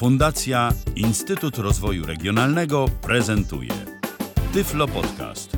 [0.00, 3.70] Fundacja Instytut Rozwoju Regionalnego prezentuje
[4.52, 5.56] Tyflo Podcast.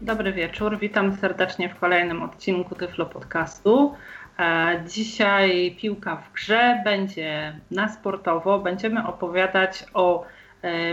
[0.00, 3.94] Dobry wieczór, witam serdecznie w kolejnym odcinku Tyflo Podcastu.
[4.38, 10.24] E, dzisiaj piłka w grze, będzie na sportowo, będziemy opowiadać o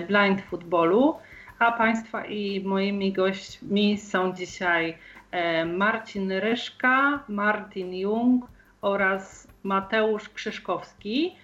[0.07, 1.15] blind footballu,
[1.59, 4.97] a Państwa i moimi gośćmi są dzisiaj
[5.31, 8.45] e, Marcin Ryszka, Martin Jung
[8.81, 11.35] oraz Mateusz Krzyszkowski.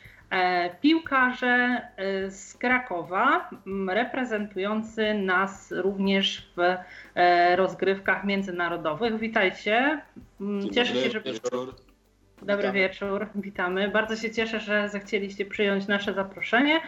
[0.81, 1.81] Piłkarze
[2.29, 3.49] z Krakowa,
[3.87, 6.75] reprezentujący nas również w
[7.55, 9.19] rozgrywkach międzynarodowych.
[9.19, 10.01] Witajcie.
[10.73, 11.21] Cieszę się, że.
[12.41, 12.73] Dobry Witamy.
[12.73, 13.89] wieczór, witamy.
[13.89, 16.81] Bardzo się cieszę, że zechcieliście przyjąć nasze zaproszenie.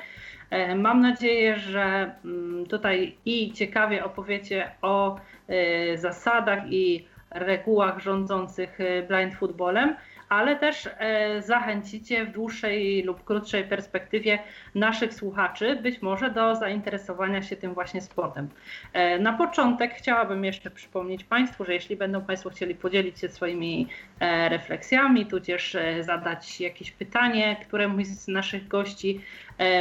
[0.53, 8.81] E, mam nadzieję, że mm, tutaj i ciekawie opowiecie o e, zasadach i regułach rządzących
[8.81, 9.95] e, blind footballem,
[10.33, 14.39] ale też e, zachęcicie w dłuższej lub krótszej perspektywie
[14.75, 18.49] naszych słuchaczy być może do zainteresowania się tym właśnie sportem.
[18.93, 23.87] E, na początek chciałabym jeszcze przypomnieć Państwu, że jeśli będą Państwo chcieli podzielić się swoimi
[24.19, 29.21] e, refleksjami, tudzież zadać jakieś pytanie któremuś z naszych gości,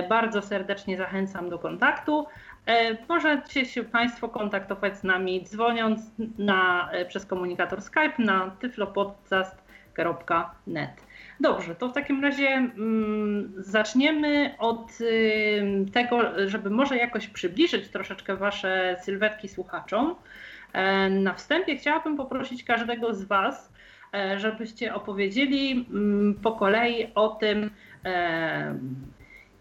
[0.09, 2.27] bardzo serdecznie zachęcam do kontaktu.
[3.09, 6.01] Możecie się Państwo kontaktować z nami dzwoniąc
[6.39, 9.62] na, przez komunikator Skype na tyflopodcast
[10.67, 10.91] net.
[11.41, 18.37] Dobrze, to w takim razie mm, zaczniemy od y, tego, żeby może jakoś przybliżyć troszeczkę
[18.37, 20.15] Wasze sylwetki słuchaczom.
[20.73, 23.73] E, na wstępie chciałabym poprosić każdego z Was,
[24.15, 27.71] e, żebyście opowiedzieli mm, po kolei o tym,
[28.05, 28.79] e,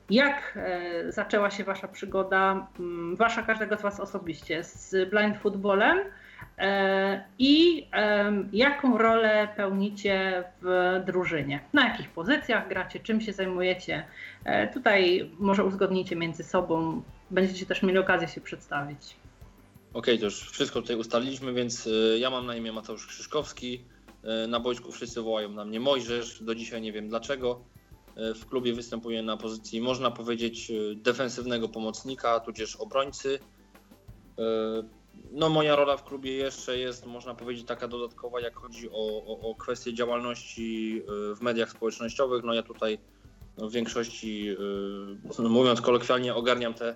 [0.09, 5.98] jak e, zaczęła się Wasza przygoda, mm, Wasza każdego z Was osobiście z blind footballem
[7.40, 7.88] i
[8.54, 11.59] jaką rolę pełnicie w drużynie.
[11.74, 14.06] Na jakich pozycjach gracie, czym się zajmujecie.
[14.44, 19.16] E, tutaj może uzgodnijcie między sobą, będziecie też mieli okazję się przedstawić.
[19.94, 23.85] Okej, okay, to już wszystko tutaj ustaliliśmy, więc e, ja mam na imię Mateusz Krzyszkowski.
[24.47, 27.62] Na boisku wszyscy wołają na mnie Mojżesz, do dzisiaj nie wiem dlaczego.
[28.16, 33.40] W klubie występuję na pozycji, można powiedzieć, defensywnego pomocnika, tudzież obrońcy
[35.31, 39.49] no moja rola w klubie jeszcze jest, można powiedzieć, taka dodatkowa, jak chodzi o, o,
[39.49, 41.01] o kwestie działalności
[41.31, 42.44] y, w mediach społecznościowych.
[42.44, 42.99] No ja tutaj
[43.57, 44.55] no, w większości,
[45.39, 46.95] y, mówiąc kolokwialnie, ogarniam te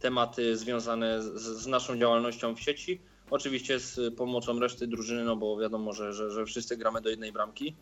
[0.00, 3.00] tematy związane z, z, naszą działalnością w sieci.
[3.30, 7.32] Oczywiście z pomocą reszty drużyny, no bo wiadomo, że, że, że wszyscy gramy do jednej
[7.32, 7.76] bramki.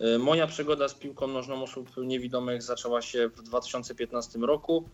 [0.00, 4.84] Y, moja przygoda z piłką nożną osób niewidomych zaczęła się w 2015 roku.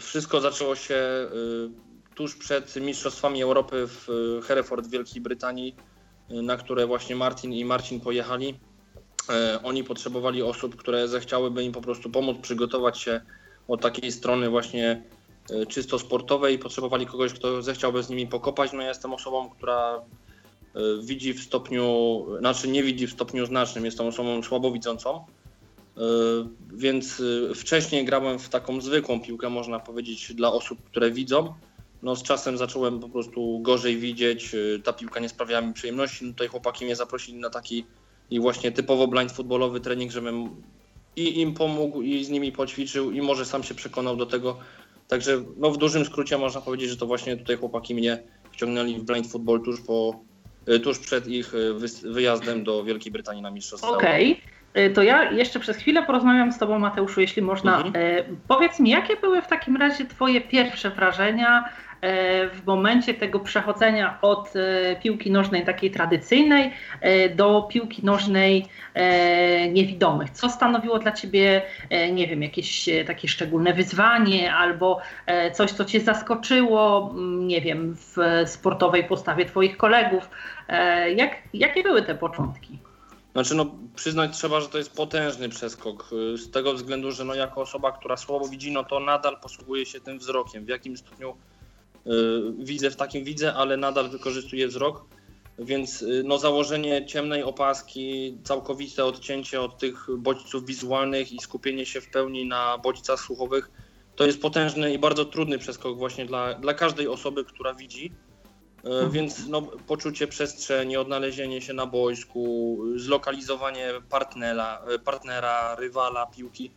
[0.00, 5.76] Wszystko zaczęło się y, tuż przed Mistrzostwami Europy w y, Hereford w Wielkiej Brytanii,
[6.30, 8.60] y, na które właśnie Martin i Marcin pojechali.
[9.62, 13.20] Oni potrzebowali osób, które zechciałyby im po prostu pomóc przygotować się
[13.68, 15.02] od takiej strony właśnie
[15.68, 16.58] czysto sportowej.
[16.58, 18.72] Potrzebowali kogoś, kto zechciałby z nimi pokopać.
[18.72, 20.00] No ja jestem osobą, która
[21.02, 25.24] widzi w stopniu, znaczy nie widzi w stopniu znacznym, jestem osobą słabowidzącą.
[25.98, 31.54] E, więc e, wcześniej grałem w taką zwykłą piłkę, można powiedzieć, dla osób, które widzą.
[32.02, 36.24] No z czasem zacząłem po prostu gorzej widzieć, e, ta piłka nie sprawiała mi przyjemności.
[36.24, 37.84] No tutaj chłopaki mnie zaprosili na taki
[38.30, 40.62] i właśnie typowo blind futbolowy trening, żebym
[41.16, 44.56] i im pomógł, i z nimi poćwiczył, i może sam się przekonał do tego.
[45.08, 48.22] Także no w dużym skrócie można powiedzieć, że to właśnie tutaj chłopaki mnie
[48.52, 50.20] wciągnęli w blind football tuż, po,
[50.82, 51.52] tuż przed ich
[52.02, 53.88] wyjazdem do Wielkiej Brytanii na Mistrzostwa.
[53.88, 54.32] Okej.
[54.32, 54.57] Okay.
[54.76, 57.76] Y, to ja jeszcze przez chwilę porozmawiam z Tobą, Mateuszu, jeśli można.
[57.76, 57.96] Mhm.
[57.96, 62.00] Y, powiedz mi, jakie były w takim razie Twoje pierwsze wrażenia y,
[62.48, 64.52] w momencie tego przechodzenia od
[65.02, 66.72] piłki nożnej takiej tradycyjnej
[67.36, 68.66] do piłki nożnej
[69.72, 70.30] niewidomych?
[70.30, 71.62] Co stanowiło dla Ciebie,
[72.12, 75.00] nie wiem, jakieś takie szczególne wyzwanie albo
[75.52, 78.16] coś, co Cię zaskoczyło, nie wiem, w
[78.46, 80.30] sportowej postawie Twoich kolegów?
[81.16, 82.78] Jak, jakie były te początki?
[83.38, 86.10] Znaczy, no, przyznać trzeba, że to jest potężny przeskok.
[86.34, 89.86] Y, z tego względu, że no, jako osoba, która słabo widzi, no to nadal posługuje
[89.86, 90.64] się tym wzrokiem.
[90.64, 91.36] W jakim stopniu
[92.06, 92.10] y,
[92.58, 95.04] widzę, w takim widzę, ale nadal wykorzystuję wzrok.
[95.58, 102.00] Więc y, no, założenie ciemnej opaski, całkowite odcięcie od tych bodźców wizualnych i skupienie się
[102.00, 103.70] w pełni na bodźcach słuchowych,
[104.16, 108.12] to jest potężny i bardzo trudny przeskok właśnie dla, dla każdej osoby, która widzi.
[108.88, 109.10] E.
[109.10, 116.70] Więc no, poczucie przestrzeni, odnalezienie się na boisku, zlokalizowanie partnera, e, partnera, rywala, piłki,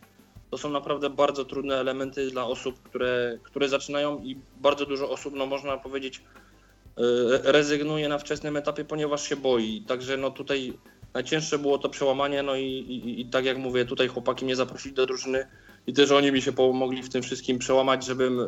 [0.50, 5.34] to są naprawdę bardzo trudne elementy dla osób, które, które zaczynają i bardzo dużo osób,
[5.36, 9.84] no można powiedzieć, e, rezygnuje na wczesnym etapie, ponieważ się boi.
[9.88, 10.78] Także no tutaj
[11.14, 14.94] najcięższe było to przełamanie, no i, i, i tak jak mówię, tutaj chłopaki mnie zaprosili
[14.94, 15.46] do drużyny
[15.86, 18.46] i też oni mi się pomogli w tym wszystkim przełamać, żebym, e,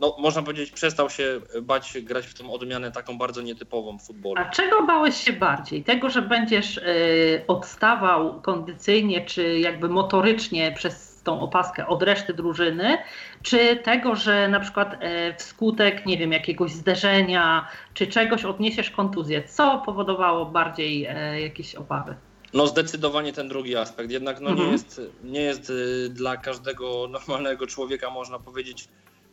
[0.00, 4.34] no można powiedzieć, przestał się bać grać w tą odmianę taką bardzo nietypową w futbolu.
[4.38, 5.84] A czego bałeś się bardziej?
[5.84, 12.98] Tego, że będziesz y, odstawał kondycyjnie czy jakby motorycznie przez tą opaskę od reszty drużyny,
[13.42, 14.98] czy tego, że na przykład y,
[15.38, 19.42] wskutek, nie wiem, jakiegoś zderzenia, czy czegoś odniesiesz kontuzję?
[19.42, 21.08] Co powodowało bardziej
[21.42, 22.14] jakieś obawy?
[22.56, 24.10] No zdecydowanie ten drugi aspekt.
[24.10, 24.66] Jednak no, Mhm.
[24.68, 28.88] nie, jest, nie jest y, dla każdego normalnego człowieka, można powiedzieć,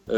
[0.09, 0.13] y,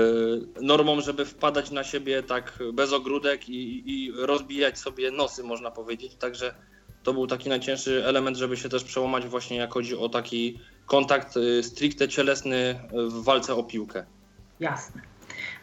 [0.61, 6.15] normą, żeby wpadać na siebie tak bez ogródek i, i rozbijać sobie nosy, można powiedzieć.
[6.15, 6.55] Także
[7.03, 11.37] to był taki najcięższy element, żeby się też przełamać właśnie jak chodzi o taki kontakt
[11.37, 14.05] y, stricte cielesny w walce o piłkę.
[14.59, 15.01] Jasne.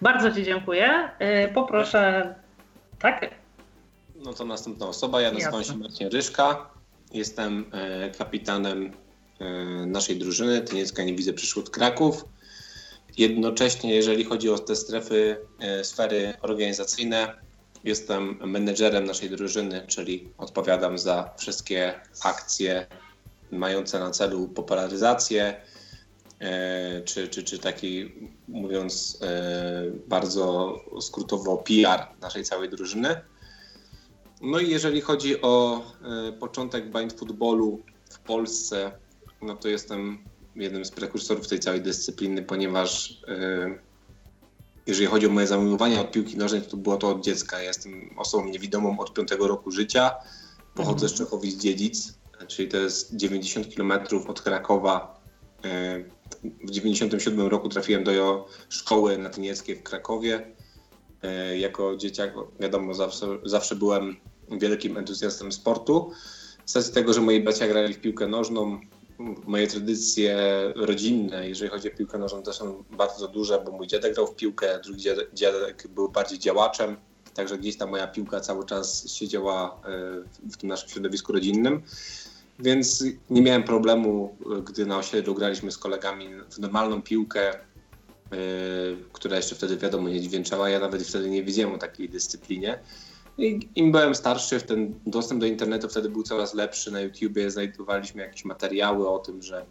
[0.02, 1.10] Bardzo Ci dziękuję.
[1.54, 2.34] Poproszę.
[2.98, 3.34] Tak?
[4.16, 5.20] No to następna osoba.
[5.20, 5.74] Ja nazywam Jasne.
[5.74, 6.71] się Marcin Ryszka.
[7.12, 8.92] Jestem e, kapitanem
[9.40, 9.44] e,
[9.86, 10.62] naszej drużyny.
[10.62, 12.24] Tyniecka nie widzę przyszłód Kraków.
[13.18, 17.34] Jednocześnie, jeżeli chodzi o te strefy, e, sfery organizacyjne,
[17.84, 22.86] jestem menedżerem naszej drużyny, czyli odpowiadam za wszystkie akcje
[23.50, 25.60] mające na celu popularyzację,
[27.04, 28.12] czy, czy, czy taki,
[28.48, 29.20] mówiąc
[30.08, 33.20] bardzo skrótowo, PR naszej całej drużyny.
[34.42, 35.82] No i jeżeli chodzi o
[36.28, 38.92] e, początek blind footballu w Polsce,
[39.42, 40.18] no to jestem
[40.56, 43.78] jednym z prekursorów tej całej dyscypliny, ponieważ e,
[44.86, 47.58] jeżeli chodzi o moje zamiłowanie od piłki nożnej, to było to od dziecka.
[47.58, 50.14] Ja jestem osobą niewidomą od 5 roku życia.
[50.74, 52.12] Pochodzę z Czechowic-Dziedzic,
[52.46, 53.92] czyli to jest 90 km
[54.28, 55.20] od Krakowa.
[55.64, 56.04] E,
[56.64, 60.52] W 97 roku trafiłem do szkoły natynieckiej w Krakowie.
[61.58, 64.16] Jako dzieciak, wiadomo, zawsze, zawsze byłem
[64.58, 66.10] wielkim entuzjastem sportu.
[66.64, 68.80] Z tego, że moi bracia grali w piłkę nożną,
[69.46, 70.36] moje tradycje
[70.76, 74.36] rodzinne, jeżeli chodzi o piłkę nożną, też są bardzo duże, bo mój dziadek grał w
[74.36, 75.04] piłkę, drugi
[75.34, 76.96] dziadek, był bardziej działaczem,
[77.34, 81.82] także gdzieś ta moja piłka cały czas siedziała e, w tym naszym środowisku rodzinnym.
[82.58, 87.58] Więc nie miałem problemu, gdy na osiedlu graliśmy z kolegami w normalną piłkę, e,
[89.12, 90.70] która jeszcze wtedy wiadomo nie dźwięczała.
[90.70, 92.78] Ja nawet wtedy nie wiedziałem o takiej dyscyplinie.
[93.38, 96.90] I im byłem starszy, ten dostęp do internetu wtedy był coraz lepszy.
[96.90, 99.66] Na YouTubie znajdowaliśmy jakieś materiały o tym, że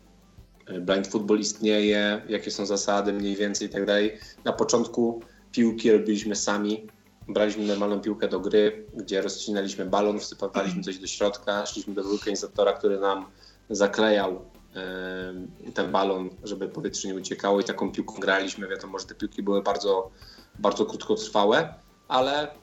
[0.67, 4.17] e, blind football istnieje, jakie są zasady mniej więcej i tak dalej.
[4.45, 5.21] Na początku
[5.51, 6.87] piłki robiliśmy sami.
[7.27, 12.73] Braliśmy normalną piłkę do gry, gdzie rozcinaliśmy balon, wsypywaliśmy coś do środka, szliśmy do wulkanizatora,
[12.73, 13.25] który nam
[13.69, 14.41] zaklejał
[14.75, 18.67] e, ten balon, żeby powietrze nie uciekało i taką piłką graliśmy.
[18.67, 20.11] Wiadomo, że te piłki były bardzo,
[20.59, 21.73] bardzo krótkotrwałe,
[22.07, 22.60] ale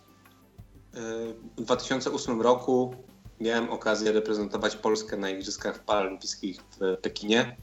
[1.56, 2.94] w 2008 roku
[3.40, 7.56] miałem okazję reprezentować Polskę na Igrzyskach Paralimpijskich w Pekinie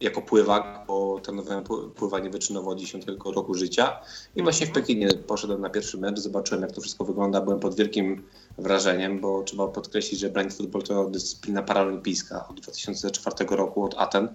[0.00, 4.00] jako pływak, bo trenowałem pły- pływanie wyczynowo od 10 roku życia.
[4.36, 7.76] I właśnie w Pekinie poszedłem na pierwszy mecz, zobaczyłem jak to wszystko wygląda, byłem pod
[7.76, 8.22] wielkim
[8.58, 14.28] wrażeniem, bo trzeba podkreślić, że blind football to dyscyplina paralimpijska od 2004 roku, od Aten.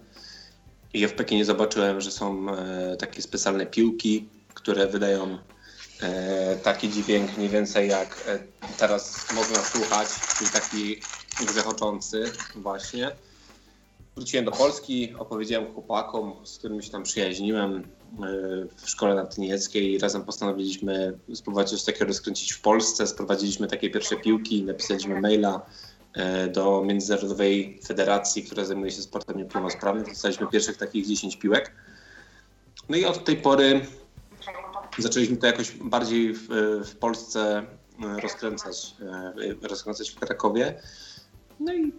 [0.94, 5.38] I ja w Pekinie zobaczyłem, że są e, takie specjalne piłki, które wydają
[6.62, 8.38] taki dźwięk mniej więcej jak e,
[8.78, 11.00] teraz można słuchać, czyli taki
[11.46, 13.10] grzechoczący właśnie.
[14.16, 17.84] Wróciłem do Polski, opowiedziałem chłopakom, z którymi się tam przyjaźniłem e,
[18.76, 23.06] w szkole natynieckiej i razem postanowiliśmy spróbować coś takiego rozkręcić w Polsce.
[23.06, 25.66] Sprowadziliśmy takie pierwsze piłki, napisaliśmy maila
[26.14, 30.04] e, do Międzynarodowej Federacji, która zajmuje się sportem niepełnosprawnym.
[30.04, 31.72] Dostaliśmy pierwszych takich 10 piłek.
[32.88, 33.86] No i od tej pory
[34.98, 36.48] zaczęliśmy to jakoś bardziej w,
[36.84, 37.66] w Polsce
[38.04, 38.94] e, rozkręcać,
[39.62, 40.80] e, rozkręcać w Krakowie.
[41.60, 41.92] No i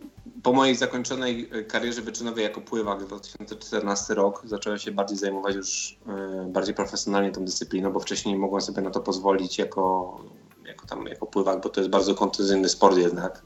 [0.44, 5.56] po mojej zakończonej e, karierze wyczynowej jako pływak w 2014 rok zacząłem się bardziej zajmować
[5.56, 6.00] już
[6.48, 10.18] bardziej profesjonalnie tą dyscypliną, bo wcześniej nie mogłem sobie na to pozwolić jako,
[10.66, 13.46] jako, tam, jako pływak, bo to jest bardzo kontuzyjny sport jednak.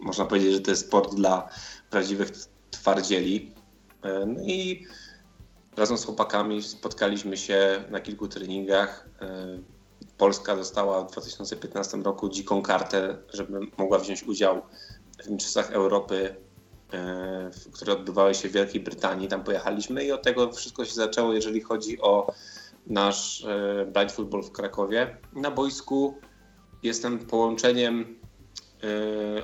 [0.00, 1.48] Można powiedzieć, że to jest sport dla
[1.90, 2.30] prawdziwych
[2.70, 3.52] twardzieli.
[4.26, 4.86] No i
[5.76, 9.08] razem z chłopakami spotkaliśmy się na kilku treningach.
[9.20, 9.58] E,
[10.18, 14.62] Polska dostała w 2015 roku dziką kartę, żeby mogła wziąć udział
[15.24, 16.36] w Mistrzostwach Europy,
[16.92, 19.28] e, które odbywały się w Wielkiej Brytanii.
[19.28, 22.32] Tam pojechaliśmy i od tego wszystko się zaczęło, jeżeli chodzi o
[22.86, 25.16] nasz e, blind football w Krakowie.
[25.32, 26.14] Na boisku
[26.82, 28.16] jestem połączeniem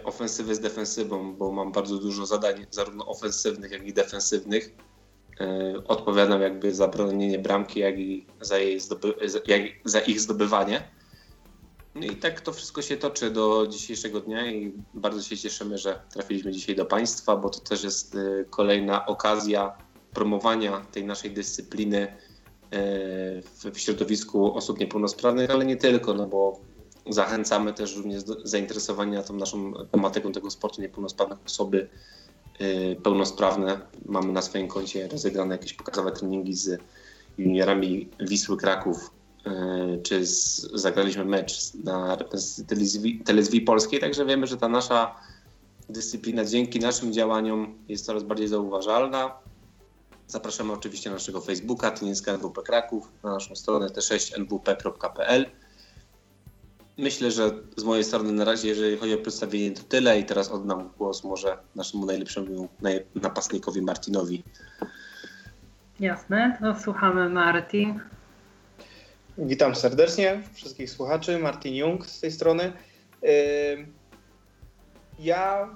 [0.05, 4.75] ofensywy z defensywą, bo mam bardzo dużo zadań zarówno ofensywnych, jak i defensywnych.
[5.89, 9.15] Odpowiadam jakby za bronienie bramki, jak i za, jej zdoby,
[9.47, 10.89] jak, za ich zdobywanie.
[11.95, 16.01] No i tak to wszystko się toczy do dzisiejszego dnia i bardzo się cieszymy, że
[16.13, 18.17] trafiliśmy dzisiaj do Państwa, bo to też jest
[18.51, 19.77] kolejna okazja
[20.15, 22.17] promowania tej naszej dyscypliny
[23.73, 26.61] w środowisku osób niepełnosprawnych, ale nie tylko, no bo
[27.11, 31.89] zachęcamy też również do zainteresowania tą naszą tematyką tego sportu niepełnosprawnych osoby y,
[33.03, 33.81] pełnosprawne.
[34.07, 36.81] Mamy na swoim koncie rozegrane jakieś pokazowe treningi z
[37.39, 39.11] juniorami Wisły Kraków,
[39.47, 42.17] y, czy z, zagraliśmy mecz na
[43.25, 45.15] telewizji polskiej, także wiemy, że ta nasza
[45.89, 49.35] dyscyplina dzięki naszym działaniom jest coraz bardziej zauważalna.
[50.27, 55.47] Zapraszamy oczywiście na naszego Facebooka, Tyniecka NWP Kraków, na naszą stronę t6nwp.pl.
[56.99, 60.51] Myślę, że z mojej strony na razie, jeżeli chodzi o przedstawienie, to tyle i teraz
[60.51, 62.69] oddam głos może naszemu najlepszemu
[63.15, 64.43] napastnikowi Martinowi.
[66.01, 68.01] Jasne, to słuchamy Martin.
[69.39, 71.39] Witam serdecznie wszystkich słuchaczy.
[71.39, 72.73] Martin Jung z tej strony.
[75.19, 75.69] Ja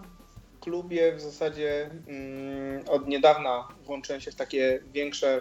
[0.57, 5.41] w klubie w zasadzie mm, od niedawna włączyłem się w takie większe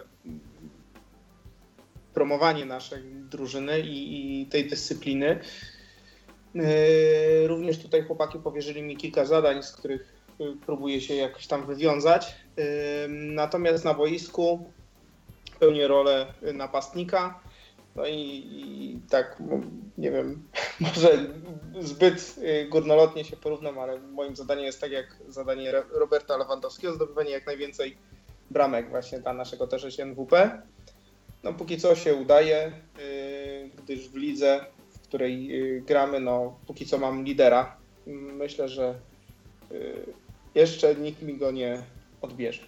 [2.16, 5.40] promowanie naszej drużyny i, i tej dyscypliny.
[6.56, 11.66] Yy, również tutaj chłopaki powierzyli mi kilka zadań, z których yy, próbuję się jakoś tam
[11.66, 12.36] wywiązać.
[12.58, 12.64] Yy,
[13.10, 14.70] natomiast na boisku
[15.60, 17.40] pełnię rolę napastnika.
[17.96, 19.42] No i, i, tak,
[19.98, 20.44] nie wiem,
[20.80, 21.28] może
[21.80, 22.36] zbyt
[22.70, 27.98] górnolotnie się porównam, ale moim zadaniem jest tak jak zadanie Roberta Lewandowskiego, zdobywanie jak najwięcej
[28.52, 30.62] bramek właśnie dla naszego też NWP.
[31.46, 36.86] No póki co się udaje, y, gdyż w lidze, w której y, gramy, no póki
[36.86, 37.76] co mam lidera.
[38.38, 38.94] Myślę, że
[39.72, 40.06] y,
[40.56, 41.78] jeszcze nikt mi go nie
[42.22, 42.62] odbierze.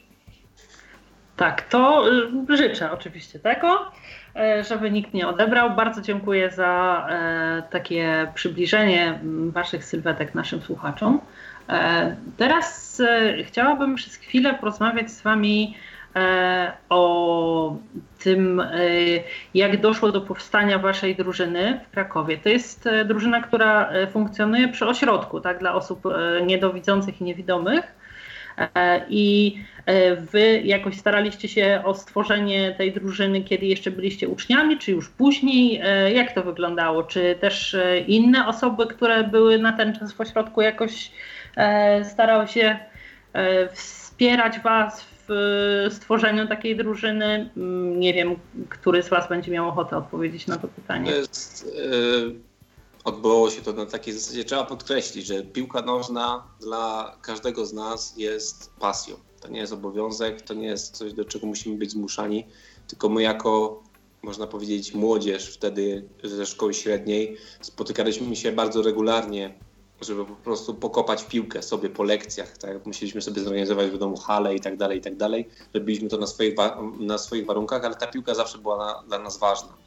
[1.37, 2.05] Tak, to
[2.49, 3.91] życzę oczywiście tego,
[4.69, 5.75] żeby nikt nie odebrał.
[5.75, 7.07] Bardzo dziękuję za
[7.71, 9.19] takie przybliżenie
[9.49, 11.21] Waszych sylwetek naszym słuchaczom.
[12.37, 13.01] Teraz
[13.45, 15.75] chciałabym przez chwilę porozmawiać z Wami
[16.89, 17.75] o
[18.19, 18.69] tym, e,
[19.53, 22.37] jak doszło do powstania waszej drużyny w Krakowie.
[22.37, 26.03] To jest e, drużyna, która funkcjonuje przy ośrodku tak, dla osób
[26.45, 27.97] niedowidzących i niewidomych.
[29.09, 29.57] I
[30.31, 35.81] wy jakoś staraliście się o stworzenie tej drużyny, kiedy jeszcze byliście uczniami, czy już później?
[36.13, 37.03] Jak to wyglądało?
[37.03, 41.11] Czy też inne osoby, które były na ten czas w ośrodku, jakoś
[42.03, 42.79] starały się
[43.73, 47.49] wspierać was w stworzeniu takiej drużyny?
[47.57, 48.35] Mm, nie wiem,
[48.69, 51.11] który z Was będzie miał ochotę odpowiedzieć na to pytanie.
[51.11, 52.35] To jest, yy,
[53.03, 58.13] odbyło się to na takiej zasadzie, trzeba podkreślić, że piłka nożna dla każdego z nas
[58.17, 59.15] jest pasją.
[59.41, 62.45] To nie jest obowiązek, to nie jest coś, do czego musimy być zmuszani,
[62.87, 63.83] tylko my jako
[64.21, 69.53] można powiedzieć, młodzież wtedy ze szkoły średniej spotykaliśmy się bardzo regularnie
[70.01, 72.85] żeby po prostu pokopać piłkę sobie po lekcjach, tak?
[72.85, 75.49] Musieliśmy sobie zorganizować w domu halę i tak dalej, i tak dalej.
[75.73, 76.55] Robiliśmy to na swoich,
[76.99, 79.77] na swoich warunkach, ale ta piłka zawsze była na, dla nas ważna.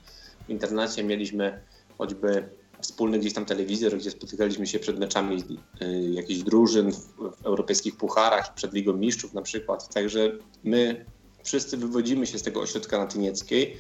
[0.47, 1.61] W internacie mieliśmy
[1.99, 2.49] choćby
[2.81, 5.45] wspólny gdzieś tam telewizor, gdzie spotykaliśmy się przed meczami
[5.83, 9.95] y, jakichś drużyn w, w europejskich pucharach, przed Ligą Mistrzów na przykład.
[9.95, 10.33] Także
[10.65, 11.05] my
[11.43, 13.77] wszyscy wywodzimy się z tego ośrodka na Tynieckiej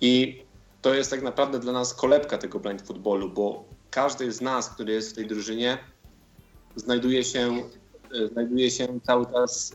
[0.00, 0.42] i
[0.82, 4.92] to jest tak naprawdę dla nas kolebka tego blind footballu, bo każdy z nas, który
[4.92, 5.78] jest w tej drużynie,
[6.76, 7.62] znajduje się,
[8.14, 9.72] e, znajduje się cały czas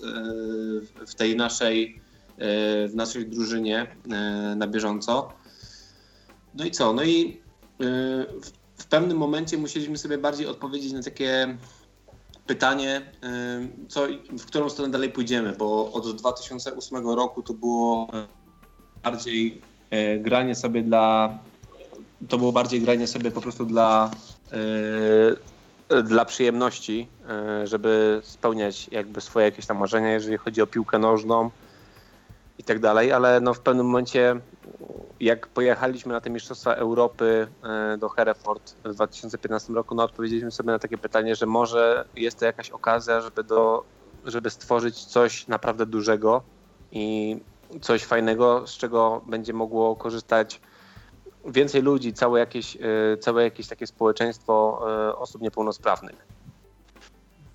[0.99, 2.01] e, w tej naszej,
[2.37, 3.87] e, w naszej drużynie
[4.55, 5.33] na bieżąco.
[6.53, 6.93] No i co?
[6.93, 7.41] No i
[8.77, 11.57] w pewnym momencie musieliśmy sobie bardziej odpowiedzieć na takie
[12.47, 13.11] pytanie,
[13.87, 14.07] co,
[14.39, 18.07] w którą stronę dalej pójdziemy, bo od 2008 roku to było
[19.03, 19.61] bardziej
[20.19, 21.39] granie sobie dla
[22.27, 24.11] to było bardziej granie sobie po prostu dla,
[25.89, 27.07] yy, dla przyjemności,
[27.59, 31.49] yy, żeby spełniać jakby swoje jakieś tam marzenia, jeżeli chodzi o piłkę nożną
[32.57, 34.35] i tak dalej, ale no w pewnym momencie
[35.19, 37.47] jak pojechaliśmy na te Mistrzostwa Europy
[37.91, 42.39] yy, do Hereford w 2015 roku, no odpowiedzieliśmy sobie na takie pytanie, że może jest
[42.39, 43.83] to jakaś okazja, żeby, do,
[44.25, 46.41] żeby stworzyć coś naprawdę dużego
[46.91, 47.37] i
[47.81, 50.61] coś fajnego, z czego będzie mogło korzystać
[51.45, 56.27] więcej ludzi, całe jakieś, e, całe jakieś takie społeczeństwo e, osób niepełnosprawnych.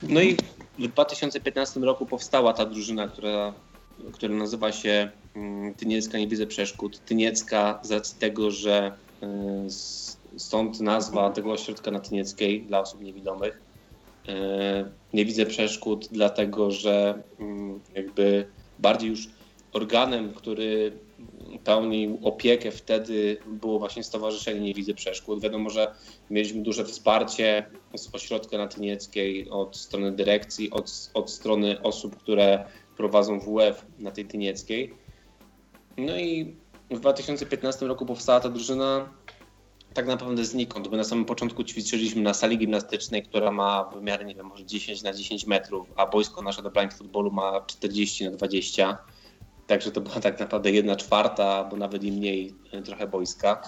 [0.02, 0.36] No i
[0.78, 3.52] w 2015 roku powstała ta drużyna, która,
[4.12, 7.00] która nazywa się mm, Tyniecka Nie Widzę Przeszkód.
[7.04, 9.66] Tyniecka z racji tego, że e,
[10.36, 13.64] stąd nazwa tego ośrodka na Tynieckiej dla osób niewidomych.
[15.12, 18.46] Nie widzę przeszkód, dlatego że mm, jakby
[18.78, 19.28] bardziej już
[19.72, 20.92] organem, który
[21.58, 25.40] pełnił opiekę wtedy było właśnie Stowarzyszenie Nie Widzę Przeszkód.
[25.40, 25.94] Wiadomo, że
[26.30, 32.64] mieliśmy duże wsparcie z ośrodka natynieckiej, od strony dyrekcji, od, od strony osób, które
[32.96, 34.94] prowadzą WF na tej tynieckiej.
[35.96, 36.56] No i
[36.90, 39.08] w 2015 roku powstała ta drużyna
[39.94, 40.90] tak naprawdę znikąd.
[40.90, 45.02] My na samym początku ćwiczyliśmy na sali gimnastycznej, która ma wymiary, nie wiem, może 10
[45.02, 48.98] na 10 metrów, a boisko nasze do blind footballu ma 40 na 20.
[49.66, 53.62] Także to była tak naprawdę jedna czwarta, bo nawet i mniej e, trochę boiska.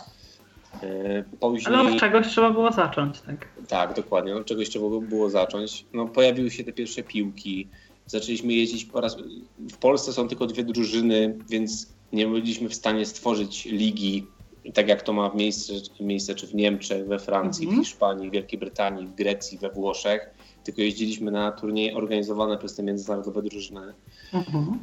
[0.83, 1.75] E, później...
[1.75, 3.49] Ale od czegoś trzeba było zacząć, tak?
[3.69, 4.37] Tak, dokładnie.
[4.37, 5.85] Od czegoś trzeba było zacząć.
[5.93, 7.69] No, pojawiły się te pierwsze piłki.
[8.07, 9.17] Zaczęliśmy jeździć po raz...
[9.59, 14.27] W Polsce są tylko dwie drużyny, więc nie byliśmy w stanie stworzyć ligi,
[14.75, 17.77] tak jak to ma miejsce, miejsce czy w Niemczech, we Francji, mm -hmm.
[17.77, 17.85] w mhm.
[17.85, 20.31] Hiszpanii, w Wielkiej Brytanii, w Grecji, we Włoszech.
[20.65, 23.95] Tylko jeździliśmy na turnieje organizowane przez te międzynarodowe drużyny.
[24.33, 24.77] Mm -hmm.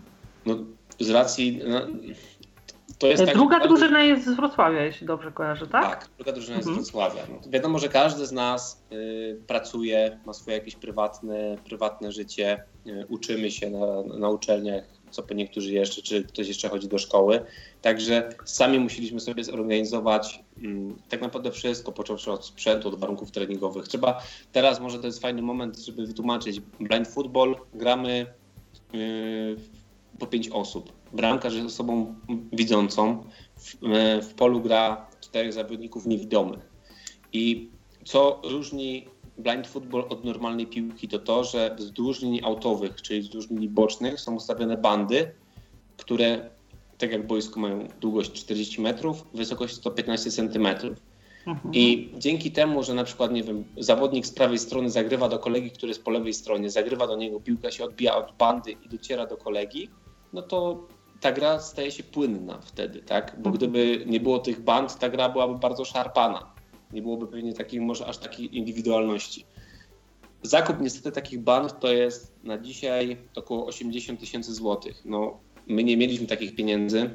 [0.45, 0.55] No,
[0.99, 1.61] z racji.
[1.67, 1.81] No,
[2.99, 5.83] to jest tak, druga drużyna jest z Wrocławia, jeśli dobrze kojarzę, tak?
[5.83, 6.85] Tak, druga drużyna jest mhm.
[6.85, 7.21] z Wrocławia.
[7.29, 13.05] No, wiadomo, że każdy z nas y, pracuje, ma swoje jakieś prywatne, prywatne życie, y,
[13.09, 17.41] uczymy się na, na uczelniach, co po niektórzy jeszcze, czy ktoś jeszcze chodzi do szkoły.
[17.81, 20.61] Także sami musieliśmy sobie zorganizować y,
[21.09, 23.87] tak naprawdę wszystko, począwszy od sprzętu, od warunków treningowych.
[23.87, 24.21] Trzeba,
[24.51, 28.25] teraz może to jest fajny moment, żeby wytłumaczyć, blind football gramy
[28.95, 29.82] y,
[30.23, 30.91] po pięć osób.
[31.13, 32.15] Bramkarz jest osobą
[32.53, 33.23] widzącą.
[33.55, 33.75] W,
[34.21, 36.69] w polu gra czterech zawodników niewidomych.
[37.33, 37.69] I
[38.05, 43.49] co różni blind football od normalnej piłki, to to, że wzdłuż linii autowych, czyli wzdłuż
[43.49, 45.31] linii bocznych są ustawione bandy,
[45.97, 46.49] które,
[46.97, 50.97] tak jak boisko, mają długość 40 metrów, wysokość 115 centymetrów.
[51.47, 51.73] Mhm.
[51.73, 55.71] I dzięki temu, że na przykład, nie wiem, zawodnik z prawej strony zagrywa do kolegi,
[55.71, 59.25] który jest po lewej stronie, zagrywa do niego, piłka się odbija od bandy i dociera
[59.25, 59.89] do kolegi,
[60.33, 60.87] no to
[61.19, 63.31] ta gra staje się płynna wtedy, tak?
[63.31, 63.55] Bo mhm.
[63.55, 66.53] gdyby nie było tych band, ta gra byłaby bardzo szarpana.
[66.93, 69.45] Nie byłoby pewnie takiej, może aż takiej indywidualności.
[70.41, 75.01] Zakup niestety takich band to jest na dzisiaj około 80 tysięcy złotych.
[75.05, 77.09] No, my nie mieliśmy takich pieniędzy.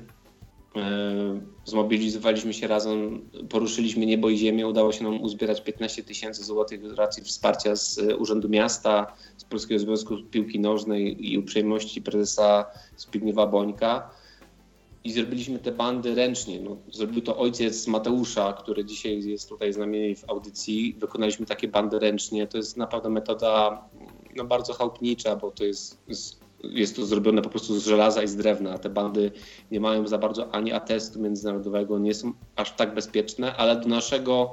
[0.77, 4.67] E, zmobilizowaliśmy się razem, poruszyliśmy niebo i ziemię.
[4.67, 9.81] Udało się nam uzbierać 15 tysięcy złotych z racji wsparcia z Urzędu Miasta, z Polskiego
[9.81, 14.11] Związku Piłki Nożnej i uprzejmości prezesa Zbigniewa Bońka.
[15.05, 16.61] I zrobiliśmy te bandy ręcznie.
[16.61, 20.97] No, zrobił to ojciec Mateusza, który dzisiaj jest tutaj z nami w audycji.
[20.99, 22.47] Wykonaliśmy takie bandy ręcznie.
[22.47, 23.85] To jest naprawdę metoda
[24.37, 26.48] no, bardzo chałupnicza, bo to jest, jest
[26.97, 28.79] to zrobione po prostu z żelaza i z drewna.
[28.79, 29.33] Te bandy
[29.71, 34.53] nie mają za bardzo ani atestu międzynarodowego, nie są aż tak bezpieczne, ale do naszego,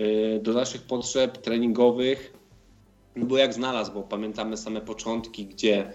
[0.00, 2.44] y, do naszych potrzeb treningowych
[3.16, 5.92] no bo jak znalazł, bo pamiętamy same początki, gdzie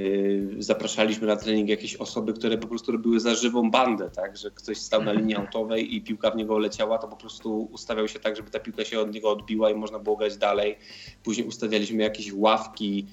[0.00, 4.50] y, zapraszaliśmy na trening jakieś osoby, które po prostu robiły za żywą bandę, tak, że
[4.50, 8.20] ktoś stał na linii autowej i piłka w niego leciała, to po prostu ustawiał się
[8.20, 10.76] tak, żeby ta piłka się od niego odbiła i można było grać dalej.
[11.22, 13.06] Później ustawialiśmy jakieś ławki,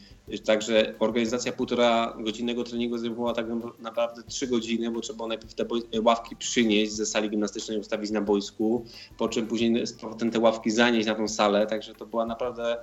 [0.46, 3.46] Także organizacja półtora godzinnego treningu zajmowała tak
[3.80, 5.66] naprawdę trzy godziny, bo trzeba najpierw te
[6.02, 8.86] ławki przynieść ze sali gimnastycznej, ustawić na boisku,
[9.18, 11.68] po czym później z powrotem te ławki zanieść na tą salę.
[11.68, 12.78] Także to była naprawdę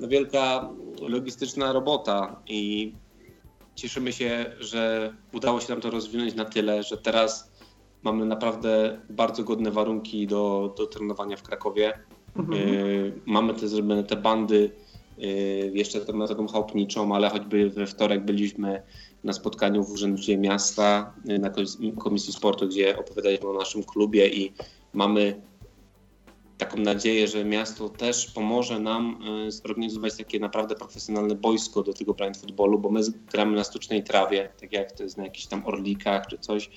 [0.00, 0.70] no, wielka
[1.08, 2.92] logistyczna robota i
[3.74, 7.52] cieszymy się, że udało się nam to rozwinąć na tyle, że teraz
[8.02, 11.98] mamy naprawdę bardzo godne warunki do, do trenowania w Krakowie.
[12.36, 12.68] Mhm.
[12.68, 14.70] Y, mamy te zrobione te bandy
[15.72, 18.82] jeszcze tą metodą chałupniczą, ale choćby we wtorek byliśmy
[19.24, 21.50] na spotkaniu w Urzędzie Miasta y, na
[21.98, 24.52] Komisji Sportu, gdzie opowiadaliśmy o naszym klubie i
[24.92, 25.42] mamy
[26.58, 32.14] taką nadzieję, że miasto też pomoże nam e, zorganizować takie naprawdę profesjonalne boisko do tego
[32.14, 33.00] blind footballu, bo my
[33.32, 36.70] gramy na sztucznej trawie, tak jak to jest na jakichś tam orlikach czy coś.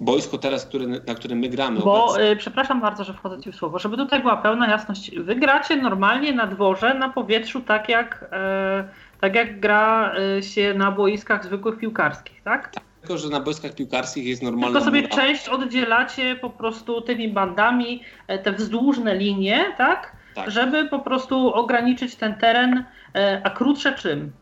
[0.00, 1.80] Boisko teraz, który, na którym my gramy.
[1.80, 5.18] Bo y, przepraszam bardzo, że wchodzę ci w słowo, żeby tutaj była pełna jasność.
[5.18, 10.74] Wy gracie normalnie na dworze, na powietrzu, tak jak, y, tak jak gra y, się
[10.74, 12.70] na boiskach zwykłych piłkarskich, tak?
[12.70, 15.14] tak tylko, że na boiskach piłkarskich jest normalna Tylko sobie mura.
[15.14, 20.16] część oddzielacie po prostu tymi bandami, e, te wzdłużne linie, tak?
[20.34, 20.50] tak.
[20.50, 24.32] Żeby po prostu ograniczyć ten teren, e, a krótsze czym?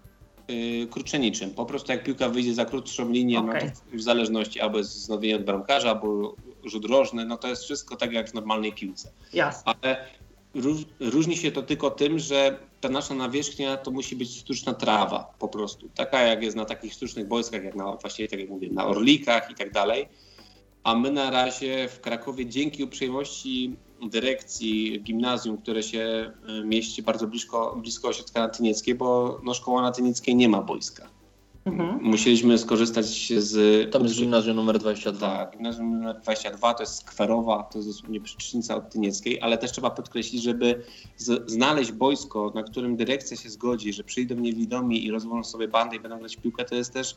[0.49, 1.51] Yy, krótsze niczym.
[1.51, 3.73] Po prostu jak piłka wyjdzie za krótszą linię, okay.
[3.93, 7.97] no w zależności albo jest wznowienie od bramkarza, albo rzut rożny, no to jest wszystko
[7.97, 9.13] tak jak w normalnej piłce.
[9.33, 9.75] Jasne.
[9.83, 10.07] Ale
[10.55, 15.35] róż, różni się to tylko tym, że ta nasza nawierzchnia to musi być sztuczna trawa
[15.39, 15.89] po prostu.
[15.95, 19.51] Taka jak jest na takich sztucznych boiskach, jak na właśnie tak jak mówię, na orlikach
[19.51, 20.09] i tak dalej.
[20.85, 27.27] A my na razie w Krakowie dzięki uprzejmości dyrekcji gimnazjum, które się y, mieści bardzo
[27.27, 31.15] blisko, blisko ośrodka Natynieckiej, bo no, szkoła Natynieckiej nie ma boiska.
[31.65, 31.99] Mhm.
[32.03, 33.93] Musieliśmy skorzystać z...
[33.93, 35.37] Tam jest gimnazjum numer 22.
[35.37, 39.73] Tak, gimnazjum numer 22 to jest skwerowa, to jest dosłownie przyczynica od Tynieckiej, ale też
[39.73, 40.83] trzeba podkreślić, żeby
[41.17, 45.97] z, znaleźć boisko, na którym dyrekcja się zgodzi, że przyjdą niewidomi i rozwożą sobie bandy
[45.97, 47.17] i będą grać piłkę, to jest też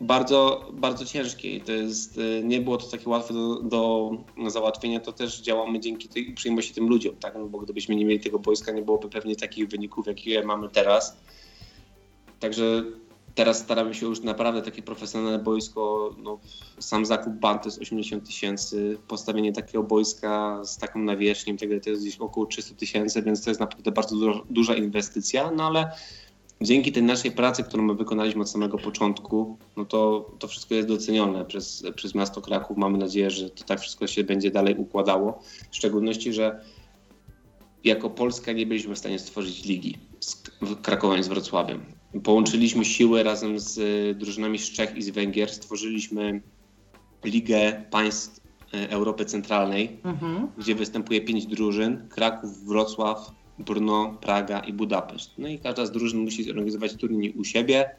[0.00, 4.10] bardzo, bardzo ciężkie i to jest, y, nie było to takie łatwe do, do
[4.50, 6.34] załatwienia, to też działamy dzięki tej
[6.74, 7.34] tym ludziom, tak?
[7.34, 11.16] No bo gdybyśmy nie mieli tego boiska, nie byłoby pewnie takich wyników, jakie mamy teraz.
[12.40, 12.84] Także
[13.34, 16.38] teraz staramy się już naprawdę takie profesjonalne boisko, no,
[16.78, 21.90] sam zakup band to jest 80 tysięcy, postawienie takiego boiska z taką nawierzchnią, tego to
[21.90, 25.90] jest gdzieś około 300 tysięcy, więc to jest naprawdę bardzo duża, duża inwestycja, no ale
[26.64, 30.88] dzięki tej naszej pracy, którą my wykonaliśmy od samego początku, no to, to wszystko jest
[30.88, 32.76] docenione przez, przez miasto Kraków.
[32.76, 35.42] Mamy nadzieję, że to tak wszystko się będzie dalej układało.
[35.70, 36.60] W szczególności, że
[37.84, 40.42] jako Polska nie byliśmy w stanie stworzyć ligi z
[40.82, 41.84] Krakowem z Wrocławiem.
[42.22, 43.78] Połączyliśmy siły razem z
[44.18, 46.42] drużynami z Czech i z Węgier, stworzyliśmy
[47.24, 48.40] Ligę Państw
[48.74, 50.48] e, Europy Centralnej, mhm.
[50.58, 55.30] gdzie występuje pięć drużyn: Kraków, Wrocław, Brno, Praga i Budapeszt.
[55.38, 57.96] No i każda z drużyn musi zorganizować turniej u siebie,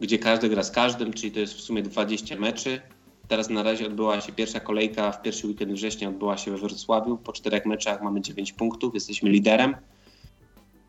[0.00, 2.80] gdzie każdy gra z każdym, czyli to jest w sumie 20 meczy.
[3.28, 7.16] Teraz na razie odbyła się pierwsza kolejka, w pierwszy weekend września odbyła się we Wrocławiu.
[7.16, 9.76] Po czterech meczach mamy 9 punktów, jesteśmy liderem.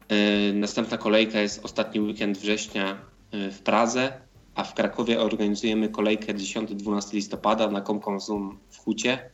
[0.10, 2.98] Yy, następna kolejka jest ostatni weekend września
[3.32, 4.14] yy, w Pradze,
[4.56, 9.32] a w Krakowie organizujemy kolejkę 10-12 listopada na Comcom w Hucie.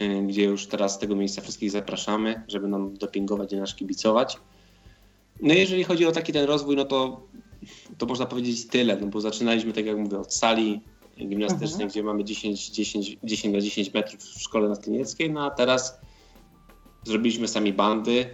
[0.00, 4.36] Y, gdzie już teraz z tego miejsca wszystkich zapraszamy, żeby nam dopingować i nas kibicować.
[5.40, 7.26] No i jeżeli chodzi o taki ten rozwój, no to,
[7.98, 10.80] to można powiedzieć tyle, no bo zaczynaliśmy, tak jak mówię, od sali
[11.18, 11.88] gimnastycznej, mhm.
[11.88, 16.00] gdzie mamy 10, 10, 10 na 10 metrów w szkole nastynieckiej, no a teraz
[17.04, 18.26] zrobiliśmy sami bandy,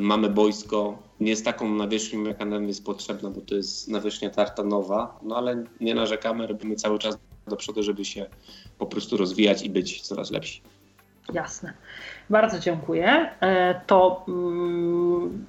[0.00, 5.18] mamy boisko, nie z taką nawierzchnią, jaka nam jest potrzebna, bo to jest nawierzchnia tartanowa,
[5.22, 8.26] no ale nie narzekamy, robimy cały czas do przodu, żeby się
[8.78, 10.62] po prostu rozwijać i być coraz lepsi.
[11.32, 11.72] Jasne.
[12.30, 13.30] Bardzo dziękuję.
[13.40, 15.46] E, to mm,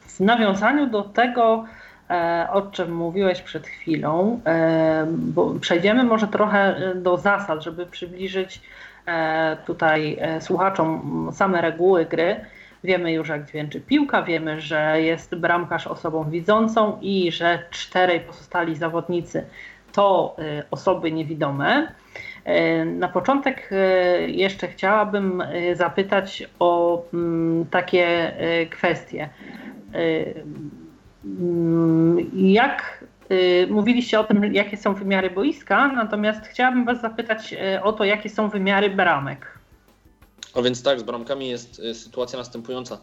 [0.00, 1.64] w nawiązaniu do tego,
[2.10, 8.62] e, o czym mówiłeś przed chwilą, e, bo przejdziemy może trochę do zasad, żeby przybliżyć
[9.66, 12.36] tutaj słuchaczom same reguły gry.
[12.84, 18.76] Wiemy już, jak dźwięczy piłka, wiemy, że jest bramkarz osobą widzącą i że czterej pozostali
[18.76, 19.44] zawodnicy
[19.92, 20.36] to
[20.70, 21.88] osoby niewidome.
[22.48, 28.32] E, na początek e, jeszcze chciałabym e, zapytać o mm, takie
[28.70, 29.28] kwestie.
[31.24, 33.04] Mm, jak
[33.70, 38.48] mówiliście o tym, jakie są wymiary boiska, natomiast chciałabym Was zapytać o to, jakie są
[38.48, 39.58] wymiary bramek.
[40.54, 43.00] A więc tak, z bramkami jest sytuacja następująca.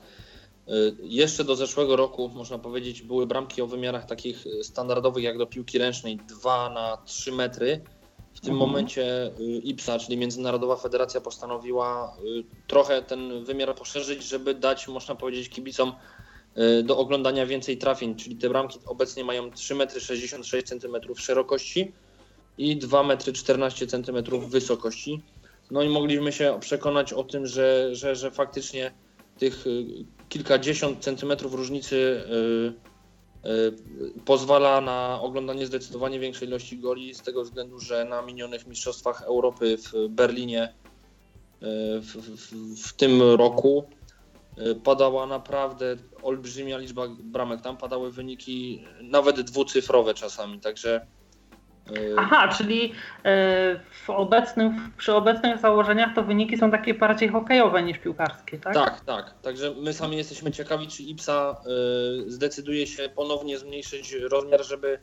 [1.00, 5.78] Jeszcze do zeszłego roku, można powiedzieć, były bramki o wymiarach takich standardowych jak do piłki
[5.78, 7.82] ręcznej 2 na 3 metry
[8.36, 8.70] w tym mhm.
[8.70, 15.16] momencie y, IPSA, czyli Międzynarodowa Federacja, postanowiła y, trochę ten wymiar poszerzyć, żeby dać, można
[15.16, 15.94] powiedzieć, kibicom
[16.58, 21.92] y, do oglądania więcej trafień, czyli te bramki obecnie mają 3,66 m szerokości
[22.58, 25.22] i 2,14 m wysokości.
[25.72, 28.92] No i mogliśmy się przekonać o tym, że, że, że faktycznie
[29.38, 29.66] tych
[30.30, 32.24] kilkadziesiąt centymetrów różnicy
[34.26, 39.78] pozwala na oglądanie zdecydowanie większej ilości goli z tego względu, że na minionych Mistrzostwach Europy
[39.78, 41.66] w Berlinie y,
[42.02, 43.90] w, w, w tym roku
[44.58, 47.62] y, padała naprawdę olbrzymia liczba bramek.
[47.62, 51.08] Tam padały wyniki nawet dwucyfrowe czasami, także
[52.18, 52.92] Aha, czyli yy,
[53.92, 58.74] w obecnym, przy obecnych założeniach to wyniki są takie bardziej hokejowe niż piłkarskie, tak?
[58.74, 59.34] Tak, tak.
[59.42, 65.00] Także my sami jesteśmy ciekawi, czy IPSA yy, zdecyduje się ponownie zmniejszyć rozmiar, żeby,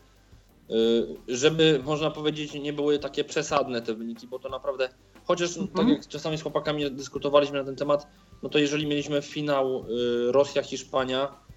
[1.29, 4.89] żeby można powiedzieć nie były takie przesadne te wyniki, bo to naprawdę,
[5.25, 5.69] chociaż mhm.
[5.69, 8.07] tak jak czasami z chłopakami dyskutowaliśmy na ten temat,
[8.43, 9.85] no to jeżeli mieliśmy finał
[10.31, 11.52] Rosja-Hiszpania, Y,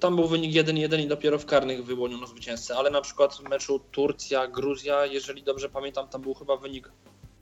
[0.00, 3.80] tam był wynik 1-1 i dopiero w karnych wyłoniono zwycięzcę, ale na przykład w meczu
[3.92, 6.90] Turcja-Gruzja, jeżeli dobrze pamiętam, tam był chyba wynik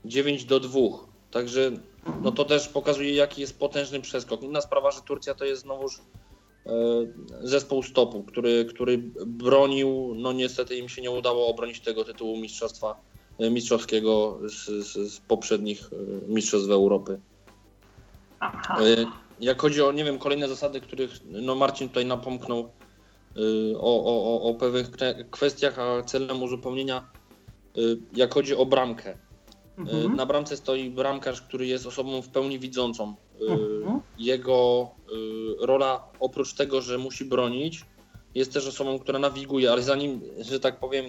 [0.05, 0.81] 9 do 2.
[1.31, 1.71] Także
[2.23, 4.43] no to też pokazuje, jaki jest potężny przeskok.
[4.43, 6.71] Inna sprawa, że Turcja to jest znowuż e,
[7.41, 13.01] zespół stopu, który, który bronił, no niestety im się nie udało obronić tego tytułu mistrzostwa
[13.39, 15.91] e, mistrzowskiego z, z, z poprzednich
[16.29, 17.21] mistrzostw Europy.
[18.41, 18.77] Aha.
[19.41, 24.43] Jak chodzi o, nie wiem, kolejne zasady, których no Marcin tutaj napomknął y, o, o,
[24.43, 24.91] o pewnych
[25.31, 27.09] kwestiach, a celem uzupełnienia,
[27.79, 29.11] y, jak chodzi o bramkę.
[29.11, 30.17] Y, mhm.
[30.17, 33.15] Na bramce stoi bramkarz, który jest osobą w pełni widzącą.
[33.41, 34.01] Mhm.
[34.19, 34.91] Jego
[35.61, 37.85] rola, oprócz tego, że musi bronić,
[38.35, 41.05] jest też osobą, która nawiguje, ale zanim, że tak powiem,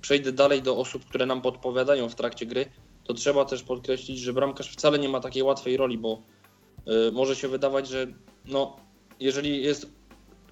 [0.00, 2.66] przejdę dalej do osób, które nam podpowiadają w trakcie gry,
[3.04, 6.22] to trzeba też podkreślić, że bramkarz wcale nie ma takiej łatwej roli, bo
[7.12, 8.06] może się wydawać, że
[8.44, 8.76] no,
[9.20, 9.86] jeżeli jest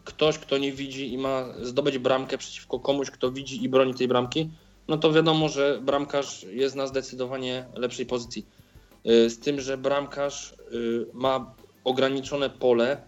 [0.04, 4.08] ktoś, kto nie widzi i ma zdobyć bramkę przeciwko komuś, kto widzi i broni tej
[4.08, 4.50] bramki,
[4.88, 8.46] no to wiadomo, że bramkarz jest na zdecydowanie lepszej pozycji.
[9.06, 13.02] Y, z tym, że bramkarz y, ma ograniczone pole,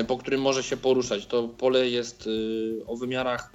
[0.00, 1.26] y, po którym może się poruszać.
[1.26, 2.28] To pole jest
[2.86, 3.52] o wymiarach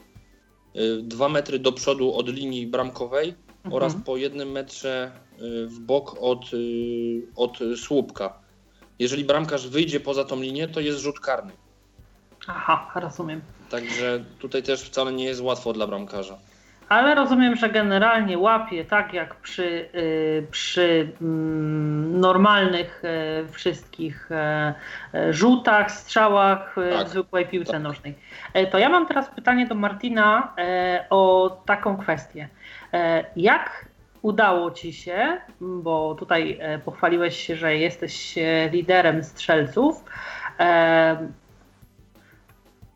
[1.02, 3.74] 2 metry do przodu od linii bramkowej mhm.
[3.74, 5.12] oraz po jednym metrze
[5.68, 6.46] w bok od,
[7.36, 8.45] od słupka.
[9.00, 11.52] Jeżeli bramkarz wyjdzie poza tą linię, to jest rzut karny.
[12.48, 13.42] Aha, rozumiem.
[13.70, 16.38] Także tutaj też wcale nie jest łatwo dla bramkarza.
[16.90, 24.30] Ale rozumiem, że generalnie łapie tak jak przy, y, przy mm, normalnych y, wszystkich
[25.14, 27.82] y, rzutach, strzałach tak, w zwykłej piłce tak.
[27.82, 28.16] nożnej.
[28.54, 32.50] E, to ja mam teraz pytanie do Martina e, o taką kwestię.
[32.94, 33.86] E, jak
[34.26, 38.36] udało Ci się, bo tutaj pochwaliłeś się, że jesteś
[38.72, 40.04] liderem strzelców,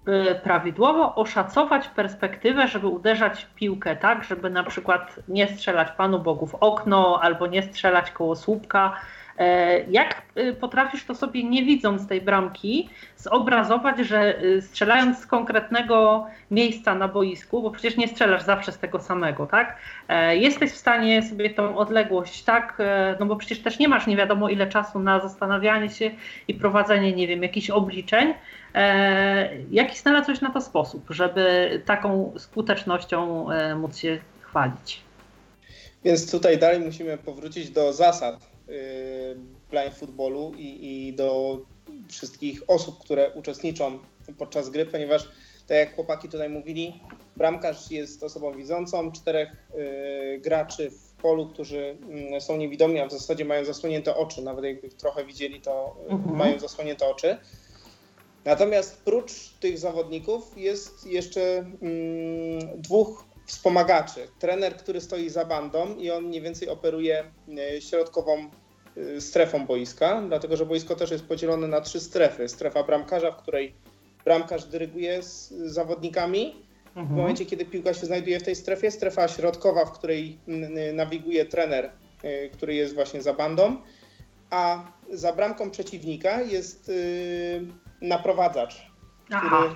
[0.10, 6.48] Y, prawidłowo oszacować perspektywę, żeby uderzać piłkę tak, żeby na przykład nie strzelać Panu Bogu
[6.48, 8.96] w okno albo nie strzelać koło słupka.
[9.40, 15.26] E, jak y, potrafisz to sobie nie widząc tej bramki zobrazować, że y, strzelając z
[15.26, 19.78] konkretnego miejsca na boisku, bo przecież nie strzelasz zawsze z tego samego, tak?
[20.08, 22.78] E, jesteś w stanie sobie tą odległość, tak?
[22.80, 26.12] E, no bo przecież też nie masz nie wiadomo ile czasu na zastanawianie się
[26.48, 28.34] i prowadzenie, nie wiem, jakichś obliczeń.
[29.72, 35.02] Jaki znalazłeś na to sposób, żeby taką skutecznością móc się chwalić?
[36.04, 38.49] Więc tutaj dalej musimy powrócić do zasad
[39.72, 41.60] blind footballu i, i do
[42.08, 44.00] wszystkich osób, które uczestniczą
[44.38, 45.30] podczas gry, ponieważ
[45.68, 47.00] tak jak chłopaki tutaj mówili,
[47.38, 49.52] bramkarz jest osobą widzącą, czterech
[50.36, 51.98] y, graczy w polu, którzy
[52.38, 56.12] y, są niewidomi, a w zasadzie mają zasłonięte oczy, nawet jakby trochę widzieli, to y,
[56.12, 56.38] mhm.
[56.38, 57.38] mają zasłonięte oczy.
[58.46, 64.28] Natomiast prócz tych zawodników jest jeszcze mm, dwóch wspomagaczy.
[64.40, 67.24] Trener, który stoi za bandą i on mniej więcej operuje
[67.58, 68.50] e, środkową
[68.98, 72.50] e, strefą boiska, dlatego że boisko też jest podzielone na trzy strefy.
[72.50, 73.74] Strefa bramkarza, w której
[74.26, 76.56] bramkarz dyryguje z zawodnikami.
[76.88, 77.08] Mhm.
[77.08, 80.38] W momencie, kiedy piłka się znajduje w tej strefie, strefa środkowa, w której
[80.94, 81.92] nawiguje trener,
[82.24, 83.78] e, który jest właśnie za bandą,
[84.50, 86.92] a za bramką przeciwnika jest
[88.02, 88.92] naprowadzacz,
[89.26, 89.76] który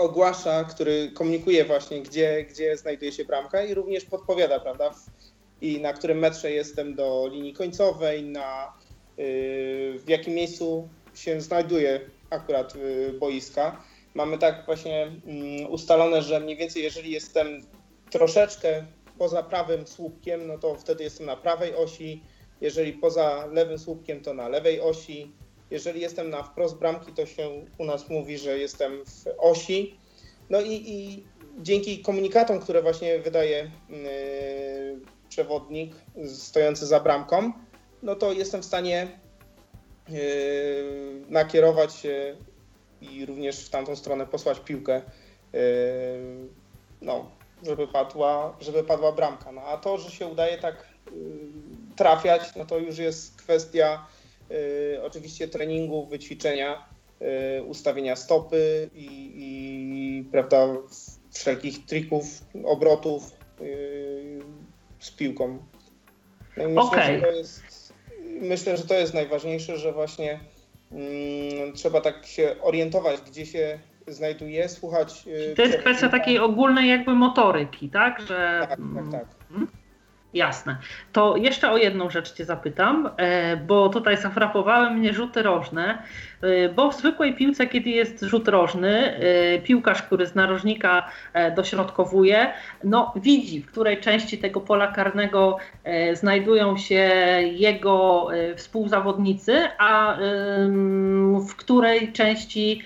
[0.00, 4.94] ogłasza, który komunikuje właśnie, gdzie, gdzie znajduje się bramka i również podpowiada, prawda,
[5.60, 8.72] i na którym metrze jestem do linii końcowej, na
[9.18, 13.84] y, w jakim miejscu się znajduje akurat y, boiska.
[14.14, 17.46] Mamy tak właśnie mm, ustalone, że mniej więcej jeżeli jestem
[18.10, 18.84] troszeczkę
[19.18, 22.22] poza prawym słupkiem, no to wtedy jestem na prawej osi,
[22.60, 25.32] jeżeli poza lewym słupkiem, to na lewej osi,
[25.70, 29.98] jeżeli jestem na wprost bramki, to się u nas mówi, że jestem w osi.
[30.50, 31.24] No i, i
[31.58, 34.00] dzięki komunikatom, które właśnie wydaje yy,
[35.28, 35.94] przewodnik
[36.26, 37.52] stojący za bramką,
[38.02, 39.08] no to jestem w stanie
[40.08, 40.16] yy,
[41.28, 42.36] nakierować się
[43.00, 45.02] i również w tamtą stronę posłać piłkę,
[45.52, 45.60] yy,
[47.00, 47.30] no,
[47.62, 49.52] żeby padła, żeby padła bramka.
[49.52, 50.90] No, a to, że się udaje tak
[51.96, 54.19] trafiać, no to już jest kwestia Y,
[55.02, 56.84] oczywiście treningu, wyćwiczenia,
[57.58, 60.66] y, ustawienia stopy i, i prawda,
[61.30, 62.24] wszelkich trików,
[62.64, 64.40] obrotów y,
[64.98, 65.58] z piłką.
[66.56, 67.14] No myślę, okay.
[67.14, 67.92] że to jest,
[68.40, 70.40] myślę, że to jest najważniejsze, że właśnie
[70.92, 75.24] mm, trzeba tak się orientować, gdzie się znajduje, słuchać.
[75.56, 78.20] To jest kwestia takiej ogólnej jakby motoryki, tak?
[78.20, 78.66] Że...
[78.68, 79.26] Tak, tak, tak.
[79.48, 79.68] Hmm?
[80.34, 80.76] Jasne.
[81.12, 86.02] To jeszcze o jedną rzecz Cię zapytam, e, bo tutaj zafrapowały mnie rzuty rożne,
[86.76, 91.08] bo w zwykłej piłce, kiedy jest rzut rożny, e, piłkarz, który z narożnika
[91.56, 92.52] dośrodkowuje,
[92.84, 95.56] no widzi, w której części tego pola karnego
[96.12, 97.10] znajdują się
[97.52, 100.18] jego współzawodnicy, a
[101.48, 102.82] w której części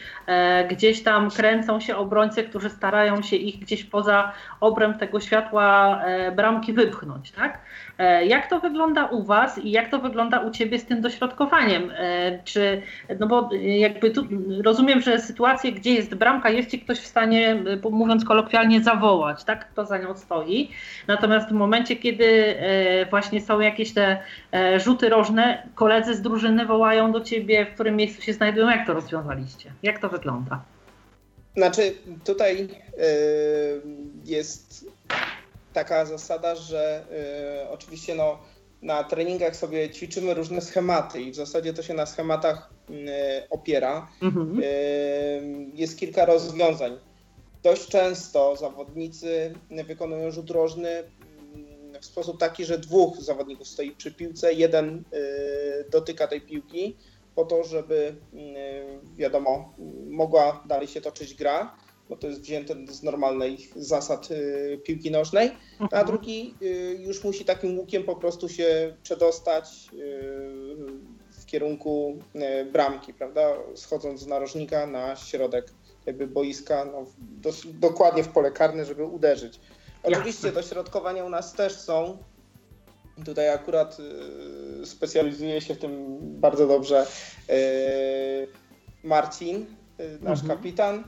[0.70, 6.02] gdzieś tam kręcą się obrońcy, którzy starają się ich gdzieś poza obręb tego światła
[6.36, 7.58] bramki wypchnąć tak?
[7.98, 11.90] E, jak to wygląda u Was i jak to wygląda u Ciebie z tym dośrodkowaniem?
[11.96, 12.82] E, czy,
[13.20, 14.24] no bo jakby tu
[14.64, 19.44] rozumiem, że sytuacje, gdzie jest bramka, jest Ci ktoś w stanie, e, mówiąc kolokwialnie, zawołać,
[19.44, 19.68] tak?
[19.70, 20.70] Kto za nią stoi.
[21.06, 22.54] Natomiast w momencie, kiedy
[23.10, 24.18] właśnie są jakieś te
[24.76, 28.94] rzuty rożne, koledzy z drużyny wołają do Ciebie, w którym miejscu się znajdują, jak to
[28.94, 29.72] rozwiązaliście?
[29.82, 30.62] Jak to wygląda?
[31.56, 32.68] Znaczy, tutaj yy,
[34.24, 34.90] jest
[35.74, 37.04] taka zasada, że
[37.60, 38.38] yy, oczywiście no,
[38.82, 42.96] na treningach sobie ćwiczymy różne schematy i w zasadzie to się na schematach yy,
[43.50, 44.08] opiera.
[44.22, 44.62] Mhm.
[45.74, 46.98] Jest kilka rozwiązań.
[47.62, 49.54] Dość często zawodnicy
[49.86, 55.04] wykonują rzut rożny mm, w sposób taki, że dwóch zawodników stoi przy piłce, jeden
[55.90, 56.96] dotyka tej piłki
[57.34, 58.16] po to, żeby
[59.16, 59.74] wiadomo,
[60.06, 61.76] mogła dalej się toczyć gra
[62.08, 66.06] bo to jest wzięte z normalnej zasad y, piłki nożnej, a mhm.
[66.06, 69.96] drugi y, już musi takim łukiem po prostu się przedostać y,
[71.30, 72.18] w kierunku
[72.72, 75.72] bramki, prawda, schodząc z narożnika na środek
[76.06, 79.60] jakby boiska, no, do, dokładnie w pole karne, żeby uderzyć.
[80.02, 82.18] Oczywiście dośrodkowania u nas też są.
[83.24, 83.96] Tutaj akurat
[84.84, 87.06] specjalizuje się w tym bardzo dobrze
[89.04, 89.66] Marcin,
[90.20, 90.58] nasz mhm.
[90.58, 91.04] kapitan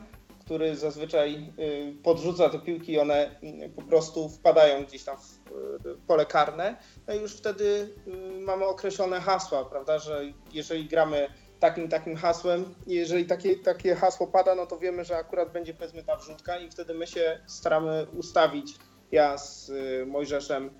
[0.47, 5.87] który zazwyczaj y, podrzuca te piłki i one y, po prostu wpadają gdzieś tam w
[5.87, 6.77] y, pole karne.
[7.07, 7.95] No i już wtedy
[8.41, 11.29] mamy określone hasła, prawda, że jeżeli gramy
[11.61, 16.03] takim takim hasłem, jeżeli takie, takie hasło pada, no to wiemy, że akurat będzie powiedzmy
[16.03, 18.75] ta wrzutka i wtedy my się staramy ustawić
[19.13, 19.73] ja z
[20.07, 20.71] Mojżeszem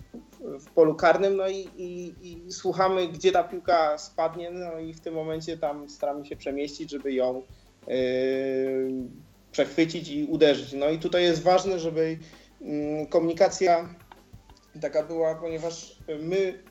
[0.41, 5.01] w polu karnym, no i, i, i, słuchamy, gdzie ta piłka spadnie, no i w
[5.01, 7.43] tym momencie tam staramy się przemieścić, żeby ją
[9.57, 10.73] przechwycić i uderzyć.
[10.73, 12.19] No i tutaj jest ważne, żeby
[12.61, 13.89] mm, komunikacja
[14.81, 16.63] taka była, ponieważ my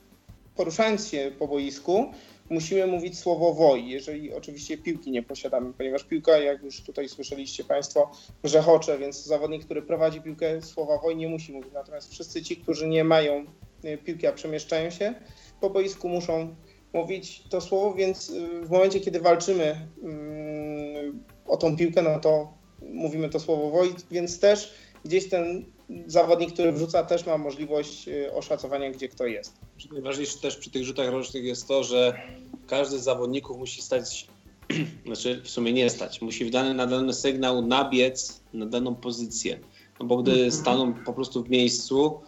[0.55, 2.11] poruszając się po boisku
[2.49, 7.63] musimy mówić słowo woj, jeżeli oczywiście piłki nie posiadamy, ponieważ piłka, jak już tutaj słyszeliście
[7.63, 8.11] Państwo,
[8.43, 11.73] grzechocze, więc zawodnik, który prowadzi piłkę, słowa woj nie musi mówić.
[11.73, 13.45] Natomiast wszyscy ci, którzy nie mają
[13.85, 15.13] y, piłki, a przemieszczają się
[15.61, 16.55] po boisku, muszą
[16.93, 22.64] mówić to słowo, więc y, w momencie, kiedy walczymy mm, o tą piłkę, no to
[22.93, 24.73] mówimy to słowo Wojt, więc też
[25.05, 25.65] gdzieś ten
[26.07, 29.53] zawodnik, który wrzuca, też ma możliwość y, oszacowania, gdzie kto jest.
[29.91, 32.21] Najważniejsze też przy tych rzutach rocznych jest to, że
[32.67, 34.27] każdy z zawodników musi stać,
[35.05, 39.59] znaczy w sumie nie stać, musi w dany, na dany sygnał nabiec na daną pozycję.
[39.99, 40.51] No bo gdy mhm.
[40.51, 42.21] staną po prostu w miejscu,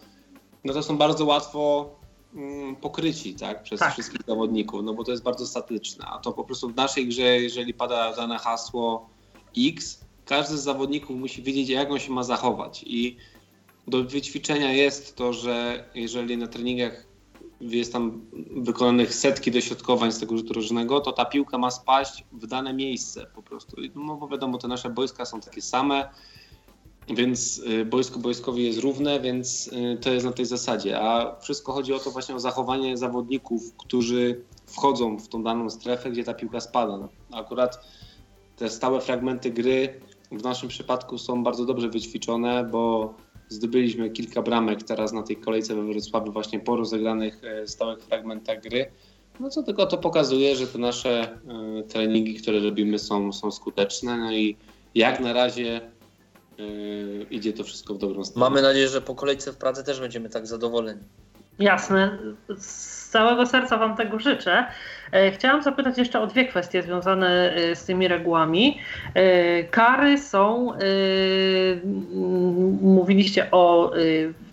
[0.64, 1.90] no to są bardzo łatwo
[2.34, 3.92] mm, pokryci tak, przez tak.
[3.92, 6.06] wszystkich zawodników, no bo to jest bardzo statyczne.
[6.06, 9.08] A to po prostu w naszej grze, jeżeli pada dane hasło
[9.58, 12.84] X, każdy z zawodników musi wiedzieć, jak on się ma zachować.
[12.86, 13.16] I
[13.86, 17.06] do wyćwiczenia jest to, że jeżeli na treningach
[17.60, 22.46] jest tam wykonanych setki dośrodkowań z tego rzutu różnego, to ta piłka ma spaść w
[22.46, 23.76] dane miejsce po prostu.
[23.94, 26.08] No bo wiadomo, te nasze boiska są takie same,
[27.08, 31.00] więc y, boisko boiskowi jest równe, więc y, to jest na tej zasadzie.
[31.00, 36.10] A wszystko chodzi o to właśnie o zachowanie zawodników, którzy wchodzą w tą daną strefę,
[36.10, 37.08] gdzie ta piłka spada.
[37.32, 37.80] Akurat
[38.56, 40.00] te stałe fragmenty gry
[40.32, 43.14] w naszym przypadku są bardzo dobrze wyćwiczone, bo
[43.48, 48.60] zdobyliśmy kilka bramek teraz na tej kolejce we Wrocławiu właśnie po rozegranych e, stałych fragmentach
[48.60, 48.90] gry.
[49.40, 54.16] No co tylko to pokazuje, że te nasze e, treningi, które robimy są, są skuteczne.
[54.16, 54.56] No i
[54.94, 55.80] jak na razie
[56.58, 58.46] yy, idzie to wszystko w dobrą stronę.
[58.46, 61.00] Mamy nadzieję, że po kolejce w Pradze też będziemy tak zadowoleni.
[61.58, 62.18] Jasne.
[63.08, 64.66] Z całego serca Wam tego życzę.
[65.12, 68.80] E, chciałam zapytać jeszcze o dwie kwestie związane e, z tymi regułami.
[69.14, 70.72] E, kary są,
[72.82, 73.92] mówiliście o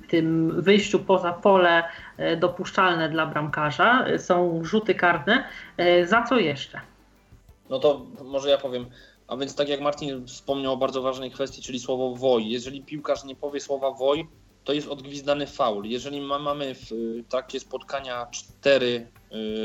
[0.10, 1.84] tym wyjściu poza pole
[2.38, 4.06] dopuszczalne dla bramkarza.
[4.18, 5.44] Są rzuty karne.
[6.06, 6.82] Za co jeszcze?
[7.70, 8.86] No to może ja powiem.
[9.28, 12.50] A więc tak jak Martin wspomniał o bardzo ważnej kwestii, czyli słowo woj.
[12.50, 14.28] Jeżeli piłkarz nie powie słowa woj,
[14.66, 15.86] to jest odgwizdany faul.
[15.86, 16.90] Jeżeli ma, mamy w
[17.30, 19.08] trakcie spotkania cztery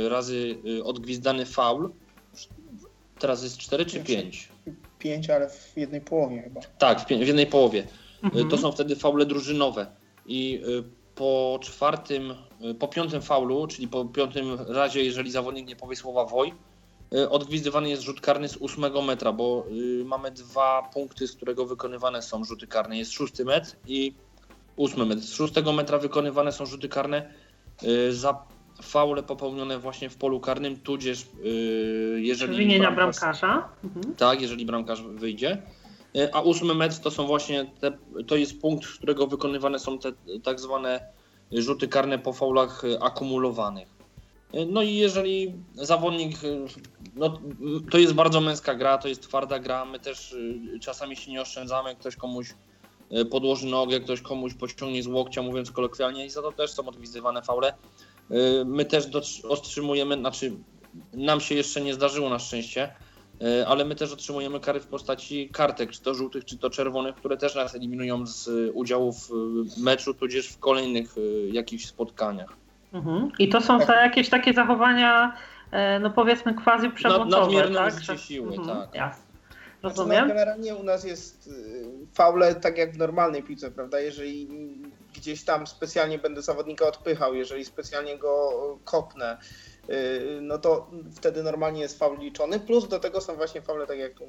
[0.05, 1.93] y, razy y, odgwizdany faul,
[3.19, 4.49] teraz jest cztery czy pięć?
[4.99, 6.61] Pięć, ale w jednej połowie chyba.
[6.79, 7.81] Tak, w, w jednej połowie.
[7.81, 7.87] Y,
[8.23, 8.49] mhm.
[8.49, 9.87] To są wtedy faule drużynowe.
[10.27, 10.63] I
[11.15, 12.35] po czwartym,
[12.79, 16.55] po piątym faulu, czyli po piątym razie, jeżeli zawodnik nie powie słowa woj,
[17.31, 19.67] odgwizdywany jest rzut karny z ósmego metra, bo
[20.05, 22.99] mamy dwa punkty, z którego wykonywane są rzuty karne.
[22.99, 24.15] Jest szósty metr i
[24.81, 25.23] ósmy metr.
[25.23, 27.33] Z szóstego metra wykonywane są rzuty karne
[27.83, 28.45] y, za
[28.83, 32.57] faule popełnione właśnie w polu karnym, tudzież y, jeżeli...
[32.57, 33.69] Winienia bramkarza.
[33.85, 34.15] Mhm.
[34.15, 35.63] Tak, jeżeli bramkarz wyjdzie.
[36.17, 37.93] Y, a ósmy metr to są właśnie te,
[38.27, 40.13] to jest punkt, z którego wykonywane są te
[40.43, 41.01] tak zwane
[41.53, 43.89] rzuty karne po faulach akumulowanych.
[44.69, 46.37] No i jeżeli zawodnik,
[47.17, 47.39] no
[47.91, 50.37] to jest bardzo męska gra, to jest twarda gra, my też
[50.81, 52.55] czasami się nie oszczędzamy, ktoś komuś
[53.31, 57.43] podłoży nogę, ktoś komuś pociągnie z łokcia, mówiąc kolokwialnie, i za to też są odgwizdywane
[57.43, 57.69] faule.
[57.69, 57.75] E,
[58.65, 59.07] my też
[59.45, 60.53] otrzymujemy, znaczy
[61.13, 62.95] nam się jeszcze nie zdarzyło na szczęście,
[63.41, 67.15] e, ale my też otrzymujemy kary w postaci kartek, czy to żółtych, czy to czerwonych,
[67.15, 69.31] które też nas eliminują z udziału w
[69.83, 71.15] meczu, tudzież w kolejnych
[71.53, 72.57] jakichś spotkaniach.
[72.93, 73.33] Mhm.
[73.39, 73.89] I to są tak.
[73.89, 75.37] jakieś takie zachowania,
[76.01, 78.19] no powiedzmy quasi przemocowe, Nadmierne tak?
[78.19, 78.79] siły, mhm.
[78.79, 78.95] tak.
[78.95, 79.30] Jasne.
[79.81, 80.25] Znaczy, no, Rozumiem.
[80.25, 84.01] Znaczy, generalnie u nas jest y, faule tak jak w normalnej piłce, prawda?
[84.01, 84.49] Jeżeli
[85.15, 89.39] gdzieś tam specjalnie będę zawodnika odpychał, jeżeli specjalnie go kopnę,
[89.91, 92.61] y, no to wtedy normalnie jest faul liczony.
[92.61, 94.25] Plus do tego są właśnie faule, tak jak tu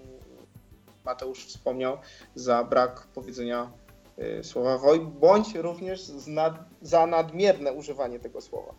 [1.05, 1.97] Mateusz wspomniał,
[2.35, 3.71] za brak powiedzenia
[4.19, 6.01] y, słowa woj, bądź również
[6.81, 8.73] za nadmierne używanie tego słowa.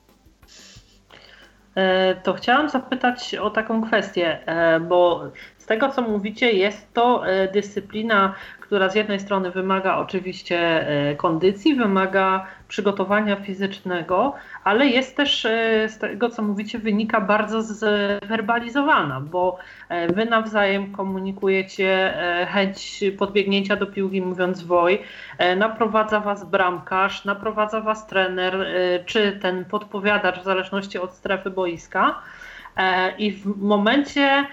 [1.74, 5.30] E, to chciałam zapytać o taką kwestię, e, bo
[5.62, 10.86] z tego co mówicie, jest to e, dyscyplina, która z jednej strony wymaga oczywiście
[11.16, 14.34] kondycji, wymaga przygotowania fizycznego,
[14.64, 19.58] ale jest też e, z tego, co mówicie, wynika bardzo zwerbalizowana, bo
[19.88, 25.02] e, wy nawzajem komunikujecie e, chęć podbiegnięcia do piłki, mówiąc woj,
[25.56, 28.66] naprowadza was bramkarz, naprowadza was trener,
[29.06, 32.22] czy ten podpowiadacz w zależności od strefy boiska.
[33.18, 34.46] I w momencie,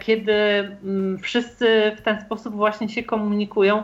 [0.00, 3.82] kiedy mm, wszyscy w ten sposób właśnie się komunikują,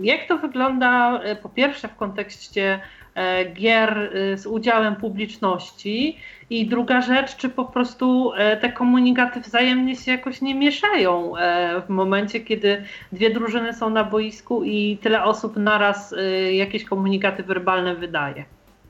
[0.00, 2.80] jak to wygląda po pierwsze w kontekście
[3.14, 6.18] E, gier z udziałem publiczności.
[6.50, 11.80] I druga rzecz, czy po prostu e, te komunikaty wzajemnie się jakoś nie mieszają e,
[11.80, 16.14] w momencie, kiedy dwie drużyny są na boisku i tyle osób naraz
[16.52, 18.44] jakieś komunikaty werbalne wydaje.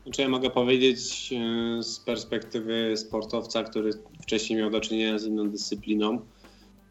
[0.05, 1.34] Znaczy ja mogę powiedzieć
[1.80, 3.90] z perspektywy sportowca, który
[4.22, 6.20] wcześniej miał do czynienia z inną dyscypliną,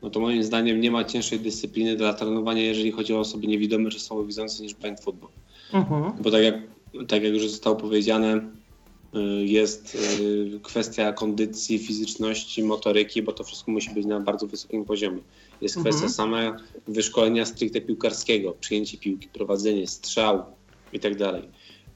[0.02, 3.90] no to moim zdaniem nie ma cięższej dyscypliny dla trenowania, jeżeli chodzi o osoby niewidome
[3.90, 5.30] czy słabowidzące niż blind football.
[5.74, 6.12] Mhm.
[6.22, 6.56] Bo tak jak
[7.08, 8.36] tak jak już zostało powiedziane,
[9.16, 14.86] y, jest y, kwestia kondycji, fizyczności, motoryki, bo to wszystko musi być na bardzo wysokim
[14.86, 15.22] poziomie.
[15.62, 15.96] Jest mhm.
[15.96, 16.58] kwestia sama
[16.88, 20.44] wyszkolenia stricte piłkarskiego, przyjęcie piłki, prowadzenie, strzał
[20.94, 21.44] i tak dalej.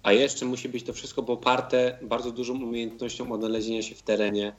[0.04, 4.54] A jeszcze musi być to wszystko poparte bardzo dużą umiejętnością odnalezienia się w terenie,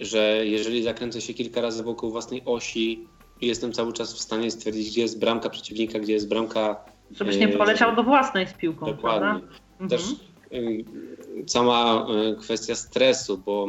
[0.00, 3.06] że jeżeli zakręcę się kilka razy wokół własnej osi
[3.40, 7.48] jestem cały czas w stanie stwierdzić, gdzie jest bramka przeciwnika, gdzie jest bramka Żebyś nie
[7.48, 9.48] poleciał do własnej z piłką, Dokładnie.
[9.78, 9.96] prawda?
[9.96, 10.02] Też
[10.50, 10.84] mhm.
[11.46, 13.66] cała y, kwestia stresu, bo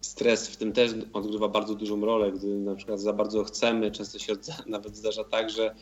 [0.00, 4.18] stres w tym też odgrywa bardzo dużą rolę, gdy na przykład za bardzo chcemy, często
[4.18, 4.32] się
[4.66, 5.74] nawet zdarza tak, że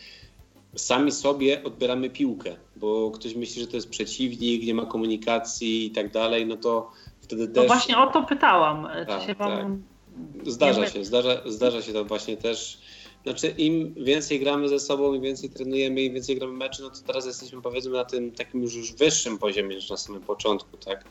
[0.75, 5.91] sami sobie odbieramy piłkę, bo ktoś myśli, że to jest przeciwnik, nie ma komunikacji i
[5.91, 7.63] tak dalej, no to wtedy no też...
[7.63, 8.89] No właśnie o to pytałam.
[9.07, 9.51] Tak, się wam...
[9.51, 10.53] tak.
[10.53, 12.79] Zdarza się, zdarza, zdarza się to właśnie też
[13.23, 16.97] znaczy im więcej gramy ze sobą, im więcej trenujemy, im więcej gramy meczy, no to
[17.07, 21.05] teraz jesteśmy powiedzmy na tym takim już, już wyższym poziomie niż na samym początku, tak?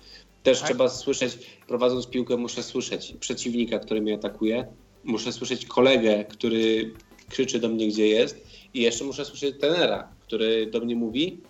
[0.44, 0.68] Też tak.
[0.68, 1.38] trzeba słyszeć,
[1.68, 4.68] prowadząc piłkę muszę słyszeć przeciwnika, który mnie atakuje,
[5.04, 6.94] muszę słyszeć kolegę, który
[7.30, 11.42] krzyczy do mnie gdzie jest i jeszcze muszę słyszeć trenera, który do mnie mówi,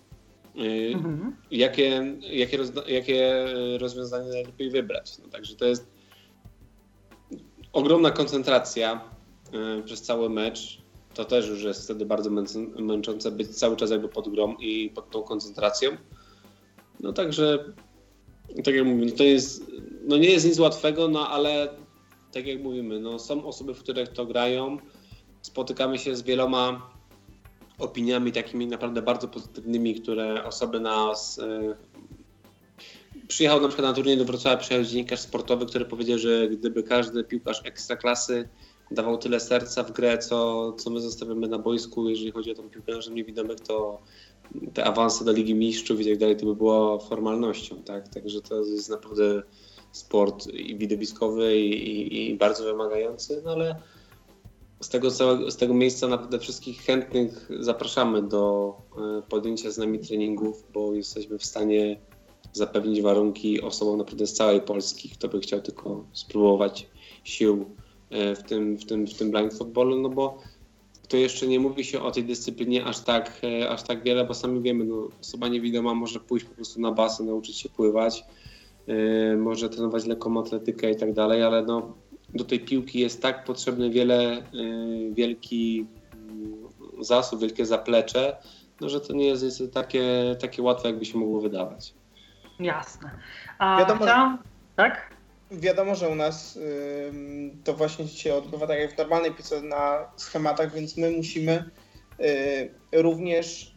[0.55, 1.35] yy, mhm.
[1.51, 3.45] jakie, jakie, rozda- jakie
[3.77, 5.17] rozwiązanie najlepiej wybrać.
[5.19, 5.87] No, także to jest
[7.73, 9.01] ogromna koncentracja
[9.53, 10.81] E, przez cały mecz,
[11.13, 12.29] to też już jest wtedy bardzo
[12.79, 14.27] męczące być cały czas jakby pod
[14.59, 15.91] i pod tą koncentracją.
[16.99, 17.65] No także,
[18.63, 19.71] tak jak mówię, to jest,
[20.07, 21.69] no nie jest nic łatwego, no ale
[22.31, 24.77] tak jak mówimy, no są osoby, w których to grają,
[25.41, 26.90] spotykamy się z wieloma
[27.81, 31.75] opiniami takimi naprawdę bardzo pozytywnymi, które osoby nas e,
[33.27, 37.23] przyjechał na przykład na turniej do Wrocławia, przyjechał dziennikarz sportowy, który powiedział, że gdyby każdy
[37.23, 38.49] piłkarz ekstraklasy
[38.91, 42.69] dawał tyle serca w grę, co, co my zostawiamy na boisku, jeżeli chodzi o tą
[42.69, 44.01] piłkę nożną niewidomych, to
[44.73, 48.07] te awanse do Ligi Mistrzów i tak dalej, to by było formalnością, tak?
[48.07, 49.43] Także to jest naprawdę
[49.91, 53.75] sport i widowiskowy i, i, i bardzo wymagający, no ale
[54.81, 55.11] z tego,
[55.51, 61.37] z tego miejsca naprawdę wszystkich chętnych zapraszamy do e, podjęcia z nami treningów, bo jesteśmy
[61.37, 61.99] w stanie
[62.53, 66.87] zapewnić warunki osobom naprawdę z całej Polski, kto by chciał tylko spróbować
[67.23, 67.65] sił
[68.11, 70.37] E, w tym, w tym, w tym blind footballu, no bo
[71.07, 74.33] to jeszcze nie mówi się o tej dyscyplinie aż tak, e, aż tak wiele, bo
[74.33, 78.23] sami wiemy, no, osoba niewidoma może pójść po prostu na basen, nauczyć się pływać,
[78.87, 81.93] yy, może trenować lekką atletykę i tak dalej, ale no,
[82.33, 85.77] do tej piłki jest tak potrzebny wiele, yy, wielki
[86.97, 88.37] yy, zasób, wielkie zaplecze,
[88.81, 91.93] no, że to nie jest, jest takie, takie łatwe, jakby się mogło wydawać.
[92.59, 93.11] Jasne.
[93.59, 94.37] A Wiadomo, chciałam...
[94.75, 95.11] Tak?
[95.51, 96.59] wiadomo, że u nas
[97.63, 101.69] to właśnie się odbywa tak jak w normalnej piłce na schematach, więc my musimy
[102.19, 103.75] y, również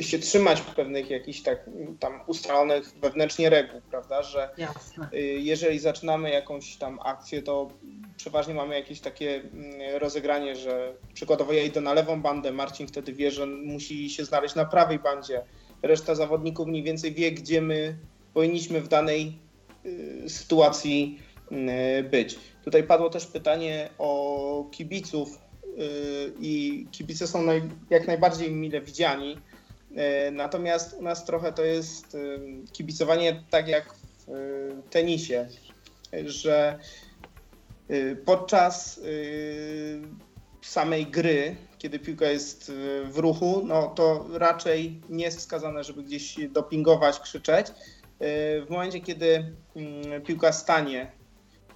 [0.00, 1.70] się trzymać pewnych jakichś tak
[2.00, 5.08] tam ustalonych wewnętrznie reguł, prawda, że Jasne.
[5.14, 7.70] Y, jeżeli zaczynamy jakąś tam akcję, to
[8.16, 13.12] przeważnie mamy jakieś takie mm, rozegranie, że przykładowo ja idę na lewą bandę, Marcin wtedy
[13.12, 15.42] wie, że musi się znaleźć na prawej bandzie.
[15.82, 17.96] Reszta zawodników mniej więcej wie, gdzie my
[18.34, 19.38] powinniśmy w danej
[19.86, 21.22] y, sytuacji
[22.00, 22.38] y, być.
[22.64, 25.45] Tutaj padło też pytanie o kibiców
[26.40, 29.38] i kibice są naj, jak najbardziej mile widziani.
[30.32, 32.16] Natomiast u nas trochę to jest
[32.72, 33.94] kibicowanie tak jak
[34.26, 35.48] w tenisie,
[36.24, 36.78] że
[38.24, 39.00] podczas
[40.62, 42.72] samej gry, kiedy piłka jest
[43.04, 47.66] w ruchu, no to raczej nie jest wskazane, żeby gdzieś dopingować, krzyczeć.
[48.20, 51.12] W momencie, kiedy mm, piłka stanie,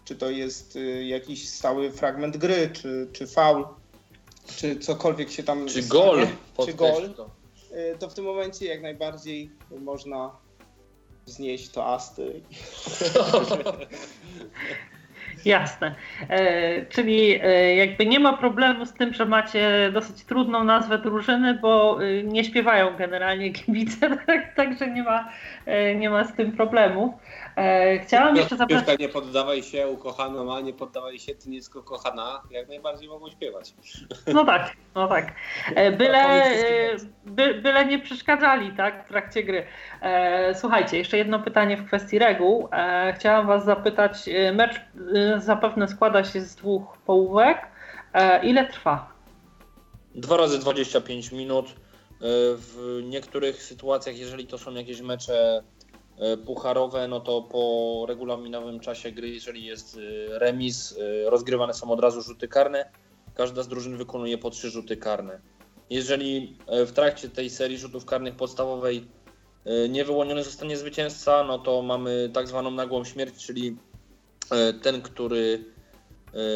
[0.04, 3.66] czy to jest y, jakiś stały fragment gry, czy, czy faul,
[4.56, 6.26] czy cokolwiek się tam Czy stanie, gol,
[6.66, 7.30] czy gol, to.
[7.76, 10.30] Y, to w tym momencie jak najbardziej można
[11.26, 12.32] znieść to asty.
[15.44, 15.94] Jasne.
[16.28, 21.54] E, czyli e, jakby nie ma problemu z tym, że macie dosyć trudną nazwę drużyny,
[21.54, 25.28] bo e, nie śpiewają generalnie kibice, tak, także nie ma,
[25.96, 27.18] nie ma z tym problemu.
[27.56, 28.98] E, chciałam jeszcze zapytać...
[28.98, 33.74] nie poddawaj się ukochaną, a nie poddawaj się ty nisko kochana, jak najbardziej mogą śpiewać.
[34.26, 35.32] No tak, no tak.
[35.74, 36.44] E, byle,
[37.24, 39.66] by, byle nie przeszkadzali tak, w trakcie gry.
[40.54, 42.68] Słuchajcie, jeszcze jedno pytanie w kwestii reguł.
[43.14, 44.80] Chciałam was zapytać, mecz
[45.36, 47.58] zapewne składa się z dwóch połówek.
[48.42, 49.12] Ile trwa?
[50.14, 51.74] Dwa razy 25 minut.
[52.22, 55.62] W niektórych sytuacjach, jeżeli to są jakieś mecze
[56.20, 61.90] E, pucharowe, no to po regulaminowym czasie gry, jeżeli jest e, remis, e, rozgrywane są
[61.90, 62.90] od razu rzuty karne.
[63.34, 65.40] Każda z drużyn wykonuje po trzy rzuty karne.
[65.90, 66.56] Jeżeli
[66.86, 69.04] w trakcie tej serii rzutów karnych podstawowej
[69.88, 73.76] nie wyłoniony zostanie zwycięzca, no to mamy tak zwaną nagłą śmierć, czyli
[74.82, 75.64] ten, który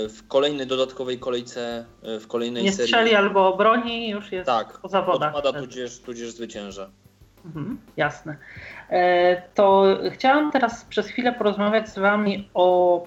[0.09, 2.93] w kolejnej dodatkowej kolejce, w kolejnej nie serii...
[2.93, 5.35] Nie strzeli albo obroni, już jest tak, po zawodach.
[5.35, 6.91] odpada tudzież, tudzież zwycięża.
[7.45, 8.37] Mhm, jasne.
[8.91, 13.07] E, to chciałam teraz przez chwilę porozmawiać z Wami o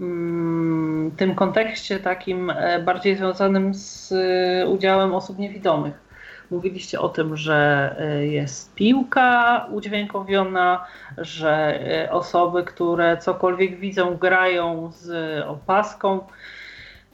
[0.00, 6.07] mm, tym kontekście takim e, bardziej związanym z e, udziałem osób niewidomych.
[6.50, 10.86] Mówiliście o tym, że jest piłka udźwiękowiona,
[11.18, 11.78] że
[12.12, 16.20] osoby, które cokolwiek widzą, grają z opaską.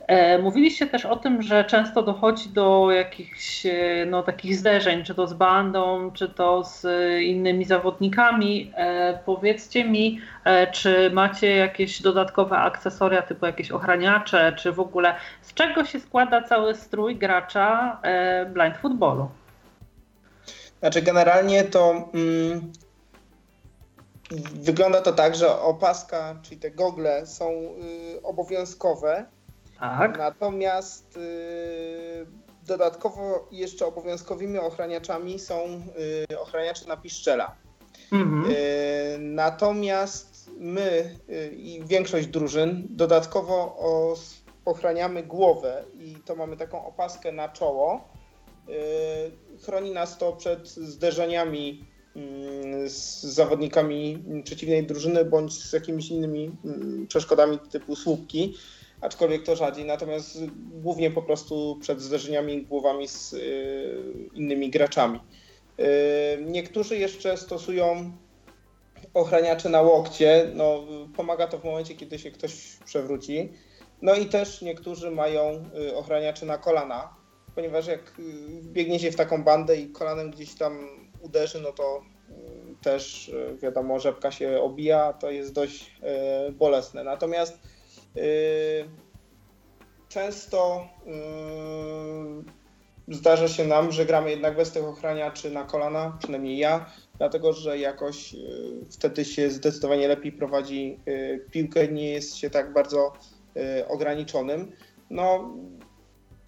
[0.06, 3.72] E, mówiliście też o tym, że często dochodzi do jakichś e,
[4.06, 6.86] no, takich zderzeń, czy to z bandą, czy to z
[7.22, 8.72] innymi zawodnikami.
[8.76, 10.20] E, powiedzcie mi,
[10.72, 16.42] czy macie jakieś dodatkowe akcesoria, typu jakieś ochraniacze, czy w ogóle z czego się składa
[16.42, 18.00] cały strój gracza
[18.54, 19.28] blind footballu?
[20.80, 22.72] Znaczy, generalnie to mm,
[24.54, 29.26] wygląda to tak, że opaska, czyli te gogle są y, obowiązkowe
[29.80, 30.18] tak.
[30.18, 32.26] Natomiast y,
[32.66, 35.82] dodatkowo jeszcze obowiązkowymi ochraniaczami są
[36.30, 37.56] y, ochraniacze na piszczela.
[38.12, 38.50] Mhm.
[38.50, 43.76] Y, natomiast my y, i większość drużyn dodatkowo
[44.64, 48.08] ochraniamy głowę i to mamy taką opaskę na czoło.
[49.64, 51.84] Chroni nas to przed zderzeniami
[52.16, 58.54] mm, z zawodnikami przeciwnej drużyny bądź z jakimiś innymi mm, przeszkodami typu słupki
[59.04, 60.38] aczkolwiek to rzadziej, natomiast
[60.72, 65.20] głównie po prostu przed zderzeniami głowami z y, innymi graczami.
[65.80, 65.84] Y,
[66.42, 68.12] niektórzy jeszcze stosują
[69.14, 70.84] ochraniacze na łokcie, no,
[71.16, 73.52] pomaga to w momencie, kiedy się ktoś przewróci.
[74.02, 77.16] No i też niektórzy mają y, ochraniacze na kolana,
[77.54, 78.12] ponieważ jak
[78.62, 80.88] biegnie się w taką bandę i kolanem gdzieś tam
[81.20, 82.02] uderzy, no to
[82.82, 83.32] też
[83.62, 85.96] wiadomo, rzepka się obija, to jest dość
[86.52, 87.04] bolesne.
[87.04, 87.58] Natomiast
[90.08, 96.90] często yy, zdarza się nam, że gramy jednak bez tych ochraniaczy na kolana, przynajmniej ja,
[97.18, 98.40] dlatego że jakoś yy,
[98.90, 100.98] wtedy się zdecydowanie lepiej prowadzi
[101.50, 103.12] piłkę, nie jest się tak bardzo
[103.88, 104.72] ograniczonym.
[105.10, 105.54] No,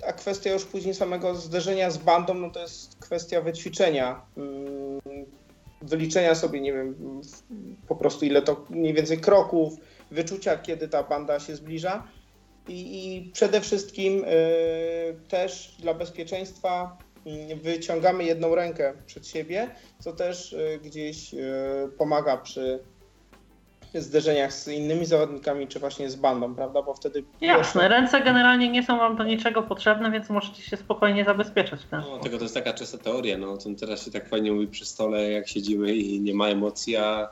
[0.07, 4.21] a kwestia już później samego zderzenia z bandą, no to jest kwestia wyćwiczenia,
[5.83, 7.21] wyliczenia sobie, nie wiem,
[7.89, 9.73] po prostu ile to mniej więcej kroków,
[10.17, 12.07] wyczucia, kiedy ta banda się zbliża.
[12.69, 12.81] I,
[13.17, 14.27] i przede wszystkim y,
[15.29, 16.99] też dla bezpieczeństwa
[17.53, 21.39] y, wyciągamy jedną rękę przed siebie, co też y, gdzieś y,
[21.99, 22.81] pomaga przy
[23.95, 26.83] zderzeniach z innymi zawodnikami, czy właśnie z bandą, prawda?
[26.83, 27.25] Bo wtedy.
[27.41, 31.81] Jasne, ręce generalnie nie są wam do niczego potrzebne, więc możecie się spokojnie zabezpieczać.
[31.91, 32.01] Tak?
[32.01, 33.39] No, tylko to jest taka czysta teoria.
[33.39, 36.97] No, to teraz się tak fajnie mówi przy stole, jak siedzimy i nie ma emocji,
[36.97, 37.29] a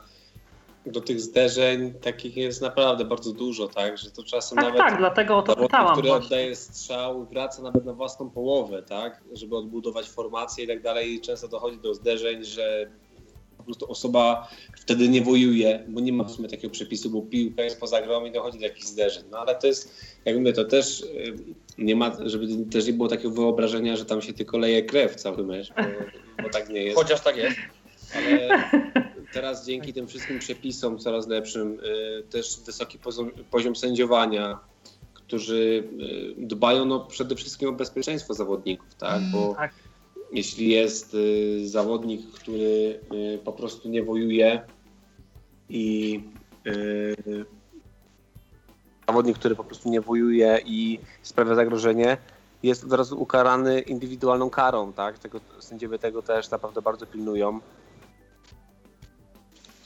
[0.85, 3.97] do tych zderzeń takich jest naprawdę bardzo dużo, tak?
[3.97, 4.79] Że to czasem tak, nawet.
[4.79, 5.93] Tak, dlatego o to pytałam.
[5.93, 6.25] który właśnie.
[6.25, 9.23] oddaje strzał, wraca nawet na własną połowę, tak?
[9.33, 11.13] Żeby odbudować formację i tak dalej.
[11.13, 12.91] I często dochodzi do zderzeń, że
[13.57, 17.63] po prostu osoba wtedy nie wojuje, bo nie ma w sumie takiego przepisu, bo piłka
[17.63, 19.23] jest poza grą i dochodzi do jakichś zderzeń.
[19.31, 21.35] No ale to jest, jak mówię, to też y,
[21.77, 25.43] nie ma, żeby też nie było takiego wyobrażenia, że tam się tylko leje krew cały
[25.43, 26.97] mecz, bo, bo tak nie jest.
[26.97, 27.57] Chociaż tak jest.
[28.15, 28.49] Ale
[29.35, 34.59] teraz dzięki tym wszystkim przepisom coraz lepszym, y, też wysoki poziom, poziom sędziowania,
[35.13, 35.83] którzy
[36.39, 39.21] y, dbają no, przede wszystkim o bezpieczeństwo zawodników, tak?
[39.31, 39.73] Bo Tak.
[40.31, 42.99] jeśli jest y, zawodnik, który
[43.43, 44.61] po prostu nie wojuje
[45.69, 46.23] i
[49.07, 52.17] zawodnik, który po prostu nie wojuje i sprawia zagrożenie,
[52.63, 55.19] jest od razu ukarany indywidualną karą, tak?
[55.19, 57.59] Tego, sędziowie tego też naprawdę bardzo pilnują.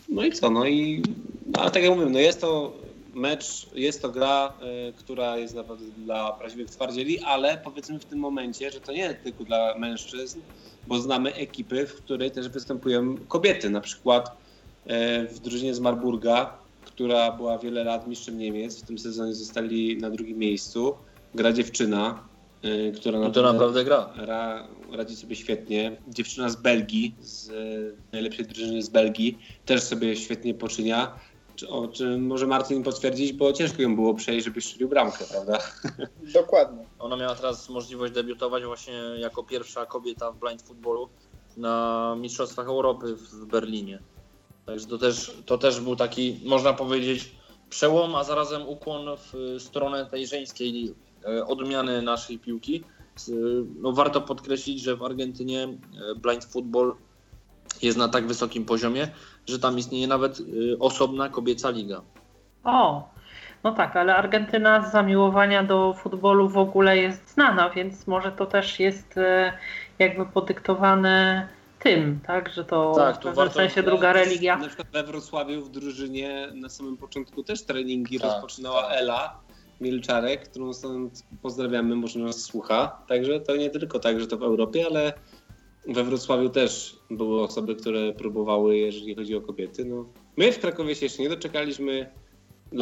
[0.09, 0.49] No i co?
[0.49, 1.01] No i
[1.45, 2.73] no, ale tak jak mówię, no jest to
[3.13, 4.53] mecz, jest to gra,
[4.89, 9.13] y, która jest naprawdę dla prawdziwych twardzieli, ale powiedzmy w tym momencie, że to nie
[9.13, 10.39] tylko dla mężczyzn,
[10.87, 13.69] bo znamy ekipy, w której też występują kobiety.
[13.69, 18.99] Na przykład y, w drużynie z Marburga, która była wiele lat mistrzem Niemiec, w tym
[18.99, 20.95] sezonie zostali na drugim miejscu.
[21.35, 22.28] Gra dziewczyna,
[22.95, 24.09] która No to naprawdę gra.
[24.15, 25.97] ra, radzi sobie świetnie.
[26.07, 27.53] Dziewczyna z Belgii, z e,
[28.11, 31.19] najlepszej drużyny z Belgii, też sobie świetnie poczynia.
[31.55, 35.59] Czy, o czym może Martin potwierdzić, bo ciężko ją było przejść, żeby strzelił bramkę, prawda?
[36.33, 36.85] Dokładnie.
[36.99, 41.09] Ona miała teraz możliwość debiutować właśnie jako pierwsza kobieta w blind footballu
[41.57, 43.99] na Mistrzostwach Europy w Berlinie.
[44.65, 47.31] Także to też, to też był taki, można powiedzieć,
[47.69, 50.93] przełom, a zarazem ukłon w stronę tej żeńskiej
[51.47, 52.83] odmiany naszej piłki.
[53.17, 53.31] S-
[53.81, 55.69] No, warto podkreślić, że w Argentynie e,
[56.15, 56.95] blind football
[57.81, 59.07] jest na tak wysokim poziomie,
[59.47, 60.43] że tam istnieje nawet e,
[60.79, 62.01] osobna kobieca liga.
[62.63, 63.09] O,
[63.63, 68.45] no tak, ale Argentyna z zamiłowania do futbolu w ogóle jest znana, więc może to
[68.45, 69.53] też jest e,
[69.99, 71.47] jakby podyktowane
[71.79, 74.57] tym, tak, że to Tak, w pewnym sensie druga religia.
[74.57, 78.91] Na przykład we Wrocławiu w drużynie na samym początku też treningi Tak, rozpoczynała tak.
[78.97, 79.37] Ela
[79.81, 83.01] Milczarek, którą stąd pozdrawiamy, może nas słucha.
[83.07, 85.13] Także to nie tylko tak, że to w Europie, ale
[85.87, 89.85] we Wrocławiu też były osoby, które próbowały, jeżeli chodzi o kobiety.
[89.85, 90.05] No,
[90.37, 92.09] my w Krakowie się jeszcze nie doczekaliśmy.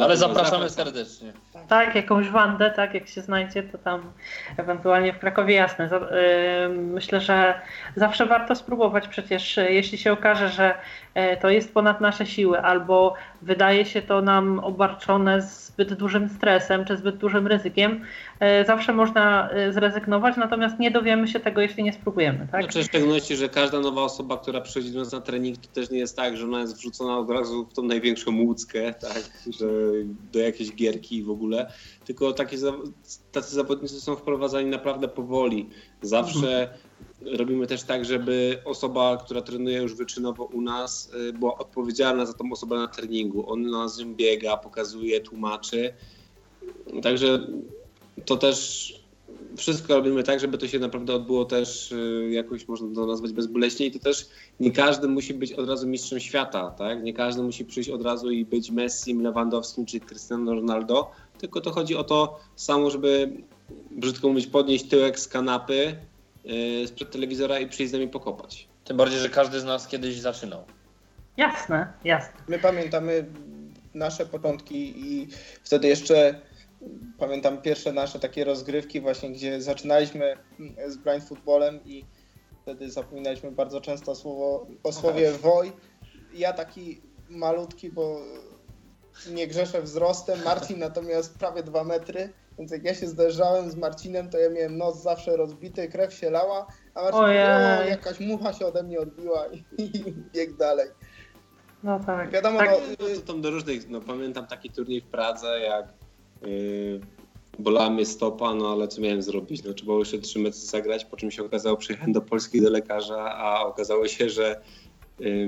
[0.00, 0.84] Ale zapraszamy zapraszam.
[0.84, 1.32] serdecznie.
[1.68, 4.12] Tak, jakąś wandę, tak, jak się znajdzie, to tam
[4.56, 5.90] ewentualnie w Krakowie jasne.
[6.66, 7.60] Y, Myślę, że
[7.96, 9.08] zawsze warto spróbować.
[9.08, 10.74] Przecież y, jeśli się okaże, że
[11.40, 16.96] to jest ponad nasze siły, albo wydaje się to nam obarczone zbyt dużym stresem czy
[16.96, 18.04] zbyt dużym ryzykiem,
[18.62, 22.48] y, zawsze można y, zrezygnować, natomiast nie dowiemy się tego, jeśli nie spróbujemy.
[22.52, 22.62] Tak?
[22.62, 25.90] Znaczy w szczególności, że każda nowa osoba, która przychodzi do nas na trening, to też
[25.90, 29.22] nie jest tak, że ona jest wrzucona od razu w tą największą łódzkę, tak,
[29.58, 29.66] że
[30.32, 31.72] do jakiejś gierki w ogóle,
[32.04, 32.56] tylko takie,
[33.32, 35.70] tacy zawodnicy są wprowadzani naprawdę powoli.
[36.02, 36.68] Zawsze
[37.22, 42.32] robimy też tak, żeby osoba, która trenuje już wyczynowo u nas, y, była odpowiedzialna za
[42.32, 43.52] tą osobę na treningu.
[43.52, 45.94] On z nią biega, pokazuje, tłumaczy.
[47.02, 47.46] Także
[48.24, 48.88] to też
[49.56, 53.86] wszystko robimy tak, żeby to się naprawdę odbyło też y, jakoś można to nazwać bezboleśnie
[53.86, 54.28] i to też
[54.60, 57.02] nie każdy musi być od razu mistrzem świata, tak?
[57.02, 61.70] Nie każdy musi przyjść od razu i być Messim, Lewandowskim czy Cristiano Ronaldo, tylko to
[61.70, 63.32] chodzi o to samo, żeby
[63.90, 65.96] brzydko mówić, podnieść tyłek z kanapy
[66.86, 68.68] sprzed telewizora i przyjść z nami pokopać.
[68.84, 70.64] Tym bardziej, że każdy z nas kiedyś zaczynał.
[71.36, 72.32] Jasne, jasne.
[72.48, 73.26] My pamiętamy
[73.94, 75.28] nasze początki i
[75.62, 76.40] wtedy jeszcze
[77.18, 80.36] pamiętam pierwsze nasze takie rozgrywki właśnie, gdzie zaczynaliśmy
[80.88, 82.04] z blind footballem i
[82.62, 85.72] wtedy zapominaliśmy bardzo często słowo, o słowie woj.
[86.34, 88.20] Ja taki malutki, bo
[89.30, 94.30] nie grzeszę wzrostem, Marcin natomiast prawie dwa metry, więc jak ja się zderzałem z Marcinem,
[94.30, 97.38] to ja miałem nos zawsze rozbity, krew się lała, a Marcin Ojej.
[97.44, 100.04] mówił, o, jakaś mucha się ode mnie odbiła i, i
[100.34, 100.88] biegł dalej.
[101.82, 102.30] No tak.
[102.30, 102.70] Wiadomo, tak.
[102.70, 105.92] no, No to tam do różnych, no pamiętam taki turniej w Pradze, jak
[106.42, 107.00] yy,
[107.58, 109.64] bolała mnie stopa, no ale co miałem zrobić?
[109.64, 112.70] No trzeba było jeszcze trzy mecze zagrać, po czym się okazało, przyjechałem do Polski do
[112.70, 114.60] lekarza, a okazało się, że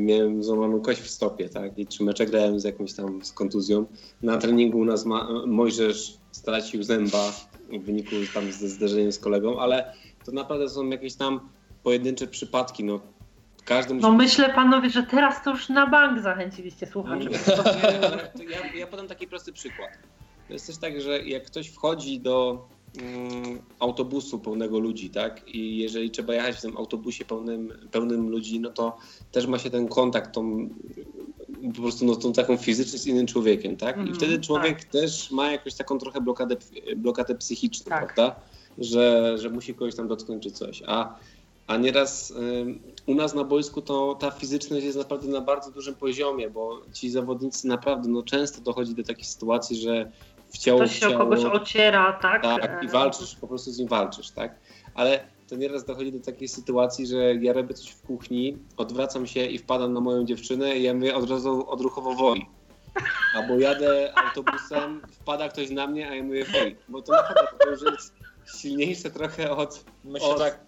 [0.00, 1.78] miałem złamaną kość w stopie, tak?
[1.78, 3.86] I trzy mecze grałem z jakąś tam z kontuzją.
[4.22, 7.32] Na treningu u nas ma, Mojżesz stracił zęba
[7.72, 9.92] w wyniku tam ze zderzeniem z kolegą, ale
[10.24, 11.40] to naprawdę są jakieś tam
[11.82, 13.00] pojedyncze przypadki, no
[13.64, 17.28] każdy musi No myślę panowie, że teraz to już na bank zachęciliście słuchaczy.
[18.50, 19.90] Ja, ja podam taki prosty przykład.
[20.46, 22.68] To jest też tak, że jak ktoś wchodzi do
[23.78, 25.48] autobusu pełnego ludzi, tak?
[25.48, 28.96] I jeżeli trzeba jechać w tym autobusie pełnym, pełnym ludzi, no to
[29.30, 30.68] też ma się ten kontakt, tą
[31.76, 33.96] po prostu no, tą taką fizyczność z innym człowiekiem, tak?
[33.96, 34.92] I Mhm, wtedy człowiek tak.
[34.92, 36.56] też ma jakąś taką trochę blokadę,
[36.96, 38.14] blokadę psychiczną, Tak.
[38.14, 38.40] prawda?
[38.78, 40.82] Że, że musi kogoś tam dotknąć czy coś.
[40.86, 41.18] A,
[41.66, 45.94] a nieraz ym, u nas na boisku to ta fizyczność jest naprawdę na bardzo dużym
[45.94, 50.12] poziomie, bo ci zawodnicy naprawdę no, często dochodzi do takiej sytuacji, że
[50.50, 52.42] w ciało Ktoś się o kogoś ociera, tak?
[52.42, 54.54] tak, i E, walczysz, po prostu z nim walczysz, tak?
[54.94, 59.46] Ale to nieraz dochodzi do takiej sytuacji, że ja robię coś w kuchni, odwracam się
[59.46, 62.46] i wpadam na moją dziewczynę i ja mówię od razu odruchowo woi.
[63.34, 66.76] Albo jadę autobusem, wpada ktoś na mnie, a ja mówię woi.
[66.88, 68.14] Bo to naprawdę to już jest
[68.60, 69.84] silniejsze trochę od...
[70.04, 70.60] My się od tak,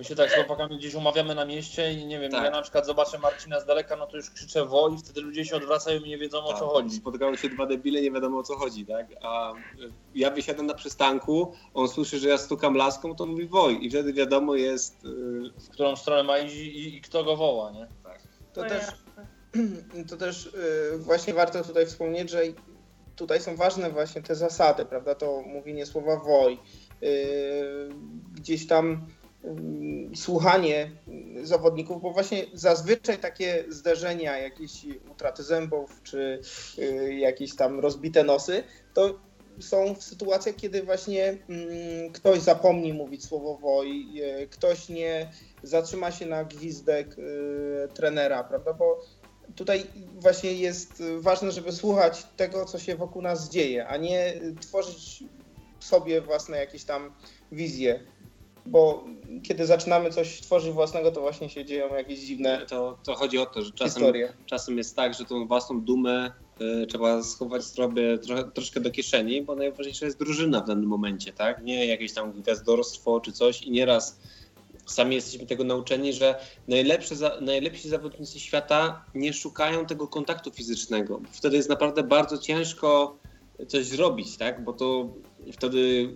[0.00, 2.44] my się tak z chłopakami gdzieś umawiamy na mieście i nie wiem, Tak.
[2.44, 5.44] ja na przykład zobaczę Marcina z daleka, no to już krzyczę wo i wtedy ludzie
[5.44, 6.96] się odwracają i nie wiedzą o co chodzi.
[6.96, 9.06] Spotkały się dwa debile, nie wiadomo o co chodzi, tak?
[9.22, 9.56] A y,
[10.14, 13.86] ja wysiadam na przystanku, on słyszy, że ja stukam laską, to mówi woj.
[13.86, 15.04] I wtedy wiadomo jest...
[15.04, 15.08] y,
[15.58, 17.88] W którą stronę ma iść i, i kto go woła, nie?
[18.52, 18.84] To to też,
[20.10, 22.42] to też y, właśnie warto tutaj wspomnieć, że
[23.16, 25.14] tutaj są ważne właśnie te zasady, prawda?
[25.14, 26.58] To mówienie słowa woj,
[27.02, 27.88] y,
[28.34, 29.06] gdzieś tam
[30.14, 30.90] słuchanie
[31.42, 36.40] zawodników, bo właśnie zazwyczaj takie zderzenia, jakieś utraty zębów czy
[36.78, 38.62] y, jakieś tam rozbite nosy,
[38.94, 39.18] to
[39.58, 44.06] są w sytuacjach, kiedy właśnie mm, ktoś zapomni mówić słowo woj,
[44.42, 45.30] y, ktoś nie
[45.62, 48.72] zatrzyma się na gwizdek y, trenera, prawda?
[48.72, 49.00] Bo
[49.56, 55.24] tutaj właśnie jest ważne, żeby słuchać tego, co się wokół nas dzieje, a nie tworzyć
[55.80, 57.12] sobie własne jakieś tam
[57.52, 58.00] wizje.
[58.66, 59.04] Bo
[59.42, 63.46] kiedy zaczynamy coś tworzyć własnego, to właśnie się dzieją jakieś dziwne To, to chodzi o
[63.46, 64.32] to, że czasem, historie.
[64.46, 66.32] czasem jest tak, że tą własną dumę
[66.82, 71.32] y, trzeba schować sobie trochę, troszkę do kieszeni, bo najważniejsza jest drużyna w danym momencie,
[71.32, 71.64] tak?
[71.64, 74.20] Nie jakieś tam gwiazdorstwo czy coś i nieraz
[74.86, 76.34] sami jesteśmy tego nauczeni, że
[76.68, 81.20] najlepsze, najlepsi zawodnicy świata nie szukają tego kontaktu fizycznego.
[81.32, 83.16] Wtedy jest naprawdę bardzo ciężko
[83.68, 84.64] coś zrobić, tak?
[84.64, 85.08] Bo to
[85.52, 86.08] wtedy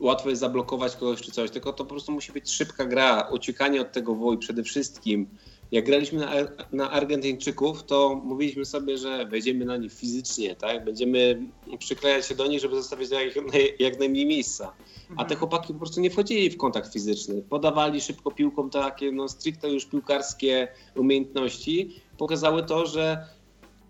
[0.00, 3.80] łatwo jest zablokować kogoś czy coś, tylko to po prostu musi być szybka gra, uciekanie
[3.80, 5.26] od tego woju przede wszystkim.
[5.72, 6.32] Jak graliśmy na,
[6.72, 10.84] na Argentyńczyków, to mówiliśmy sobie, że wejdziemy na nich fizycznie, tak?
[10.84, 11.42] Będziemy
[11.78, 13.34] przyklejać się do nich, żeby zostawić jak,
[13.78, 14.72] jak najmniej miejsca.
[15.16, 17.42] A te chłopaki po prostu nie wchodzili w kontakt fizyczny.
[17.42, 22.00] Podawali szybko piłką takie no, stricte już piłkarskie umiejętności.
[22.18, 23.26] Pokazały to, że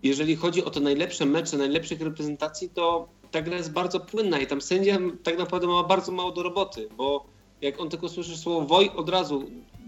[0.03, 3.07] jeżeli chodzi o te najlepsze mecze, najlepszych reprezentacji, to
[3.37, 6.89] ta gra jest bardzo płynna i tam sędzia tak naprawdę ma bardzo mało do roboty,
[6.97, 7.25] bo
[7.61, 9.43] jak on tylko słyszy słowo woj, od razu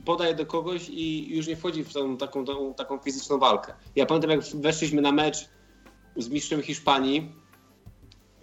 [0.06, 3.74] podaje do kogoś i już nie wchodzi w tą taką, tą, taką fizyczną walkę.
[3.95, 5.50] Ja pamiętam, jak weszliśmy na mecz
[6.18, 7.32] z mistrzem Hiszpanii,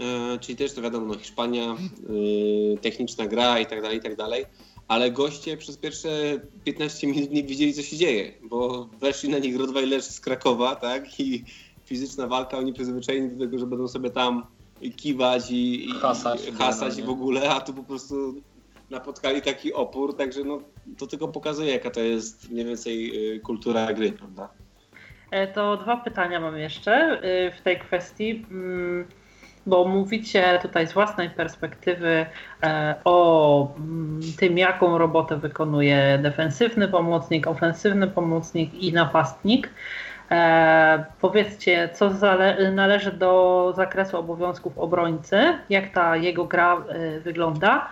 [0.01, 1.77] e, czyli też to wiadomo, no, Hiszpania, e,
[2.79, 4.45] techniczna gra i tak dalej, i tak dalej,
[4.89, 9.57] ale goście przez pierwsze 15 minut nie wiedzieli, co się dzieje, bo weszli na nich
[9.57, 11.45] Rottweilerzy z Krakowa, tak, i
[11.85, 14.56] fizyczna walka, oni przyzwyczajeni do tego, że będą sobie tam
[14.97, 16.49] kiwać i, i Hasać.
[16.49, 18.35] i hasać w ogóle, a tu po prostu
[18.91, 20.61] napotkali taki opór, także no,
[20.99, 24.49] to tylko pokazuje, jaka to jest mniej więcej y, kultura gry, prawda?
[25.31, 29.07] E, To dwa pytania mam jeszcze y, w tej kwestii, mm,
[29.67, 32.27] bo mówicie tutaj z własnej perspektywy
[32.63, 39.71] e, o mm, tym, jaką robotę wykonuje defensywny pomocnik, ofensywny pomocnik i napastnik.
[40.31, 42.11] E, powiedzcie, co
[42.73, 47.89] należy do zakresu obowiązków obrońcy, jak ta jego gra e, wygląda.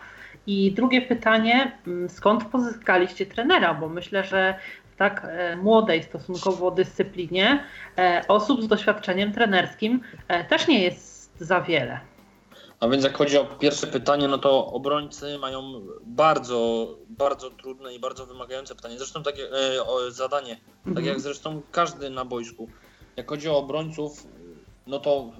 [0.46, 3.74] I drugie pytanie, mm, skąd pozyskaliście trenera?
[3.74, 4.54] Bo myślę, że
[4.92, 7.64] w tak e, młodej stosunkowo dyscyplinie
[7.98, 12.00] e, osób z doświadczeniem trenerskim e, też nie jest za wiele.
[12.84, 17.98] A więc jak chodzi o pierwsze pytanie, no to obrońcy mają bardzo, bardzo trudne i
[17.98, 18.98] bardzo wymagające pytanie.
[18.98, 20.60] Zresztą takie e, zadanie,
[20.94, 22.68] tak jak zresztą każdy na boisku.
[23.16, 24.26] Jak chodzi o obrońców,
[24.86, 25.30] no to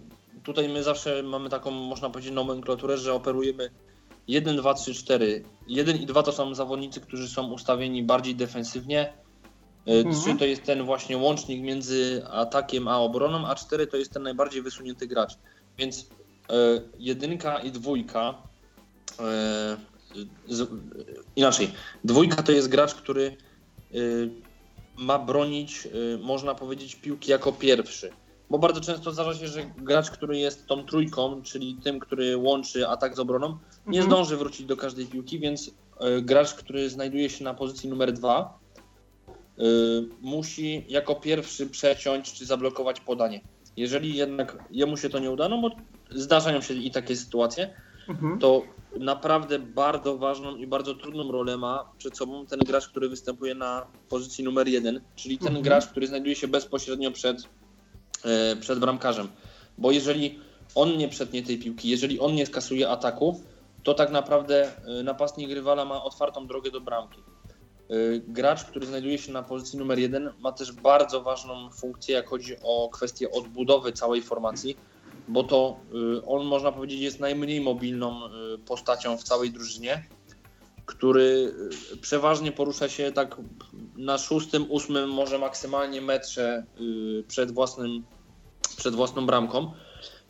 [0.43, 3.71] tutaj my zawsze mamy taką, można powiedzieć, nomenklaturę, że operujemy
[4.29, 5.45] 1, 2, 3, 4.
[5.69, 9.13] 1 i 2 to są zawodnicy, którzy są ustawieni bardziej defensywnie.
[9.85, 10.39] 3 Mhm.
[10.39, 14.63] to jest ten właśnie łącznik między atakiem a obroną, a 4 to jest ten najbardziej
[14.63, 15.33] wysunięty gracz.
[15.79, 16.24] Więc e,
[16.99, 18.35] jedynka i dwójka.
[19.21, 19.77] E,
[20.49, 20.69] z,
[21.37, 21.71] inaczej,
[22.05, 23.37] dwójka to jest gracz, który
[23.95, 23.97] e,
[24.97, 28.11] ma bronić, e, można powiedzieć, piłki jako pierwszy.
[28.51, 32.89] Bo bardzo często zdarza się, że gracz, który jest tą trójką, czyli tym, który łączy
[32.89, 34.07] atak z obroną, nie Mhm.
[34.07, 35.71] zdąży wrócić do każdej piłki, więc
[36.01, 38.59] e, gracz, który znajduje się na pozycji numer dwa,
[39.59, 39.63] e,
[40.21, 43.41] musi jako pierwszy przeciąć czy zablokować podanie.
[43.77, 45.71] Jeżeli jednak jemu się to nie uda, no bo
[46.15, 47.75] zdarzają się i takie sytuacje,
[48.09, 48.39] Mhm.
[48.39, 48.63] to
[48.99, 53.87] naprawdę bardzo ważną i bardzo trudną rolę ma przed sobą ten gracz, który występuje na
[54.09, 55.63] pozycji numer jeden, czyli ten Mhm.
[55.65, 57.49] gracz, który znajduje się bezpośrednio przed
[58.25, 59.29] e, przed bramkarzem.
[59.79, 60.39] Bo jeżeli
[60.75, 63.45] on nie przetnie tej piłki, jeżeli on nie skasuje ataku,
[63.83, 67.19] to tak naprawdę e, napastnik rywala ma otwartą drogę do bramki.
[67.91, 67.95] E,
[68.29, 72.57] gracz, który znajduje się na pozycji numer jeden, ma też bardzo ważną funkcję, jak chodzi
[72.63, 74.77] o kwestię odbudowy całej formacji,
[75.29, 75.77] bo to
[76.27, 78.21] on, można powiedzieć, jest najmniej mobilną
[78.67, 80.03] postacią w całej drużynie
[80.87, 81.55] który
[81.93, 83.37] y, przeważnie porusza się tak
[83.97, 88.05] na szóstym, ósmym, może maksymalnie metrze y, przed, własnym,
[88.77, 89.73] przed własną bramką.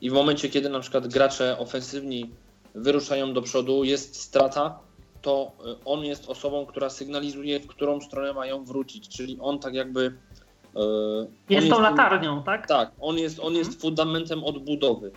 [0.01, 2.31] I w momencie, kiedy na przykład gracze ofensywni
[2.75, 4.79] wyruszają do przodu, jest strata,
[5.23, 9.09] to y, on jest osobą, która sygnalizuje, w którą stronę mają wrócić.
[9.09, 10.19] Czyli on tak jakby.
[11.49, 12.66] Jest tą latarnią, tak?
[12.66, 13.81] Tak, on jest, on jest mhm.
[13.81, 15.11] fundamentem odbudowy.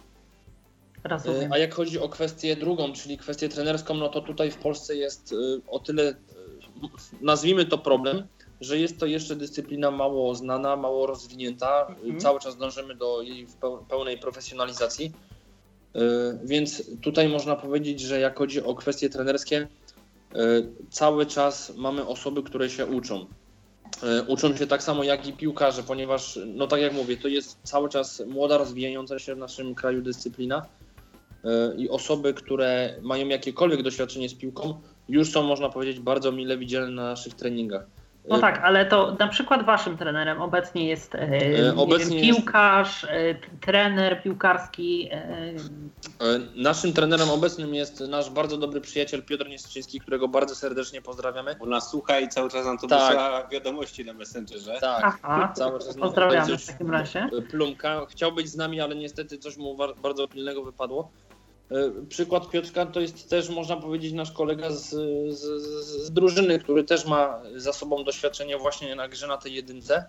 [1.03, 1.53] Rozumiem.
[1.53, 5.31] A jak chodzi o kwestię drugą, czyli kwestię trenerską, no to tutaj w Polsce jest
[5.31, 6.15] y, o tyle, y,
[7.21, 8.27] nazwijmy to problem,
[8.61, 11.87] że jest to jeszcze dyscyplina mało znana, mało rozwinięta.
[11.87, 12.19] Mhm.
[12.19, 13.47] Cały czas dążymy do jej
[13.89, 15.11] pełnej profesjonalizacji.
[16.43, 19.67] Więc tutaj można powiedzieć, że jak chodzi o kwestie trenerskie,
[20.89, 23.25] cały czas mamy osoby, które się uczą.
[24.27, 27.89] Uczą się tak samo jak i piłkarze, ponieważ, no tak jak mówię, to jest cały
[27.89, 30.65] czas młoda, rozwijająca się w naszym kraju dyscyplina
[31.77, 36.91] i osoby, które mają jakiekolwiek doświadczenie z piłką, już są, można powiedzieć, bardzo mile widziane
[36.91, 37.87] na naszych treningach.
[38.29, 43.39] No tak, ale to na przykład waszym trenerem obecnie jest e, obecnie wiem, piłkarz, jest...
[43.61, 45.09] Trener piłkarski.
[45.11, 45.53] E,
[46.55, 51.55] naszym trenerem obecnym jest nasz bardzo dobry przyjaciel Piotr Niestrzyński, którego bardzo serdecznie pozdrawiamy.
[51.59, 52.99] Bo nas słucha i cały czas nam to tak.
[52.99, 54.77] wysyła wiadomości na Messengerze.
[54.81, 57.29] Tak, Aha, cały czas pozdrawiamy w takim razie.
[57.49, 61.11] Plumka chciał być z nami, ale niestety coś mu bardzo pilnego wypadło.
[61.71, 64.89] E, przykład Piotrka to jest też, można powiedzieć, nasz kolega z,
[65.29, 65.39] z,
[65.85, 70.05] z, drużyny, który też ma za sobą doświadczenie właśnie na grze na tej jedynce.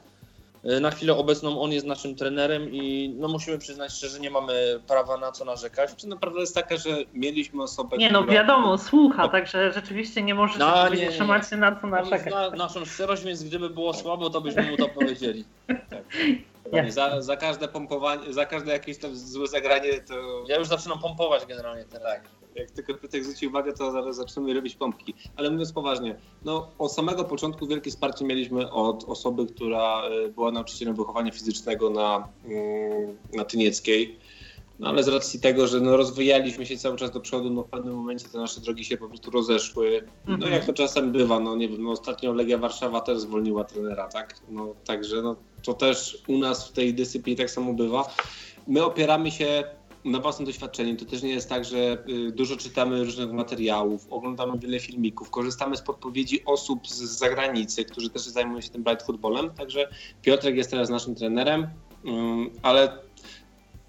[0.64, 4.80] E, na chwilę obecną on jest naszym trenerem i no musimy przyznać szczerze, nie mamy
[4.86, 5.90] prawa na co narzekać.
[5.96, 9.28] Czy naprawdę jest taka, że mieliśmy osobę, Nie no, wiadomo, słucha, no.
[9.28, 12.32] także rzeczywiście nie możecie no, powiedzieć, że macie na co narzekać.
[12.32, 15.44] Na naszą szczerość, więc gdyby było słabo, to byśmy mu to powiedzieli.
[15.66, 16.02] tak.
[16.88, 20.14] Za, za każde pompowanie, za każde jakieś tam złe zagranie to...
[20.48, 22.02] Ja już zaczynam pompować generalnie teraz.
[22.02, 22.28] Tak.
[22.54, 25.14] Jak tylko Piotrek zwróci uwagę, to zaraz zaczynamy robić pompki.
[25.36, 30.50] Ale mówiąc poważnie, no od samego początku wielkie wsparcie mieliśmy od osoby, która e, była
[30.50, 34.18] nauczycielem wychowania fizycznego na, mm, na Tynieckiej.
[34.78, 37.68] No ale z racji tego, że no, rozwijaliśmy się cały czas do przodu, no w
[37.68, 40.04] pewnym momencie te nasze drogi się po prostu rozeszły.
[40.26, 40.52] No mhm.
[40.52, 44.34] jak to czasem bywa, no nie wiem, no, ostatnio Legia Warszawa też zwolniła trenera, tak?
[44.50, 48.14] No także no, to też u nas w tej dyscyplinie tak samo bywa.
[48.66, 49.64] My opieramy się
[50.04, 50.96] na własnym doświadczeniu.
[50.96, 55.76] To też nie jest tak, że y, dużo czytamy różnych materiałów, oglądamy wiele filmików, korzystamy
[55.76, 59.50] z podpowiedzi osób z zagranicy, którzy też zajmują się tym blind footballem.
[59.50, 59.88] Także
[60.22, 61.66] Piotrek jest teraz naszym trenerem,
[62.62, 63.07] ale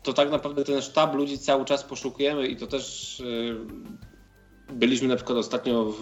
[0.04, 3.58] to tak naprawdę ten sztab ludzi cały czas poszukujemy i to też y,
[4.74, 6.02] byliśmy na przykład ostatnio w,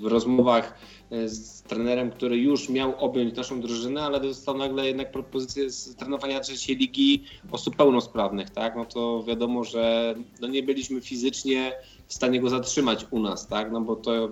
[0.00, 0.78] w rozmowach
[1.10, 5.96] E, z trenerem, który już miał objąć naszą drużynę, ale dostał nagle jednak propozycję z
[5.96, 8.76] trenowania trzeciej ligi osób pełnosprawnych, tak?
[8.76, 11.72] No to wiadomo, że no nie byliśmy fizycznie
[12.06, 13.72] w stanie go zatrzymać u nas, tak?
[13.72, 14.28] No bo to,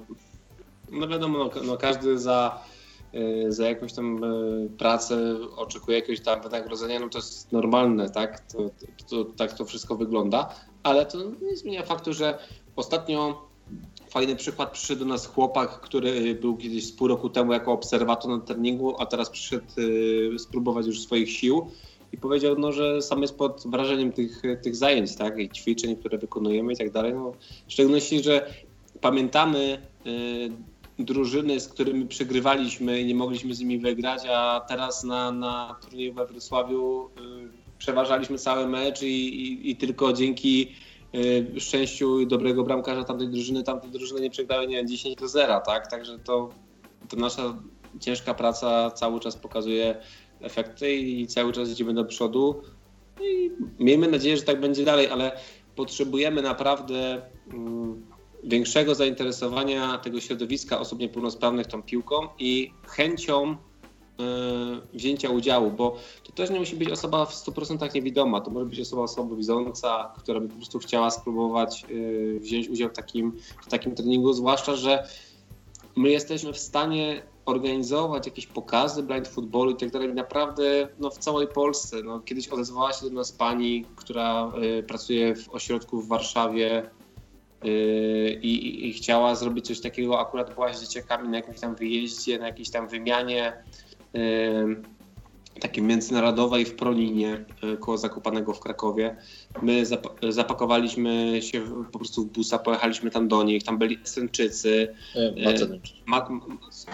[0.90, 2.64] no wiadomo, no, no każdy za,
[3.48, 4.28] za jakąś tam e,
[4.78, 8.40] pracę oczekuje jakiegoś tam wynagrodzenia, no to jest normalne, tak?
[8.40, 12.38] To, to, to, tak to wszystko wygląda, ale to nie zmienia faktu, że
[12.76, 13.48] ostatnio
[14.08, 14.72] fajny przykład.
[14.72, 18.94] Przyszedł do nas chłopak, który był kiedyś z pół roku temu jako obserwator na treningu,
[18.98, 21.66] a teraz przyszedł y, spróbować już swoich sił
[22.12, 26.18] i powiedział, no, że sam jest pod wrażeniem tych, tych zajęć, tak, i ćwiczeń, które
[26.18, 27.14] wykonujemy i tak dalej.
[27.14, 27.32] No,
[27.66, 28.50] w szczególności, że
[29.00, 35.32] pamiętamy y, drużyny, z którymi przegrywaliśmy i nie mogliśmy z nimi wygrać, a teraz na,
[35.32, 40.74] na turnieju we Wrocławiu y, przeważaliśmy cały mecz i, i, i tylko dzięki
[41.14, 45.90] Y, szczęściu dobrego bramkarza tamtej drużyny, tamte drużyny nie przegrały nie 10 do 0, tak?
[45.90, 46.48] Także to,
[47.08, 47.56] to nasza
[48.00, 49.96] ciężka praca cały czas pokazuje
[50.40, 52.62] efekty i cały czas idziemy do przodu.
[53.18, 55.38] No I miejmy nadzieję, że tak będzie dalej, ale
[55.76, 57.22] potrzebujemy naprawdę
[57.52, 58.06] mm,
[58.44, 63.56] większego zainteresowania tego środowiska osób niepełnosprawnych tą piłką i chęcią
[64.20, 68.66] Y, wzięcia udziału, bo to też nie musi być osoba w 100% niewidoma, to może
[68.66, 73.32] być osoba słabowidząca, która by po prostu chciała spróbować y, wziąć udział w takim,
[73.62, 75.08] w takim treningu, zwłaszcza, że
[75.96, 81.18] my jesteśmy w stanie organizować jakieś pokazy blind footballu i tak dalej, naprawdę no, w
[81.18, 82.02] całej Polsce.
[82.02, 86.90] No, kiedyś odezwała się do nas pani, która y, pracuje w ośrodku w Warszawie,
[88.42, 92.46] i, i, chciała zrobić coś takiego, akurat była z dzieciakami na jakimś tam wyjeździe, na
[92.46, 93.52] jakiejś tam wymianie
[95.60, 97.44] takiej międzynarodowej w Proninie,
[97.80, 99.16] koło Zakopanego w Krakowie.
[99.62, 99.82] My
[100.28, 101.60] zapakowaliśmy się
[101.92, 104.94] po prostu w busa, pojechaliśmy tam do nich, tam byli Eseńczycy,
[106.06, 106.28] ma,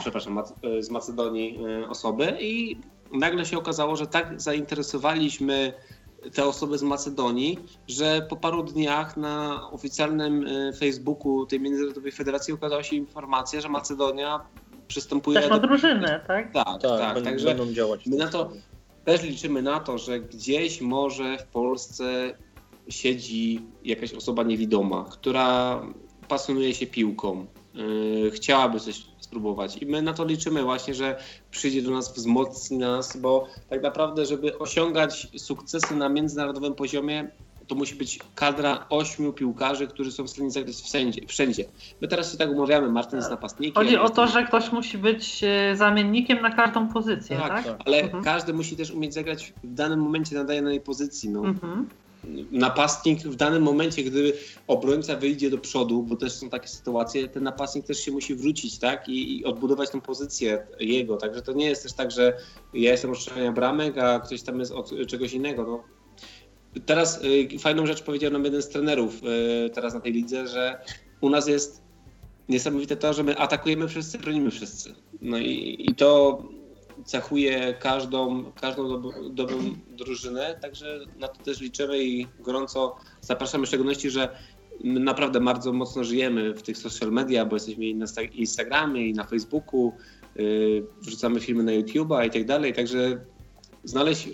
[0.00, 0.42] przepraszam,
[0.80, 1.58] z Macedonii
[1.88, 2.76] osoby i
[3.12, 5.72] nagle się okazało, że tak zainteresowaliśmy
[6.34, 7.58] te osoby z Macedonii,
[7.88, 13.68] że po paru dniach na oficjalnym e, Facebooku tej Międzynarodowej Federacji ukazała się informacja, że
[13.68, 14.40] Macedonia
[14.88, 15.66] przystępuje też ma do...
[15.66, 16.52] drużynę, tak?
[16.52, 16.82] Tak, tak.
[16.82, 17.14] tak.
[17.14, 18.06] Będą, Także będą działać.
[18.06, 18.50] My na to
[19.04, 22.34] też liczymy na to, że gdzieś może w Polsce
[22.88, 25.82] siedzi jakaś osoba niewidoma, która
[26.28, 29.82] pasjonuje się piłką, yy, chciałaby coś spróbować.
[29.82, 31.18] I my na to liczymy właśnie, że
[31.50, 37.28] przyjdzie do nas, wzmocni nas, bo tak naprawdę, żeby osiągać sukcesy na międzynarodowym poziomie,
[37.66, 41.26] to musi być kadra ośmiu piłkarzy, którzy są w stanie zagrać wszędzie.
[41.26, 41.64] wszędzie.
[42.00, 43.74] My teraz się tak umawiamy, Martin jest napastnikiem.
[43.74, 47.64] Chodzi o to, że ktoś musi być e, zamiennikiem na każdą pozycję, tak?
[47.64, 47.76] tak?
[47.86, 48.24] Ale mhm.
[48.24, 51.30] każdy musi też umieć zagrać w danym momencie na danej pozycji.
[51.30, 51.40] No.
[51.40, 51.86] Mhm
[52.50, 54.32] napastnik w danym momencie, gdy
[54.66, 58.78] obrońca wyjdzie do przodu, bo też są takie sytuacje, ten napastnik też się musi wrócić,
[58.78, 59.08] tak?
[59.08, 61.16] I, i odbudować tą pozycję jego.
[61.16, 62.36] Także to nie jest też tak, że
[62.74, 65.64] ja jestem od strzelania bramek, a ktoś tam jest od czegoś innego.
[65.64, 65.84] No.
[66.86, 69.20] Teraz y, fajną rzecz powiedział nam jeden z trenerów
[69.66, 70.80] y, teraz na tej lidze, że
[71.20, 71.82] u nas jest
[72.48, 74.94] niesamowite to, że my atakujemy wszyscy, bronimy wszyscy.
[75.20, 76.42] No i, i to
[77.04, 79.56] cechuje każdą, każdą dobrą, dobrą
[79.88, 84.28] drużynę, także na to też liczymy i gorąco zapraszamy w szczególności, że
[84.84, 89.14] my naprawdę bardzo mocno żyjemy w tych social media, bo jesteśmy i na Instagramie, i
[89.14, 89.92] na Facebooku,
[90.36, 93.20] yy, wrzucamy filmy na YouTube'a i tak dalej, także
[93.84, 94.28] znaleźć,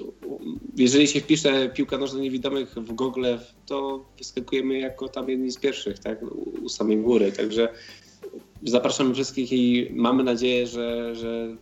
[0.76, 3.26] jeżeli się wpisze piłka nożna niewidomych w Google,
[3.66, 6.18] to wyskakujemy jako tam jedni z pierwszych, tak,
[6.62, 7.68] u samej góry, także
[8.62, 11.56] zapraszamy wszystkich i mamy nadzieję, że, że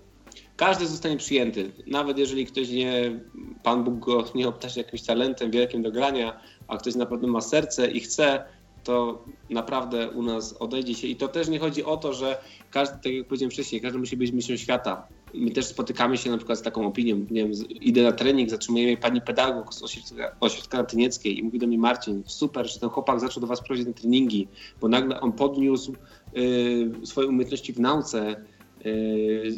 [0.57, 1.73] każdy zostanie przyjęty.
[1.87, 3.21] Nawet jeżeli ktoś nie,
[3.63, 7.91] Pan Bóg go nie obdarzy jakimś talentem wielkim do grania, a ktoś naprawdę ma serce
[7.91, 8.45] i chce,
[8.85, 11.09] to naprawdę u nas odejdzie się.
[11.09, 12.39] I to też nie chodzi o to, że
[12.71, 15.09] każdy, tak jak powiedziałem wcześniej, każdy musi być mistrzem świata.
[15.35, 18.97] My też spotykamy się na przykład z taką opinią, nie wiem, idę na trening, zatrzymuje
[18.97, 23.21] pani pedagog z ośrodka, ośrodka latynieckiej i mówi do mnie Marcin, super, że ten chłopak
[23.21, 24.49] zaczął do was prowadzić na treningi,
[24.81, 25.95] bo nagle on podniósł
[26.37, 28.54] y, swoje umiejętności w nauce, Yy,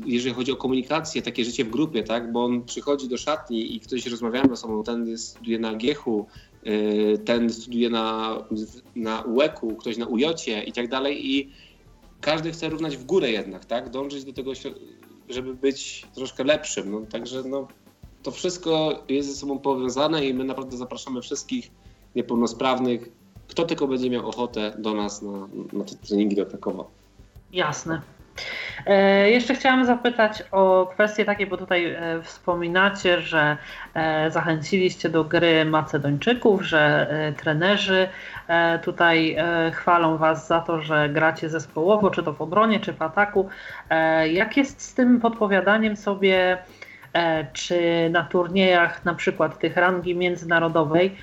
[0.07, 2.33] jeżeli chodzi o komunikację, takie życie w grupie, tak?
[2.33, 6.27] bo on przychodzi do szatni i ktoś rozmawiamy ze sobą, ten studiuje na Giechu,
[6.65, 8.37] yy, ten studiuje na,
[8.97, 11.51] na UEK-u, ktoś na UJ-cie i tak dalej i
[12.21, 13.91] każdy chce równać w górę jednak, tak?
[13.91, 14.53] dążyć do tego,
[15.29, 16.91] żeby być troszkę lepszym.
[16.91, 17.69] No, także no,
[18.23, 21.71] to wszystko jest ze sobą powiązane i my naprawdę zapraszamy wszystkich
[22.17, 23.09] niepełnosprawnych,
[23.49, 26.47] kto tylko będzie miał ochotę do nas na, na te treningi do.
[27.53, 28.16] Jasne.
[28.87, 33.57] E, jeszcze chciałam zapytać o kwestie takie, bo tutaj e, wspominacie, że
[33.95, 37.07] e, zachęciliście do gry Macedończyków, że
[37.37, 38.09] trenerzy
[38.83, 39.37] tutaj
[39.73, 43.49] chwalą Was za to, że gracie zespołowo, czy to w obronie, czy w ataku.
[44.33, 46.59] Jak jest z tym podpowiadaniem sobie?
[47.53, 51.17] Czy na turniejach na przykład tych rangi międzynarodowej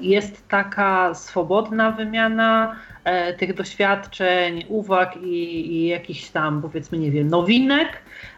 [0.00, 7.28] jest taka swobodna wymiana E, tych doświadczeń, uwag i, i jakichś tam, powiedzmy, nie wiem,
[7.28, 7.88] nowinek,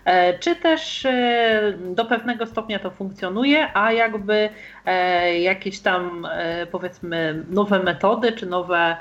[0.05, 4.49] e, czy też e, do pewnego stopnia to funkcjonuje, a jakby
[5.41, 6.26] jakieś tam,
[6.70, 8.97] powiedzmy, nowe metody, czy nowe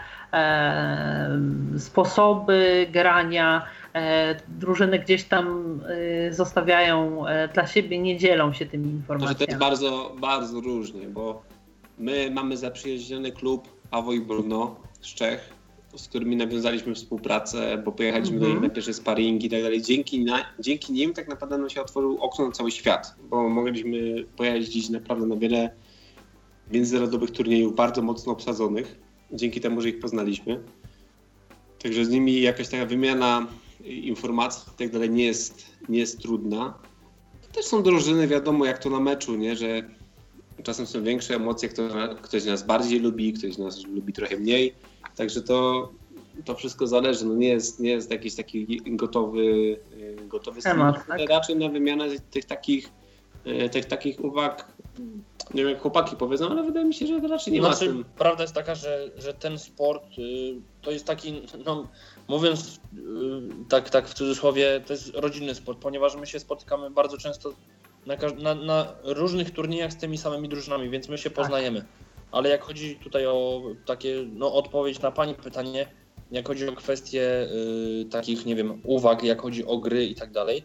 [1.77, 3.65] sposoby grania
[4.47, 5.79] drużyny gdzieś tam
[6.31, 7.23] zostawiają
[7.53, 9.35] dla siebie, nie dzielą się tymi informacjami.
[9.35, 11.41] To jest bardzo, bardzo różnie, bo
[11.99, 15.53] my mamy zaprzyjaźniony klub Awo i Brno, z Czech,
[15.95, 18.53] z którymi nawiązaliśmy współpracę, bo pojechaliśmy mm -hmm.
[18.53, 19.81] do nich na pierwsze sparingi i tak dalej.
[19.81, 24.23] Dzięki, na, dzięki nim tak naprawdę nam się otworzył okno na cały świat, bo mogliśmy
[24.37, 25.71] pojeździć naprawdę na wiele
[26.71, 28.99] międzynarodowych turniejów bardzo mocno obsadzonych,
[29.33, 30.63] dzięki temu, że ich poznaliśmy.
[31.83, 33.47] Także z nimi jakaś taka wymiana
[33.84, 36.73] informacji i tak dalej nie jest, nie jest trudna.
[37.53, 39.55] Też są drużyny, wiadomo jak to na meczu, nie?
[39.55, 39.84] że
[40.63, 41.84] czasem są większe emocje, kto,
[42.21, 44.73] ktoś nas bardziej lubi, ktoś nas lubi trochę mniej.
[45.15, 45.89] Także to,
[46.45, 47.25] to wszystko zależy.
[47.25, 49.77] No nie, jest, nie jest jakiś taki gotowy,
[50.19, 51.07] e, gotowy temat.
[51.07, 51.29] Tak?
[51.29, 52.89] Raczej na wymianę tych takich,
[53.45, 54.71] e, tych takich uwag
[55.53, 58.05] nie wiem jak chłopaki powiedzą, ale wydaje mi się, że raczej nie znaczy, ma tym.
[58.17, 61.88] Prawda jest taka, że, że ten sport y, to jest taki, no,
[62.32, 62.99] mówiąc y,
[63.69, 67.53] tak, tak w cudzysłowie, to jest rodzinny sport, ponieważ my się spotykamy bardzo często
[68.05, 71.38] na, na, na różnych turniejach z tymi samymi drużynami, więc my się tak.
[71.38, 71.86] poznajemy.
[72.32, 75.88] Ale jak chodzi tutaj o takie, no odpowiedź na Pani pytanie,
[76.32, 77.47] jak chodzi o kwestie
[78.01, 80.63] y, takich, nie wiem, uwag, jak chodzi o gry i tak dalej,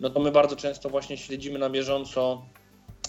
[0.00, 2.42] no to my bardzo często właśnie śledzimy na bieżąco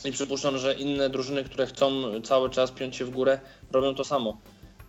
[0.06, 1.92] i przypuszczam, że inne drużyny, które chcą
[2.22, 3.40] cały czas piąć się w górę,
[3.72, 4.38] robią to samo.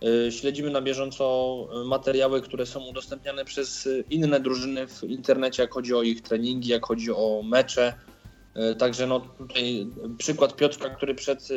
[0.05, 5.93] Y, śledzimy na bieżąco materiały, które są udostępniane przez inne drużyny w internecie, jak chodzi
[5.93, 7.93] o ich treningi, jak chodzi o mecze.
[8.77, 9.87] Także no tutaj
[10.17, 11.47] przykład Piotrka, który przed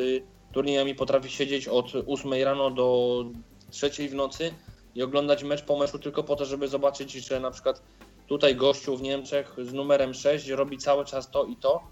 [0.52, 3.24] turniejami potrafi siedzieć od 8 rano do
[3.70, 4.50] 3 w nocy
[4.94, 7.82] i oglądać mecz po meczu tylko po to, żeby zobaczyć, że na przykład
[8.26, 11.82] tutaj gościu w Niemczech z numerem 6 robi cały czas to i to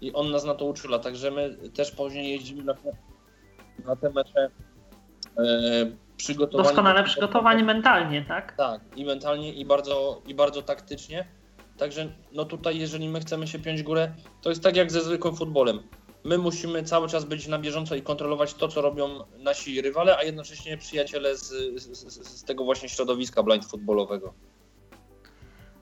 [0.00, 2.74] i on nas na to uczula, także my też później jeździmy na,
[3.84, 4.50] na te mecze
[5.38, 5.42] e,
[6.16, 6.68] przygotowani.
[6.68, 8.56] Doskonale przygotowani mentalnie, tak?
[8.56, 11.26] Tak, i mentalnie, i bardzo, i bardzo taktycznie.
[11.76, 14.12] Także no tutaj, jeżeli my chcemy się piąć górę,
[14.42, 15.82] to jest tak jak ze zwykłym futbolem.
[16.24, 19.08] My musimy cały czas być na bieżąco i kontrolować to, co robią
[19.38, 21.48] nasi rywale, a jednocześnie przyjaciele z,
[21.82, 24.34] z, z tego właśnie środowiska blind futbolowego.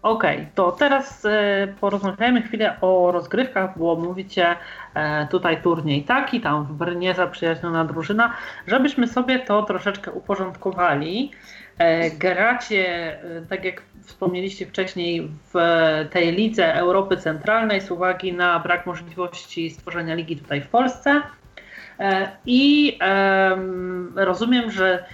[0.04, 4.56] Okej, okay, to teraz e, porozmawiajmy chwilę o rozgrywkach, bo mówicie
[4.94, 8.34] e, tutaj turniej taki, tam w Brnie zaprzyjaźniona drużyna,
[8.66, 11.30] żebyśmy sobie to troszeczkę uporządkowali.
[11.78, 13.18] E, gracie,
[13.50, 15.58] tak jak wspomnieliście wcześniej, w
[16.10, 21.22] tej lidze Europy Centralnej z uwagi na brak możliwości stworzenia ligi tutaj w Polsce.
[22.46, 22.98] I
[24.16, 25.04] rozumiem, że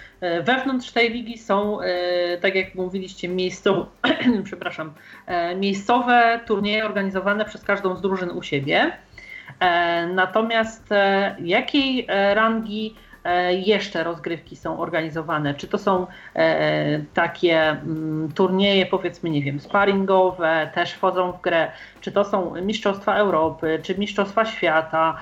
[0.43, 3.87] wewnątrz tej ligi są, e, tak jak mówiliście, miejscowe,
[4.45, 4.93] przepraszam,
[5.27, 8.93] e, miejscowe turnieje organizowane przez każdą z drużyn u siebie.
[10.15, 10.89] Natomiast
[11.39, 12.95] jakiej rangi
[13.51, 15.55] jeszcze rozgrywki są organizowane?
[15.55, 16.07] Czy to są
[17.15, 21.71] takie mm, turnieje, powiedzmy, nie wiem, sparingowe, też wchodzą w grę?
[22.01, 25.17] Czy to są Mistrzostwa Europy, czy Mistrzostwa Świata?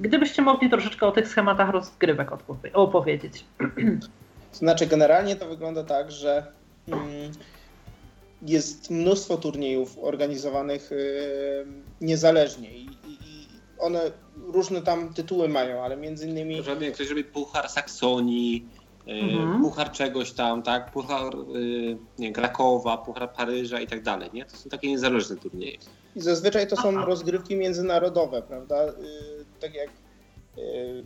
[0.00, 2.30] Gdybyście mogli troszeczkę o tych schematach rozgrywek
[2.72, 3.44] opowiedzieć.
[4.52, 6.46] Znaczy, generalnie to wygląda tak, że
[6.88, 7.32] mm,
[8.42, 10.90] jest mnóstwo turniejów organizowanych
[12.00, 12.88] niezależnie i
[13.78, 16.62] one różne tam tytuły mają, ale między innymi...
[16.62, 18.68] Żaden ktoś robi Puchar Saksonii,
[19.08, 19.62] y, mhm.
[19.62, 20.92] Puchar czegoś tam, tak?
[20.92, 24.44] Puchar y, nie, Krakowa, Puchar Paryża i tak dalej, nie?
[24.44, 25.78] To są takie niezależne turnieje.
[26.16, 27.04] I zazwyczaj to są Aha.
[27.06, 28.88] rozgrywki międzynarodowe, prawda?
[28.88, 28.92] Y,
[29.60, 29.88] tak jak
[30.58, 31.04] y,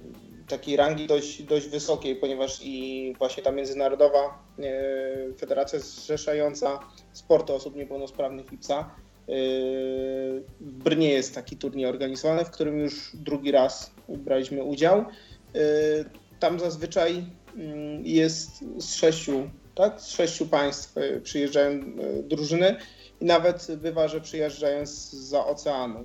[0.48, 6.80] takiej rangi dość, dość wysokiej, ponieważ i właśnie ta międzynarodowa y, federacja zrzeszająca
[7.12, 8.90] sporty osób niepełnosprawnych IPSA
[10.60, 15.04] w Brnie jest taki turniej organizowany, w którym już drugi raz braliśmy udział.
[16.40, 17.24] Tam zazwyczaj
[17.56, 20.00] mm, jest z sześciu, tak?
[20.00, 21.80] Z sześciu państw przyjeżdżają
[22.22, 22.76] drużyny
[23.20, 26.04] i nawet bywa, że przyjeżdżając za oceanu.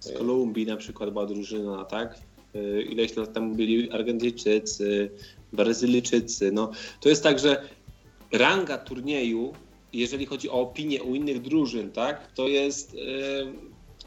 [0.00, 2.18] Z Kolumbii na przykład była drużyna, tak?
[2.54, 5.10] Y, ileś lat temu byli Argentyńczycy,
[5.52, 6.52] Brazylijczycy.
[6.52, 7.62] No, to jest tak, że
[8.32, 9.52] ranga turnieju,
[9.92, 13.52] jeżeli chodzi o opinię u innych drużyn, tak, to jest yy,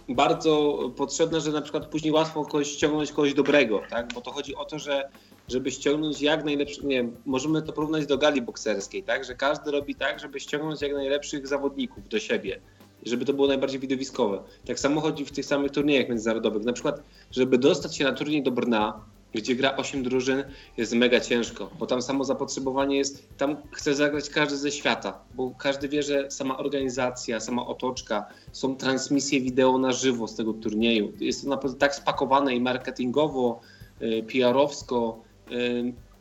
[0.09, 4.13] bardzo potrzebne, że na przykład później łatwo kogoś ściągnąć kogoś dobrego, tak?
[4.13, 5.09] Bo to chodzi o to, że
[5.47, 9.71] żeby ściągnąć jak najlepszy, nie wiem, możemy to porównać do gali bokserskiej, tak, że każdy
[9.71, 12.59] robi tak, żeby ściągnąć jak najlepszych zawodników do siebie,
[13.05, 14.43] żeby to było najbardziej widowiskowe.
[14.65, 16.63] Tak samo chodzi w tych samych turniejach międzynarodowych.
[16.63, 20.43] Na przykład, żeby dostać się na turniej do Brna, gdzie gra 8 drużyn,
[20.77, 25.51] jest mega ciężko, bo tam samo zapotrzebowanie jest, tam chce zagrać każdy ze świata, bo
[25.57, 31.13] każdy wie, że sama organizacja, sama otoczka, są transmisje wideo na żywo z tego turnieju.
[31.19, 33.59] Jest to naprawdę tak spakowane i marketingowo,
[34.01, 35.21] y, PR-owsko,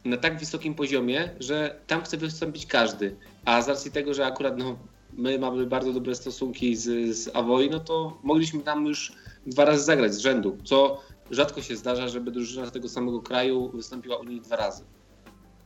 [0.05, 3.16] na tak wysokim poziomie, że tam chce wystąpić każdy.
[3.44, 4.78] A z racji tego, że akurat no,
[5.12, 9.12] my mamy bardzo dobre stosunki z, z Avoi, no to mogliśmy tam już
[9.47, 11.01] dwa razy zagrać z rzędu, co
[11.31, 14.85] rzadko się zdarza, żeby drużyna z tego samego kraju wystąpiła u nich dwa razy.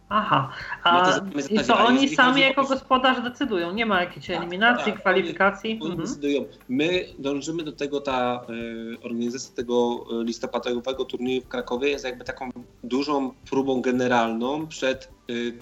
[0.09, 0.52] Aha,
[0.82, 1.20] a
[1.51, 5.70] i to oni sami jako gospodarz decydują, nie ma jakiejś tak, eliminacji, tak, kwalifikacji?
[5.82, 6.09] Oni, mhm.
[6.09, 6.44] decydują.
[6.68, 12.24] My dążymy do tego, ta y, organizacja tego e, listopadowego turnieju w Krakowie jest jakby
[12.24, 12.51] taką
[12.85, 15.59] dużą próbą generalną przed y,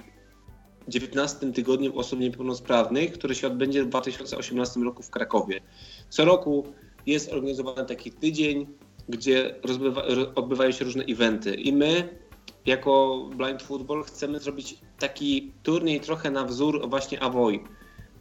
[0.88, 5.60] 19 tygodniem osób niepełnosprawnych, które się odbędzie w 2018 roku w Krakowie.
[6.08, 6.66] Co roku
[7.06, 8.66] jest organizowany taki tydzień,
[9.08, 10.02] gdzie rozbywa,
[10.34, 12.21] odbywają się różne eventy i my
[12.66, 17.64] jako Blind Football chcemy zrobić taki turniej trochę na wzór właśnie Avoi,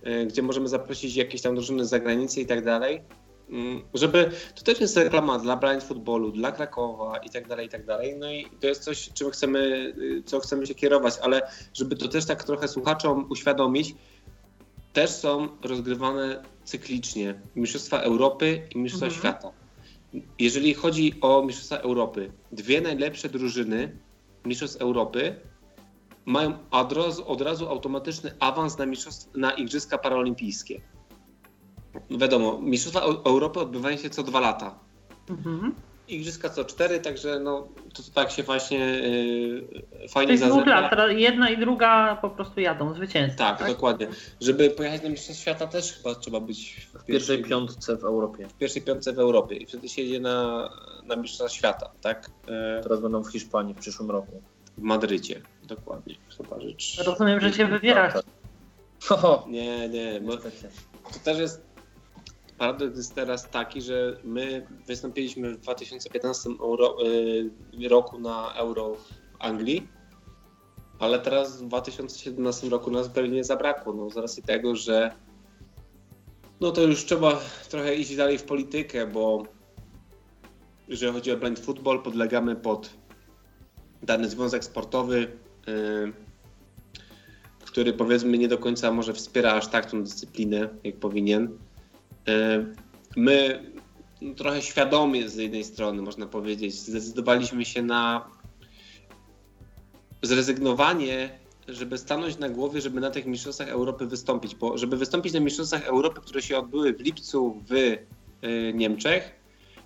[0.03, 3.01] e, gdzie możemy zaprosić jakieś tam drużyny z zagranicy i tak dalej,
[3.49, 7.69] mm, żeby, to też jest reklama dla Blind Footballu, dla Krakowa i tak dalej, i
[7.69, 11.41] tak dalej, no i to jest coś, czym chcemy, y, co chcemy się kierować, ale
[11.73, 13.95] żeby to też tak trochę słuchaczom uświadomić,
[14.93, 19.21] też są rozgrywane cyklicznie Mistrzostwa Europy i Mistrzostwa mhm.
[19.21, 19.51] Świata.
[20.39, 23.97] Jeżeli chodzi o Mistrzostwa Europy, dwie najlepsze drużyny
[24.45, 25.35] Mistrzostw Europy
[26.25, 28.85] mają od razu, od razu automatyczny awans na,
[29.35, 30.81] na Igrzyska Paralimpijskie.
[32.09, 34.79] wiadomo, Mistrzostwa Europy odbywają się co dwa lata.
[35.29, 35.75] Mhm.
[36.11, 40.81] Igrzyska co cztery, także no, to tak się właśnie yy, fajnie To jest dwóch zazębia.
[40.81, 43.37] lat, teraz jedna i druga po prostu jadą, zwycięzcy.
[43.37, 44.07] Tak, dokładnie.
[44.41, 48.47] Żeby pojechać na Mistrzostwa Świata też chyba trzeba być w W pierwszej piątce w Europie.
[48.47, 50.69] w pierwszej piątce w Europie i wtedy się jedzie na,
[51.05, 52.29] na Mistrzostwa Świata, tak?
[52.47, 54.41] E, Teraz będą w Hiszpanii w przyszłym roku.
[54.77, 56.15] w Madrycie, dokładnie.
[56.37, 57.03] Chyba rzecz.
[57.05, 58.13] Rozumiem, że się wybierasz.
[59.03, 60.49] Ho, Nie, nie, bo to
[61.23, 61.70] też jest
[62.61, 66.97] paradoks jest teraz taki, że my wystąpiliśmy w 2015 euro,
[67.83, 69.87] y, roku na Euro w Anglii,
[70.99, 75.11] ale teraz w 2017 roku nas Berlinie zabrakło, no z racji tego, że
[76.59, 77.39] no to już trzeba
[77.69, 79.43] trochę iść dalej w politykę, bo
[80.87, 82.89] jeżeli chodzi o blind football, podlegamy pod
[84.03, 85.31] dany związek sportowy,
[85.67, 86.13] y,
[87.65, 91.57] który powiedzmy nie do końca może wspiera aż tak tą dyscyplinę, jak powinien.
[92.27, 92.65] E,
[93.15, 93.63] My
[94.21, 98.29] no, trochę świadomie z jednej strony, można powiedzieć, zdecydowaliśmy się na
[100.21, 104.55] zrezygnowanie, żeby stanąć na głowie, żeby na tych Mistrzostwach Europy wystąpić.
[104.55, 109.35] Bo żeby wystąpić na Mistrzostwach Europy, które się odbyły w lipcu w e, Niemczech,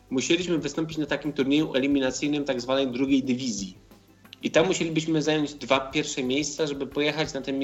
[0.09, 3.77] musieliśmy wystąpić na takim turnieju eliminacyjnym tak zwanej drugiej dywizji.
[4.43, 7.55] I tam musielibyśmy zająć dwa pierwsze miejsca, żeby pojechać na te e,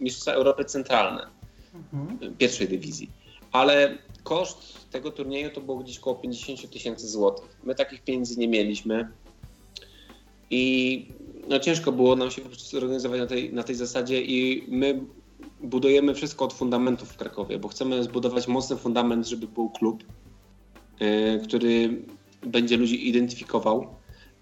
[0.00, 1.26] Mistrzostwa Europy Centralne
[1.92, 2.36] Mhm.
[2.36, 3.10] pierwszej dywizji.
[3.56, 7.58] Ale koszt tego turnieju to było gdzieś około 50 tysięcy złotych.
[7.64, 9.08] My takich pieniędzy nie mieliśmy
[10.50, 11.06] i
[11.48, 15.00] no ciężko było nam się po prostu zorganizować na tej, na tej zasadzie i my
[15.60, 20.04] budujemy wszystko od fundamentów w Krakowie, bo chcemy zbudować mocny fundament, żeby był klub,
[21.00, 22.02] yy, który
[22.42, 23.86] będzie ludzi identyfikował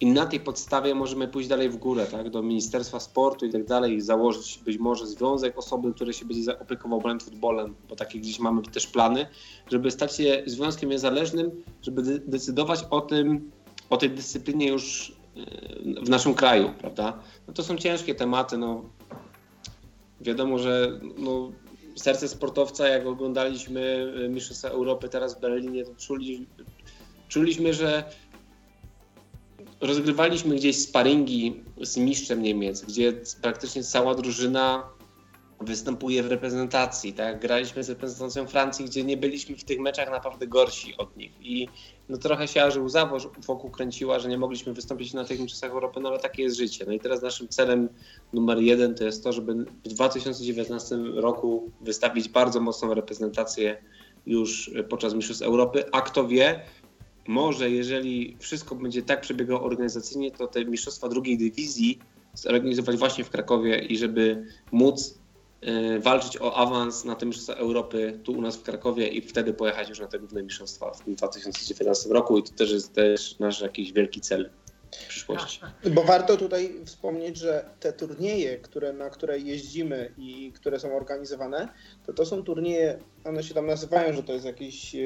[0.05, 3.65] i na tej podstawie możemy pójść dalej w górę, tak, do Ministerstwa Sportu i tak
[3.65, 8.39] dalej, założyć być może związek osoby, który się będzie opiekował blind footballem, bo takie gdzieś
[8.39, 9.27] mamy też plany,
[9.71, 11.51] żeby stać się związkiem niezależnym,
[11.83, 13.51] żeby de- decydować o tym,
[13.91, 17.19] o tej dyscyplinie już yy, w naszym kraju, prawda?
[17.49, 18.85] No to są ciężkie tematy, no
[20.21, 21.53] wiadomo, że no,
[21.97, 26.47] serce sportowca, jak oglądaliśmy y, Mistrzostwa Europy teraz w Berlinie, to czuli,
[27.29, 28.05] czuliśmy, że
[29.81, 34.95] rozgrywaliśmy gdzieś sparingi z mistrzem Niemiec, gdzie praktycznie cała drużyna
[35.61, 37.13] występuje w reprezentacji.
[37.13, 37.41] Tak?
[37.41, 41.33] Graliśmy z reprezentacją Francji, gdzie nie byliśmy w tych meczach naprawdę gorsi od nich.
[41.41, 41.69] I
[42.09, 45.71] no, trochę się aż łza wo- wokół kręciła, że nie mogliśmy wystąpić na tych mistrzostwach
[45.71, 46.85] Europy, no ale takie jest życie.
[46.87, 47.89] No i teraz naszym celem
[48.33, 53.83] numer jeden to jest to, żeby w 2019 roku wystawić bardzo mocną reprezentację
[54.27, 56.61] już podczas Mistrzostw Europy, a kto wie,
[57.29, 61.99] może jeżeli wszystko będzie tak przebiegało organizacyjnie, to te mistrzostwa drugiej dywizji
[62.35, 65.19] zorganizować właśnie w Krakowie i żeby móc
[65.61, 69.55] e, walczyć o awans na te mistrzostwa Europy tu u nas w Krakowie i wtedy
[69.55, 73.39] pojechać już na te główne mistrzostwa w tym 2019 roku i to też jest też
[73.39, 74.51] nasz jakiś wielki cel
[74.95, 75.61] w przyszłości.
[75.91, 81.69] Bo warto tutaj wspomnieć, że te turnieje, które, na które jeździmy i które są organizowane,
[82.07, 84.99] to to są turnieje, one się tam nazywają, że to jest jakieś e,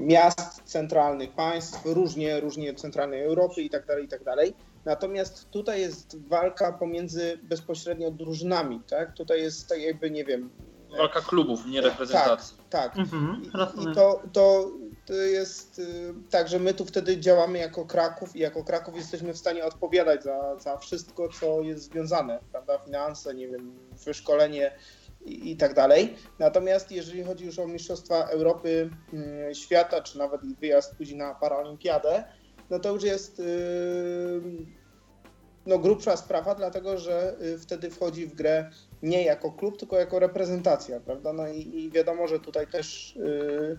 [0.00, 4.54] miast centralnych państw, różnie, różnie centralnej Europy i tak dalej, i tak dalej.
[4.84, 9.14] Natomiast tutaj jest walka pomiędzy bezpośrednio drużynami, tak?
[9.14, 10.50] Tutaj jest tak jakby, nie wiem...
[10.98, 12.56] Walka klubów, nie reprezentacji.
[12.70, 13.92] Tak, Mhm, i, rozumiem.
[13.92, 14.70] i to, to,
[15.06, 19.32] to jest y, tak, że my tu wtedy działamy jako Kraków i jako Kraków jesteśmy
[19.32, 22.78] w stanie odpowiadać za, za wszystko, co jest związane, prawda?
[22.78, 24.72] Finanse, nie wiem, wyszkolenie
[25.24, 26.16] i, i tak dalej.
[26.38, 28.90] Natomiast jeżeli chodzi już o Mistrzostwa Europy,
[29.50, 32.24] y, Świata, czy nawet wyjazd później na Paralimpiadę,
[32.70, 34.42] no to już jest y,
[35.66, 38.70] no, grubsza sprawa, dlatego że y, wtedy wchodzi w grę
[39.02, 41.32] nie jako klub, tylko jako reprezentacja, prawda?
[41.32, 43.76] No i, i wiadomo, że tutaj też y,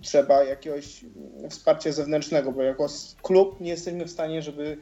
[0.00, 1.04] trzeba jakiegoś
[1.50, 2.86] wsparcia zewnętrznego, bo jako
[3.22, 4.76] klub nie jesteśmy w stanie, żeby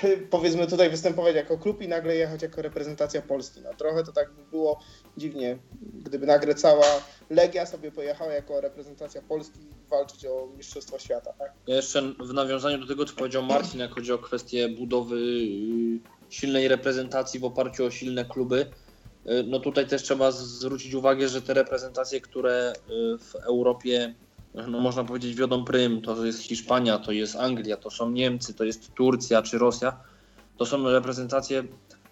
[0.30, 3.60] powiedzmy tutaj występować jako klub i nagle jechać jako reprezentacja Polski.
[3.60, 4.80] No trochę to tak by było
[5.16, 5.58] dziwnie,
[5.94, 6.86] gdyby nagle cała
[7.30, 9.60] Legia sobie pojechała jako reprezentacja Polski
[9.90, 11.52] walczyć o Mistrzostwo Świata, tak?
[11.66, 16.00] Ja jeszcze w nawiązaniu do tego, co powiedział Marcin, jak chodzi o kwestię budowy y,
[16.30, 18.66] silnej reprezentacji w oparciu o silne kluby,
[19.26, 24.14] y, no tutaj też trzeba zwrócić uwagę, że te reprezentacje, które y, w Europie,
[24.54, 28.64] no można powiedzieć, wiodą prym, to jest Hiszpania, to jest Anglia, to są Niemcy, to
[28.64, 29.96] jest Turcja czy Rosja,
[30.56, 31.64] to są reprezentacje,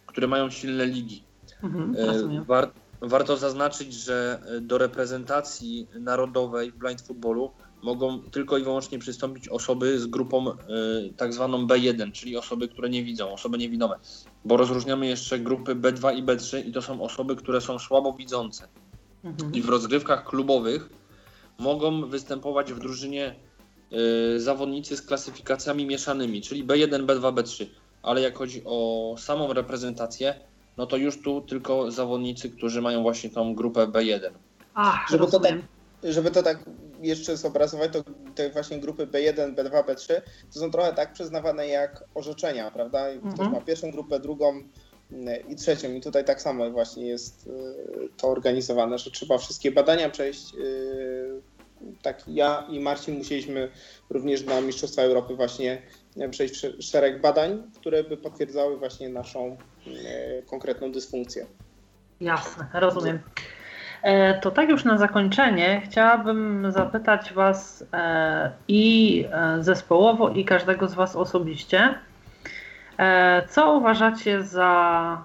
[0.07, 1.25] które mają silne ligi.
[1.63, 2.45] Mhm, E.
[2.45, 7.51] War, warto zaznaczyć, że e, do reprezentacji narodowej w blind footballu
[7.83, 10.57] mogą tylko i wyłącznie przystąpić osoby z grupą e,
[11.17, 13.97] tak zwaną B1, czyli osoby, które nie widzą, osoby niewidome.
[14.45, 18.69] Bo rozróżniamy jeszcze grupy B2 i B3 i to są osoby, które są słabo widzące.
[19.25, 19.55] mhm.
[19.55, 21.00] i w rozgrywkach klubowych
[21.61, 23.35] mogą występować w drużynie
[24.37, 27.67] y, zawodnicy z klasyfikacjami mieszanymi, czyli B1, B2, B3.
[28.03, 30.35] Ale jak chodzi o samą reprezentację,
[30.77, 34.31] no to już tu tylko zawodnicy, którzy mają właśnie tą grupę B1.
[34.75, 35.55] Ach, żeby, to tak,
[36.05, 36.65] żeby to tak
[37.03, 38.05] jeszcze zobrazować, to
[38.35, 40.21] te właśnie grupy B1, B2, B3
[40.53, 43.09] to są trochę tak przyznawane jak orzeczenia, prawda?
[43.09, 43.35] Mhm.
[43.35, 44.63] Ktoś ma pierwszą grupę, drugą
[45.13, 45.93] mm, i trzecią.
[45.93, 50.55] I tutaj tak samo właśnie jest y, to organizowane, że trzeba wszystkie badania przejść.
[52.03, 53.69] Tak, ja i Marcin musieliśmy
[54.11, 55.83] również na Mistrzostwa Europy właśnie
[56.31, 61.47] przejść szereg badań, które by potwierdzały właśnie naszą y, konkretną dysfunkcję.
[62.21, 63.19] Jasne, rozumiem.
[64.03, 70.89] E, to tak już na zakończenie chciałabym zapytać Was e, i e, zespołowo, i każdego
[70.89, 71.95] z Was osobiście,
[73.49, 75.25] co uważacie za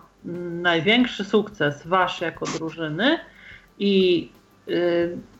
[0.61, 3.19] największy sukces Wasz jako drużyny
[3.79, 4.31] i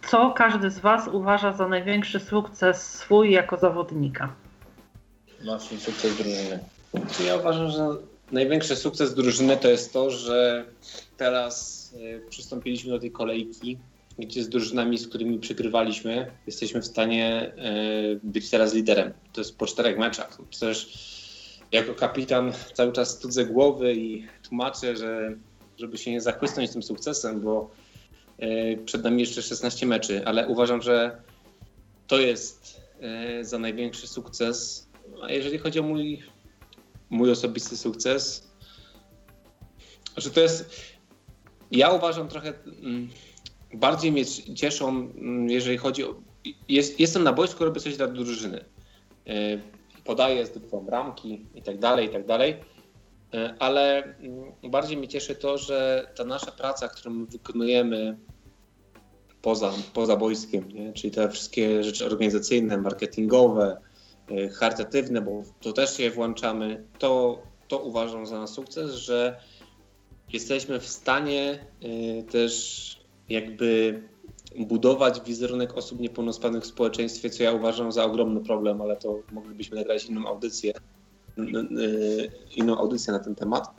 [0.10, 4.36] co każdy z Was uważa za największy sukces swój jako zawodnika?
[5.46, 6.60] Nasz sukces drużyny.
[7.28, 7.88] Ja uważam, że
[8.32, 10.66] największy sukces drużyny to jest to, że
[11.18, 13.78] teraz E, przystąpiliśmy do tej kolejki,
[14.20, 17.74] gdzie z drużynami, z którymi przygrywaliśmy, jesteśmy w stanie e,
[18.24, 19.14] być teraz liderem.
[19.34, 20.38] To jest po czterech meczach.
[20.60, 20.90] Też
[21.72, 25.36] jako kapitan cały czas studzę głowy i tłumaczę, że
[25.78, 27.72] żeby się nie zachłysnąć tym sukcesem, bo
[28.86, 31.22] przed nami jeszcze 16 meczy, ale uważam, że
[32.08, 32.82] to jest
[33.42, 34.90] za największy sukces.
[35.24, 36.24] A jeżeli chodzi o mój,
[37.10, 38.52] mój osobisty sukces,
[40.18, 40.96] że to jest
[41.72, 42.54] ja uważam trochę
[42.84, 43.10] mm,
[43.74, 44.26] bardziej mnie
[44.56, 46.16] cieszą, mm, jeżeli chodzi o.
[46.70, 48.66] Jest, jestem na boisku, robię coś dla drużyny.
[49.28, 49.34] E,
[50.04, 52.56] podaję, zdobywam bramki i tak dalej, i tak dalej.
[53.36, 58.18] E, ale mm, bardziej mnie cieszy to, że ta nasza praca, którą wykonujemy
[59.42, 60.94] poza, poza boiskiem, nie?
[60.94, 63.78] czyli te wszystkie rzeczy organizacyjne, marketingowe,
[64.32, 69.40] e, charytatywne, bo to też się włączamy, to, to uważam za sukces, że
[70.34, 74.02] jesteśmy w stanie y, też jakby
[74.60, 79.78] budować wizerunek osób niepełnosprawnych w społeczeństwie, co ja uważam za ogromny problem, ale to moglibyśmy
[79.78, 80.74] nagrać inną audycję,
[82.56, 83.70] inną audycję na ten temat.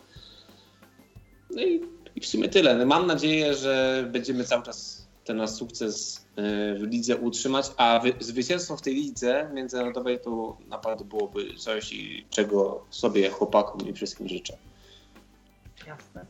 [1.50, 1.82] No i,
[2.16, 2.76] i w sumie tyle.
[2.76, 8.00] No mam nadzieję, że będziemy cały czas ten nasz sukces y, w lidze utrzymać, a
[8.20, 11.94] zwycięstwo w tej lidze międzynarodowej to naprawdę byłoby coś,
[12.30, 14.56] czego sobie chłopakom i wszystkim życzę.
[15.86, 16.26] Jasne.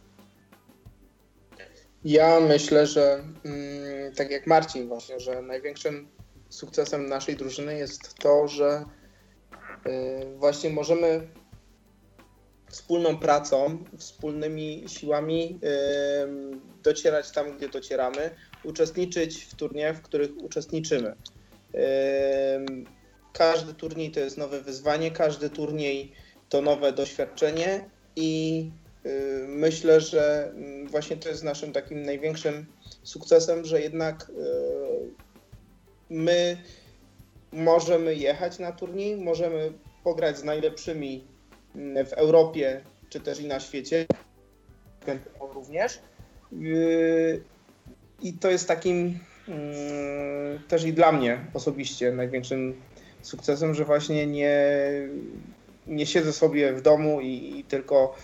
[2.05, 6.09] Ja myślę, że mm, tak jak Marcin właśnie, że największym
[6.49, 8.96] sukcesem naszej drużyny jest to, że y,
[10.39, 11.29] właśnie możemy
[12.71, 18.31] wspólną pracą, wspólnymi siłami y, docierać tam, gdzie docieramy,
[18.65, 21.09] uczestniczyć w turniejach, w których uczestniczymy.
[21.09, 21.79] Y,
[23.33, 26.13] każdy turniej to jest nowe wyzwanie, każdy turniej
[26.49, 28.71] to nowe doświadczenie i
[29.07, 32.67] Y, myślę, że mm, właśnie to jest naszym takim największym
[33.03, 34.33] sukcesem, że jednak y,
[36.11, 36.57] my
[37.57, 39.73] możemy jechać na turniej, możemy
[40.05, 41.25] pograć z najlepszymi
[41.77, 44.07] mm, w Europie czy też i na świecie
[45.55, 46.01] również.
[46.53, 47.43] Y,
[48.23, 49.19] I to jest takim
[49.49, 52.81] mm, też i dla mnie osobiście największym
[53.23, 54.59] sukcesem, że właśnie nie,
[55.87, 58.17] nie siedzę sobie w domu i, i tylko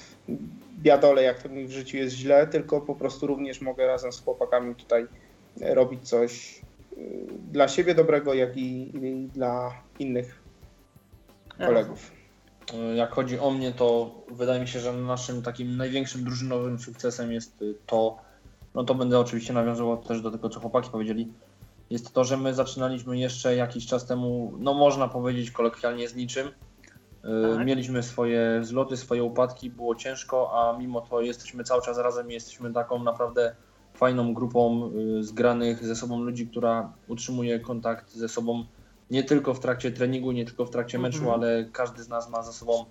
[0.79, 4.21] biadole, jak to mi w życiu jest źle, tylko po prostu również mogę razem z
[4.21, 5.07] chłopakami tutaj
[5.61, 6.62] robić coś
[7.53, 10.43] dla siebie dobrego, jak i, i dla innych
[11.59, 12.11] kolegów.
[12.95, 17.65] Jak chodzi o mnie, to wydaje mi się, że naszym takim największym drużynowym sukcesem jest
[17.87, 18.19] to,
[18.75, 21.33] no to będę oczywiście nawiązywał też do tego, co chłopaki powiedzieli,
[21.91, 26.49] jest to, że my zaczynaliśmy jeszcze jakiś czas temu, no można powiedzieć kolokwialnie z niczym,
[27.23, 27.67] tak.
[27.67, 32.35] Mieliśmy swoje wzloty, swoje upadki, było ciężko, a mimo to jesteśmy cały czas razem i
[32.35, 33.57] jesteśmy taką naprawdę
[33.95, 38.65] fajną grupą y, zgranych ze sobą ludzi, która utrzymuje kontakt ze sobą
[39.11, 41.35] nie tylko w trakcie treningu, nie tylko w trakcie meczu, mhm.
[41.35, 42.85] ale każdy z nas ma ze sobą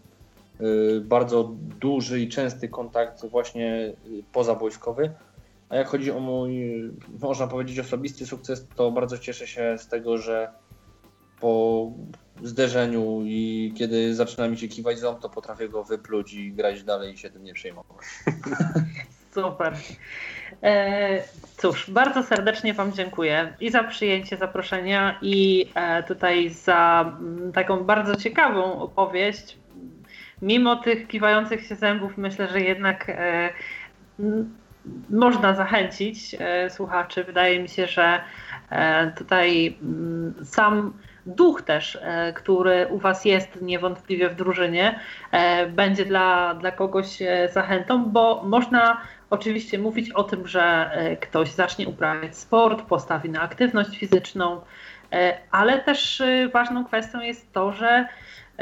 [0.61, 5.11] y, bardzo duży i częsty kontakt właśnie y, pozabojskowy.
[5.69, 6.81] A jak chodzi o mój,
[7.19, 10.51] można powiedzieć, osobisty sukces, to bardzo cieszę się z tego, że
[11.39, 11.91] po
[12.43, 17.13] zderzeniu i kiedy zaczyna mi się kiwać ząb, to potrafię go wypluć i grać dalej
[17.13, 17.97] i się tym nie przejmować.
[19.33, 19.73] Super.
[20.63, 21.23] E,
[21.57, 27.83] cóż, bardzo serdecznie Wam dziękuję i za przyjęcie zaproszenia i e, tutaj za mm, taką
[27.83, 29.57] bardzo ciekawą opowieść.
[30.41, 33.49] Mimo tych kiwających się zębów myślę, że jednak e,
[35.09, 36.35] można zachęcić
[36.69, 37.23] słuchaczy.
[37.23, 38.21] Wydaje mi się, że
[39.17, 40.93] tutaj mm, sam
[41.25, 41.99] duch też,
[42.35, 44.99] który u Was jest niewątpliwie w drużynie,
[45.69, 47.07] będzie dla, dla kogoś
[47.53, 49.01] zachętą, bo można
[49.31, 50.91] oczywiście mówić o tym, że
[51.21, 54.61] ktoś zacznie uprawiać sport, postawi na aktywność fizyczną,
[55.51, 58.07] ale też ważną kwestią jest to, że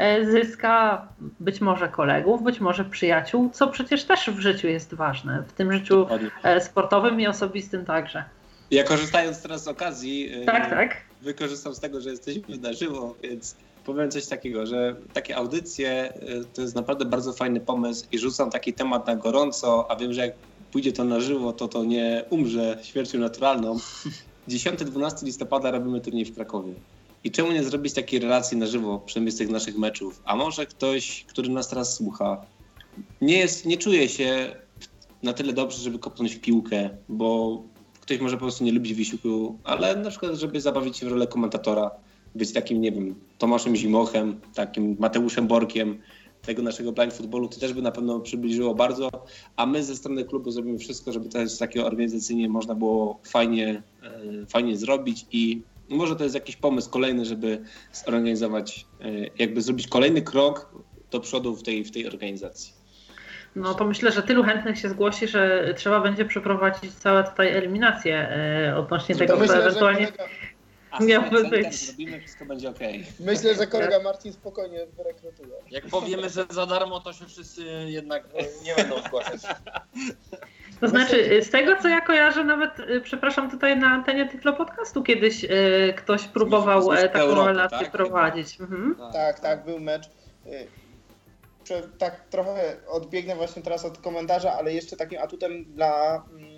[0.00, 1.06] E, zyska
[1.40, 5.72] być może kolegów, być może przyjaciół, co przecież też w życiu jest ważne, w tym
[5.72, 6.06] życiu
[6.42, 8.24] e, sportowym i osobistym także.
[8.70, 10.96] Ja korzystając teraz z okazji, e, tak, tak.
[11.22, 16.12] wykorzystam z tego, że jesteśmy na żywo, więc powiem coś takiego, że takie audycje
[16.54, 20.20] to jest naprawdę bardzo fajny pomysł i rzucam taki temat na gorąco, a wiem, że
[20.20, 20.32] jak
[20.72, 23.76] pójdzie to na żywo, to to nie umrze śmiercią naturalną.
[24.48, 26.72] 10-12 listopada robimy turniej w Krakowie.
[27.24, 30.22] I czemu nie zrobić takiej relacji na żywo, przynajmniej z tych naszych meczów?
[30.24, 32.46] A może ktoś, który nas teraz słucha,
[33.20, 34.56] nie, jest, nie czuje się
[35.22, 37.62] na tyle dobrze, żeby kopnąć w piłkę, bo
[38.00, 41.26] ktoś może po prostu nie lubić wysiłku, ale na przykład, żeby zabawić się w rolę
[41.26, 41.90] komentatora,
[42.34, 45.98] być takim, nie wiem, Tomaszem Zimochem, takim Mateuszem Borkiem
[46.42, 49.10] tego naszego blind footballu, to też by na pewno przybliżyło bardzo,
[49.56, 54.46] a my ze strony klubu zrobimy wszystko, żeby też takie organizacyjnie można było fajnie, e,
[54.46, 57.62] fajnie zrobić i może to jest jakiś pomysł kolejny, żeby
[57.92, 60.72] zorganizować, e, jakby zrobić kolejny krok
[61.10, 62.80] do przodu w tej, w tej organizacji.
[63.56, 68.16] No to myślę, że tylu chętnych się zgłosi, że trzeba będzie przeprowadzić całe tutaj eliminację
[68.18, 70.08] e, odnośnie tego, myślę, co ewentualnie
[71.00, 71.86] miałby być.
[71.86, 72.78] Zrobimy, wszystko będzie ok.
[73.20, 75.54] Myślę, że kolega Marcin spokojnie wyrekrutuje.
[75.70, 78.24] Jak powiemy, że za darmo, to się wszyscy jednak
[78.64, 79.40] nie będą zgłaszać.
[80.80, 85.02] To znaczy, z tego co ja kojarzę, nawet, y, przepraszam, tutaj na antenie Tyflo Podcastu
[85.02, 87.90] kiedyś y, ktoś próbował e, taką Europy, relację tak?
[87.90, 88.60] prowadzić.
[88.60, 88.96] Mhm.
[89.12, 90.10] Tak, tak, był mecz.
[91.98, 96.50] Tak trochę odbiegnę właśnie teraz od komentarza, ale jeszcze takim atutem dla mm,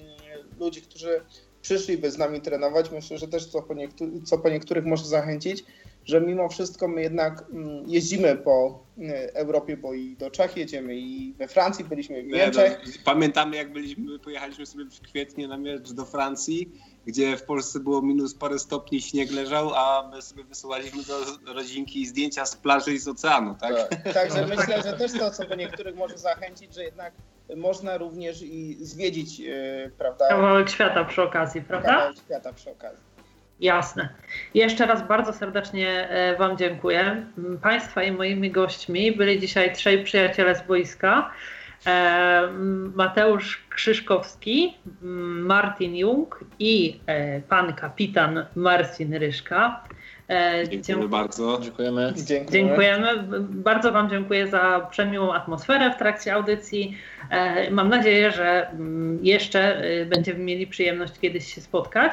[0.60, 1.20] ludzi, którzy
[1.62, 5.64] przyszliby z nami trenować, myślę, że też co po, niektó- co po niektórych może zachęcić,
[6.04, 10.96] że mimo wszystko my jednak mm, jeździmy po y, Europie, bo i do Czech jedziemy,
[10.96, 12.80] i we Francji byliśmy, w Niemczech.
[13.04, 16.72] Pamiętamy, jak byliśmy, pojechaliśmy sobie w kwietniu na mecz do Francji,
[17.06, 22.06] gdzie w Polsce było minus parę stopni, śnieg leżał, a my sobie wysyłaliśmy do rodzinki
[22.06, 23.88] zdjęcia z plaży i z oceanu, tak?
[23.88, 24.14] tak.
[24.14, 27.12] Także myślę, że też to, co by niektórych może zachęcić, że jednak
[27.56, 30.28] można również i zwiedzić, yy, prawda?
[30.28, 31.88] Kawałek świata przy okazji, prawda?
[31.88, 33.12] Kawałek świata przy okazji.
[33.60, 34.08] Jasne.
[34.54, 37.26] Jeszcze raz bardzo serdecznie e, Wam dziękuję.
[37.62, 41.30] Państwa i moimi gośćmi byli dzisiaj trzej przyjaciele z boiska.
[41.86, 42.48] E,
[42.94, 44.78] Mateusz Krzyszkowski,
[45.42, 49.84] Martin Jung i e, pan kapitan Marcin Ryszka.
[50.70, 51.58] Dziękujemy bardzo.
[51.62, 52.12] Dziękujemy.
[52.16, 52.50] Dziękujemy.
[52.50, 53.06] Dziękujemy.
[53.40, 56.96] Bardzo Wam dziękuję za przemiłą atmosferę w trakcie audycji.
[57.70, 58.70] Mam nadzieję, że
[59.22, 62.12] jeszcze będziemy mieli przyjemność kiedyś się spotkać.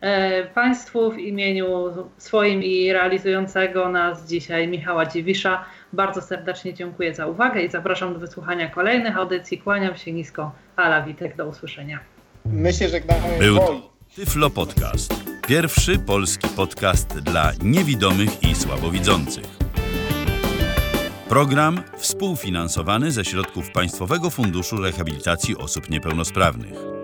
[0.00, 7.26] E, państwu w imieniu swoim i realizującego nas dzisiaj Michała Dziwisza bardzo serdecznie dziękuję za
[7.26, 9.58] uwagę i zapraszam do wysłuchania kolejnych audycji.
[9.58, 10.52] Kłaniam się nisko.
[10.76, 11.98] Ala Witek, do usłyszenia.
[12.44, 13.38] My się żegnamy.
[13.38, 13.58] Był
[14.16, 15.24] Tyflo Podcast.
[15.46, 19.44] Pierwszy polski podcast dla niewidomych i słabowidzących.
[21.28, 26.97] Program współfinansowany ze środków Państwowego Funduszu Rehabilitacji Osób Niepełnosprawnych.